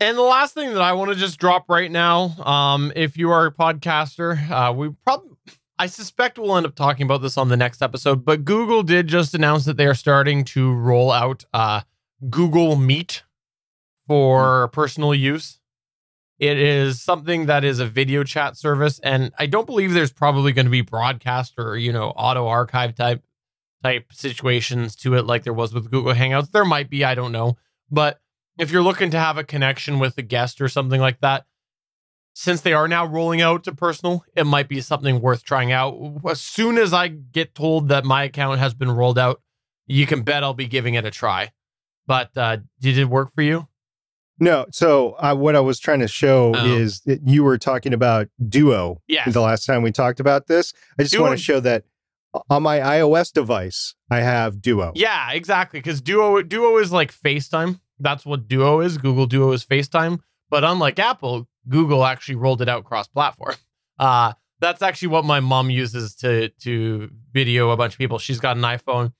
And 0.00 0.16
the 0.16 0.22
last 0.22 0.54
thing 0.54 0.72
that 0.74 0.82
I 0.82 0.92
want 0.92 1.10
to 1.10 1.16
just 1.16 1.40
drop 1.40 1.68
right 1.68 1.90
now, 1.90 2.36
um, 2.44 2.92
if 2.94 3.16
you 3.16 3.30
are 3.32 3.46
a 3.46 3.52
podcaster, 3.52 4.48
uh, 4.48 4.72
we 4.72 4.90
probably, 5.04 5.36
I 5.76 5.86
suspect 5.86 6.38
we'll 6.38 6.56
end 6.56 6.66
up 6.66 6.76
talking 6.76 7.04
about 7.04 7.20
this 7.20 7.36
on 7.36 7.48
the 7.48 7.56
next 7.56 7.82
episode, 7.82 8.24
but 8.24 8.44
Google 8.44 8.84
did 8.84 9.08
just 9.08 9.34
announce 9.34 9.64
that 9.64 9.76
they 9.76 9.86
are 9.86 9.94
starting 9.94 10.44
to 10.44 10.72
roll 10.72 11.10
out 11.10 11.44
uh, 11.52 11.80
Google 12.30 12.76
Meet 12.76 13.24
for 14.06 14.68
personal 14.68 15.14
use. 15.14 15.58
It 16.38 16.58
is 16.58 17.02
something 17.02 17.46
that 17.46 17.64
is 17.64 17.80
a 17.80 17.86
video 17.86 18.22
chat 18.22 18.56
service, 18.56 19.00
and 19.00 19.32
I 19.36 19.46
don't 19.46 19.66
believe 19.66 19.92
there's 19.92 20.12
probably 20.12 20.52
going 20.52 20.66
to 20.66 20.70
be 20.70 20.82
broadcast 20.82 21.54
or 21.58 21.76
you 21.76 21.92
know 21.92 22.10
auto 22.10 22.46
archive 22.46 22.94
type 22.94 23.24
type 23.82 24.12
situations 24.12 24.94
to 24.96 25.14
it 25.14 25.26
like 25.26 25.42
there 25.42 25.52
was 25.52 25.74
with 25.74 25.90
Google 25.90 26.14
Hangouts. 26.14 26.52
There 26.52 26.64
might 26.64 26.88
be, 26.88 27.04
I 27.04 27.16
don't 27.16 27.32
know, 27.32 27.56
but 27.90 28.20
if 28.58 28.70
you're 28.70 28.82
looking 28.82 29.10
to 29.10 29.18
have 29.18 29.38
a 29.38 29.44
connection 29.44 29.98
with 29.98 30.18
a 30.18 30.22
guest 30.22 30.60
or 30.60 30.68
something 30.68 31.00
like 31.00 31.20
that, 31.20 31.46
since 32.34 32.60
they 32.60 32.72
are 32.72 32.86
now 32.86 33.04
rolling 33.04 33.40
out 33.40 33.64
to 33.64 33.72
personal, 33.72 34.24
it 34.36 34.44
might 34.44 34.68
be 34.68 34.80
something 34.80 35.20
worth 35.20 35.44
trying 35.44 35.72
out. 35.72 35.98
As 36.28 36.40
soon 36.40 36.78
as 36.78 36.92
I 36.92 37.08
get 37.08 37.54
told 37.54 37.88
that 37.88 38.04
my 38.04 38.24
account 38.24 38.60
has 38.60 38.74
been 38.74 38.90
rolled 38.90 39.18
out, 39.18 39.40
you 39.86 40.06
can 40.06 40.22
bet 40.22 40.44
I'll 40.44 40.54
be 40.54 40.66
giving 40.66 40.94
it 40.94 41.04
a 41.04 41.10
try. 41.10 41.52
But 42.06 42.36
uh, 42.36 42.58
did 42.80 42.98
it 42.98 43.06
work 43.06 43.32
for 43.34 43.42
you? 43.42 43.66
No. 44.38 44.66
So 44.70 45.16
uh, 45.18 45.34
what 45.34 45.56
I 45.56 45.60
was 45.60 45.80
trying 45.80 45.98
to 46.00 46.08
show 46.08 46.52
oh. 46.54 46.64
is 46.64 47.00
that 47.02 47.26
you 47.26 47.42
were 47.42 47.58
talking 47.58 47.92
about 47.92 48.28
Duo. 48.48 49.02
Yeah. 49.08 49.28
The 49.28 49.40
last 49.40 49.66
time 49.66 49.82
we 49.82 49.90
talked 49.90 50.20
about 50.20 50.46
this, 50.46 50.72
I 50.98 51.02
just 51.02 51.14
Duo. 51.14 51.24
want 51.24 51.36
to 51.36 51.42
show 51.42 51.60
that 51.60 51.84
on 52.48 52.62
my 52.62 52.78
iOS 52.78 53.32
device, 53.32 53.94
I 54.10 54.20
have 54.20 54.62
Duo. 54.62 54.92
Yeah, 54.94 55.32
exactly. 55.32 55.80
Because 55.80 56.00
Duo 56.00 56.42
Duo 56.42 56.78
is 56.78 56.92
like 56.92 57.12
FaceTime 57.12 57.80
that's 58.00 58.24
what 58.24 58.48
Duo 58.48 58.80
is. 58.80 58.98
Google 58.98 59.26
Duo 59.26 59.52
is 59.52 59.64
FaceTime. 59.64 60.20
But 60.50 60.64
unlike 60.64 60.98
Apple, 60.98 61.48
Google 61.68 62.04
actually 62.04 62.36
rolled 62.36 62.62
it 62.62 62.68
out 62.68 62.84
cross 62.84 63.08
platform. 63.08 63.54
Uh, 64.00 64.32
that's 64.60 64.80
actually 64.80 65.08
what 65.08 65.24
my 65.24 65.40
mom 65.40 65.70
uses 65.70 66.14
to 66.14 66.50
to 66.60 67.10
video 67.32 67.70
a 67.70 67.76
bunch 67.76 67.94
of 67.94 67.98
people. 67.98 68.20
She's 68.20 68.38
got 68.38 68.56
an 68.56 68.62
iPhone. 68.62 69.12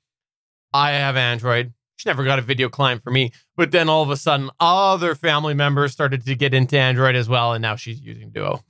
I 0.73 0.93
have 0.93 1.17
Android. 1.17 1.73
She 1.97 2.09
never 2.09 2.23
got 2.23 2.39
a 2.39 2.43
video 2.43 2.69
client 2.69 3.03
for 3.03 3.11
me. 3.11 3.33
But 3.57 3.73
then 3.73 3.89
all 3.89 4.05
of 4.05 4.11
a 4.11 4.17
sudden, 4.17 4.51
other 4.61 5.17
family 5.17 5.55
members 5.55 5.91
started 5.91 6.25
to 6.27 6.37
get 6.37 6.55
into 6.55 6.79
Android 6.79 7.17
as 7.17 7.29
well, 7.29 7.55
and 7.55 7.61
now 7.61 7.75
she's 7.75 8.01
using 8.01 8.31
Duo. 8.31 8.65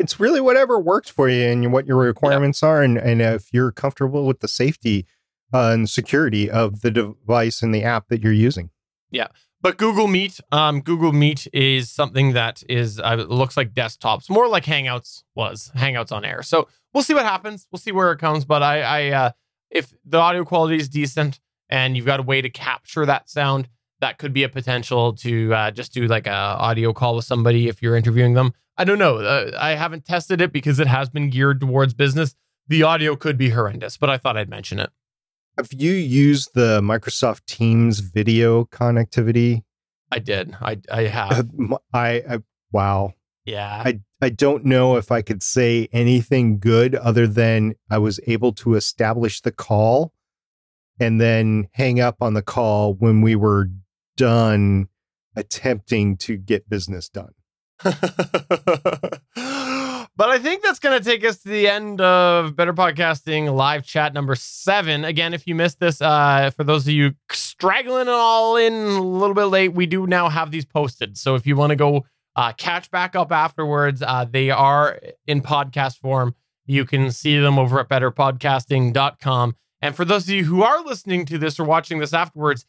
It's 0.00 0.18
really 0.18 0.40
whatever 0.40 0.80
works 0.80 1.10
for 1.10 1.28
you 1.28 1.44
and 1.44 1.74
what 1.74 1.86
your 1.86 1.98
requirements 1.98 2.62
are, 2.62 2.82
and, 2.82 2.96
and 2.96 3.20
if 3.20 3.52
you're 3.52 3.70
comfortable 3.70 4.26
with 4.26 4.40
the 4.40 4.48
safety 4.48 5.06
and 5.52 5.88
security 5.88 6.50
of 6.50 6.80
the 6.82 6.90
device 6.90 7.62
and 7.62 7.74
the 7.74 7.84
app 7.84 8.08
that 8.08 8.22
you're 8.22 8.32
using. 8.32 8.70
Yeah. 9.10 9.28
But 9.62 9.76
Google 9.76 10.06
Meet, 10.06 10.40
um, 10.52 10.80
Google 10.80 11.12
Meet 11.12 11.46
is 11.52 11.90
something 11.90 12.32
that 12.32 12.62
is 12.68 12.98
uh, 12.98 13.26
looks 13.28 13.56
like 13.56 13.74
desktops, 13.74 14.30
more 14.30 14.48
like 14.48 14.64
Hangouts 14.64 15.22
was 15.34 15.70
Hangouts 15.76 16.12
on 16.12 16.24
Air. 16.24 16.42
So 16.42 16.68
we'll 16.94 17.02
see 17.02 17.12
what 17.12 17.26
happens. 17.26 17.66
We'll 17.70 17.78
see 17.80 17.92
where 17.92 18.10
it 18.12 18.18
comes. 18.18 18.46
But 18.46 18.62
I, 18.62 18.80
I 18.80 19.08
uh, 19.10 19.30
if 19.70 19.92
the 20.04 20.18
audio 20.18 20.44
quality 20.44 20.76
is 20.76 20.88
decent 20.88 21.40
and 21.68 21.96
you've 21.96 22.06
got 22.06 22.20
a 22.20 22.22
way 22.22 22.40
to 22.40 22.48
capture 22.48 23.04
that 23.04 23.28
sound, 23.28 23.68
that 24.00 24.16
could 24.16 24.32
be 24.32 24.44
a 24.44 24.48
potential 24.48 25.12
to 25.16 25.54
uh, 25.54 25.70
just 25.70 25.92
do 25.92 26.06
like 26.06 26.26
a 26.26 26.30
audio 26.30 26.94
call 26.94 27.16
with 27.16 27.26
somebody 27.26 27.68
if 27.68 27.82
you're 27.82 27.96
interviewing 27.96 28.34
them. 28.34 28.54
I 28.78 28.84
don't 28.84 28.98
know. 28.98 29.18
Uh, 29.18 29.50
I 29.58 29.74
haven't 29.74 30.06
tested 30.06 30.40
it 30.40 30.52
because 30.52 30.80
it 30.80 30.86
has 30.86 31.10
been 31.10 31.28
geared 31.28 31.60
towards 31.60 31.92
business. 31.92 32.34
The 32.66 32.82
audio 32.82 33.14
could 33.14 33.36
be 33.36 33.50
horrendous, 33.50 33.98
but 33.98 34.08
I 34.08 34.16
thought 34.16 34.38
I'd 34.38 34.48
mention 34.48 34.80
it. 34.80 34.90
Have 35.56 35.72
you 35.72 35.92
used 35.92 36.50
the 36.54 36.80
Microsoft 36.80 37.44
Teams 37.46 38.00
video 38.00 38.64
connectivity? 38.64 39.62
I 40.10 40.18
did. 40.18 40.56
I 40.60 40.78
I 40.90 41.02
have. 41.02 41.50
I, 41.92 42.22
I 42.28 42.38
wow. 42.72 43.14
Yeah. 43.44 43.82
I 43.84 44.00
I 44.20 44.28
don't 44.30 44.64
know 44.64 44.96
if 44.96 45.10
I 45.10 45.22
could 45.22 45.42
say 45.42 45.88
anything 45.92 46.58
good 46.58 46.94
other 46.94 47.26
than 47.26 47.74
I 47.90 47.98
was 47.98 48.20
able 48.26 48.52
to 48.54 48.74
establish 48.74 49.40
the 49.40 49.52
call 49.52 50.12
and 50.98 51.20
then 51.20 51.68
hang 51.72 52.00
up 52.00 52.16
on 52.20 52.34
the 52.34 52.42
call 52.42 52.94
when 52.94 53.22
we 53.22 53.34
were 53.34 53.70
done 54.16 54.88
attempting 55.34 56.16
to 56.18 56.36
get 56.36 56.68
business 56.68 57.08
done. 57.08 57.32
But 60.20 60.28
I 60.28 60.38
think 60.38 60.62
that's 60.62 60.78
going 60.78 60.98
to 60.98 61.02
take 61.02 61.24
us 61.24 61.38
to 61.44 61.48
the 61.48 61.66
end 61.66 61.98
of 62.02 62.54
Better 62.54 62.74
Podcasting 62.74 63.56
live 63.56 63.86
chat 63.86 64.12
number 64.12 64.34
seven. 64.34 65.02
Again, 65.02 65.32
if 65.32 65.46
you 65.46 65.54
missed 65.54 65.80
this, 65.80 66.02
uh, 66.02 66.50
for 66.54 66.62
those 66.62 66.86
of 66.86 66.92
you 66.92 67.14
straggling 67.32 68.06
all 68.06 68.56
in 68.56 68.74
a 68.74 69.02
little 69.02 69.32
bit 69.32 69.46
late, 69.46 69.72
we 69.72 69.86
do 69.86 70.06
now 70.06 70.28
have 70.28 70.50
these 70.50 70.66
posted. 70.66 71.16
So 71.16 71.36
if 71.36 71.46
you 71.46 71.56
want 71.56 71.70
to 71.70 71.76
go 71.76 72.04
uh, 72.36 72.52
catch 72.52 72.90
back 72.90 73.16
up 73.16 73.32
afterwards. 73.32 74.02
Uh, 74.02 74.26
they 74.30 74.50
are 74.50 75.00
in 75.26 75.40
podcast 75.40 75.96
form. 75.96 76.34
You 76.66 76.84
can 76.84 77.10
see 77.12 77.38
them 77.38 77.58
over 77.58 77.80
at 77.80 77.88
betterpodcasting.com. 77.88 79.56
And 79.80 79.96
for 79.96 80.04
those 80.04 80.24
of 80.24 80.34
you 80.34 80.44
who 80.44 80.62
are 80.62 80.84
listening 80.84 81.24
to 81.24 81.38
this 81.38 81.58
or 81.58 81.64
watching 81.64 81.98
this 81.98 82.12
afterwards, 82.12 82.66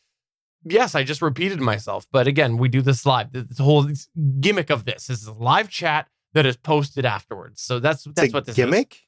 yes, 0.63 0.95
I 0.95 1.03
just 1.03 1.21
repeated 1.21 1.59
myself. 1.59 2.07
But 2.13 2.27
again, 2.27 2.55
we 2.55 2.69
do 2.69 2.81
this 2.81 3.05
live. 3.05 3.33
The 3.33 3.61
whole 3.61 3.91
gimmick 4.39 4.69
of 4.69 4.85
this 4.85 5.09
is 5.09 5.27
live 5.27 5.67
chat 5.67 6.07
that 6.33 6.45
is 6.45 6.57
posted 6.57 7.05
afterwards. 7.05 7.61
So 7.61 7.79
that's 7.79 8.03
that's 8.15 8.33
what 8.33 8.45
this 8.45 8.53
is. 8.53 8.57
gimmick. 8.57 8.93
is. 8.93 8.99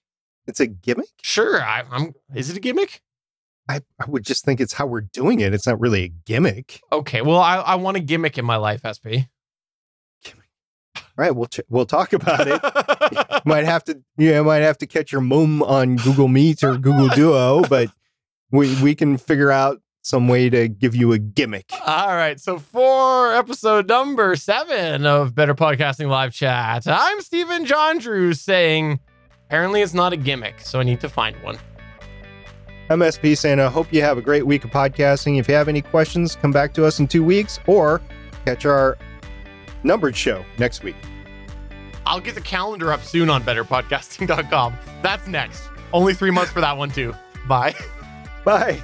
It's 0.46 0.60
a 0.60 0.68
gimmick. 0.68 1.08
Sure, 1.22 1.62
I, 1.62 1.84
I'm. 1.90 2.14
Is 2.36 2.50
it 2.50 2.58
a 2.58 2.60
gimmick? 2.60 3.02
I, 3.70 3.82
I 4.00 4.06
would 4.10 4.26
just 4.26 4.44
think 4.44 4.60
it's 4.60 4.74
how 4.74 4.86
we're 4.86 5.02
doing 5.02 5.40
it. 5.40 5.54
It's 5.54 5.66
not 5.66 5.80
really 5.80 6.04
a 6.04 6.08
gimmick. 6.10 6.82
Okay, 6.92 7.22
well, 7.22 7.40
I, 7.40 7.56
I 7.58 7.76
want 7.76 7.96
a 7.96 8.02
gimmick 8.02 8.38
in 8.38 8.44
my 8.44 8.58
life, 8.58 8.82
SP. 8.84 9.32
Gimmick. 10.24 10.50
All 10.98 11.04
right, 11.16 11.32
we'll 11.32 11.48
ch- 11.48 11.62
we'll 11.70 11.86
talk 11.86 12.12
about 12.12 12.48
it. 12.48 13.46
might 13.46 13.64
have 13.64 13.84
to 13.86 14.02
yeah, 14.18 14.42
might 14.42 14.58
have 14.58 14.78
to 14.80 14.88
catch 14.88 15.12
your 15.12 15.22
mom 15.22 15.64
on 15.64 15.96
Google 15.96 16.28
Meet 16.28 16.64
or 16.64 16.78
Google 16.78 17.08
Duo, 17.10 17.62
but 17.64 17.90
we 18.52 18.82
we 18.82 18.96
can 18.96 19.18
figure 19.18 19.52
out 19.52 19.82
some 20.04 20.28
way 20.28 20.50
to 20.50 20.68
give 20.68 20.94
you 20.96 21.14
a 21.14 21.18
gimmick. 21.18 21.72
All 21.86 22.10
right. 22.16 22.40
So 22.40 22.60
for 22.60 23.34
episode 23.34 23.88
number 23.88 24.36
seven 24.36 25.06
of 25.06 25.34
Better 25.34 25.56
Podcasting 25.56 26.10
Live 26.10 26.34
Chat, 26.34 26.86
I'm 26.86 27.22
Stephen 27.22 27.66
John 27.66 27.98
Drew 27.98 28.34
saying 28.34 29.00
apparently 29.48 29.82
it's 29.82 29.94
not 29.94 30.14
a 30.14 30.18
gimmick, 30.18 30.60
so 30.60 30.80
I 30.80 30.84
need 30.84 31.00
to 31.02 31.10
find 31.10 31.36
one. 31.42 31.58
I'm 32.90 33.02
SP 33.02 33.34
saying 33.34 33.60
I 33.62 33.70
hope 33.70 33.92
you 33.94 34.02
have 34.02 34.18
a 34.18 34.22
great 34.22 34.46
week 34.46 34.66
of 34.66 34.72
podcasting. 34.72 35.40
If 35.40 35.48
you 35.48 35.56
have 35.56 35.70
any 35.70 35.82
questions, 35.82 36.36
come 36.36 36.52
back 36.52 36.74
to 36.74 36.86
us 36.86 37.00
in 37.00 37.08
two 37.08 37.24
weeks 37.24 37.60
or 37.66 38.02
catch 38.46 38.66
our 38.66 38.98
numbered 39.84 40.18
show 40.18 40.46
next 40.60 40.84
week. 40.84 40.98
I'll 42.06 42.20
get 42.20 42.36
the 42.36 42.42
calendar 42.42 42.92
up 42.92 43.02
soon 43.04 43.30
on 43.30 43.42
betterpodcasting.com. 43.44 44.76
That's 45.02 45.26
next. 45.28 45.64
Only 45.94 46.14
three 46.14 46.32
months 46.32 46.52
for 46.52 46.60
that 46.60 46.78
one, 46.78 46.90
too. 46.90 47.16
Bye. 47.48 47.74
Bye. 48.44 48.84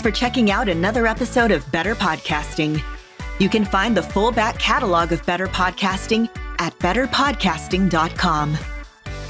For 0.00 0.10
checking 0.10 0.50
out 0.50 0.66
another 0.66 1.06
episode 1.06 1.50
of 1.50 1.70
Better 1.70 1.94
Podcasting. 1.94 2.82
You 3.38 3.50
can 3.50 3.66
find 3.66 3.94
the 3.94 4.02
full 4.02 4.32
back 4.32 4.58
catalog 4.58 5.12
of 5.12 5.24
Better 5.26 5.46
Podcasting 5.46 6.30
at 6.58 6.78
betterpodcasting.com. 6.78 8.56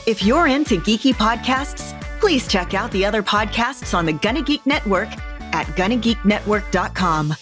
If 0.06 0.24
you're 0.24 0.46
into 0.46 0.80
geeky 0.80 1.12
podcasts, 1.12 2.00
please 2.20 2.46
check 2.46 2.74
out 2.74 2.92
the 2.92 3.04
other 3.04 3.20
podcasts 3.20 3.98
on 3.98 4.06
the 4.06 4.12
Gonna 4.12 4.42
Geek 4.42 4.64
Network 4.64 5.08
at 5.52 5.66
GonnaGeekNetwork.com. 5.76 7.34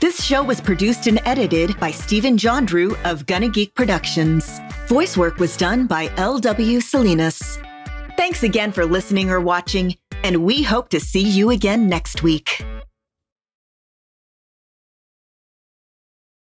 This 0.00 0.24
show 0.24 0.42
was 0.42 0.60
produced 0.60 1.06
and 1.08 1.20
edited 1.26 1.78
by 1.78 1.90
Stephen 1.90 2.38
John 2.38 2.64
Drew 2.64 2.96
of 3.04 3.26
Gonna 3.26 3.50
Geek 3.50 3.74
Productions. 3.74 4.60
Voice 4.88 5.14
work 5.14 5.36
was 5.38 5.58
done 5.58 5.86
by 5.86 6.10
L.W. 6.16 6.80
Salinas. 6.80 7.58
Thanks 8.16 8.42
again 8.42 8.72
for 8.72 8.86
listening 8.86 9.30
or 9.30 9.42
watching, 9.42 9.94
and 10.24 10.44
we 10.44 10.62
hope 10.62 10.88
to 10.90 11.00
see 11.00 11.22
you 11.22 11.50
again 11.50 11.88
next 11.88 12.22
week. 12.22 12.64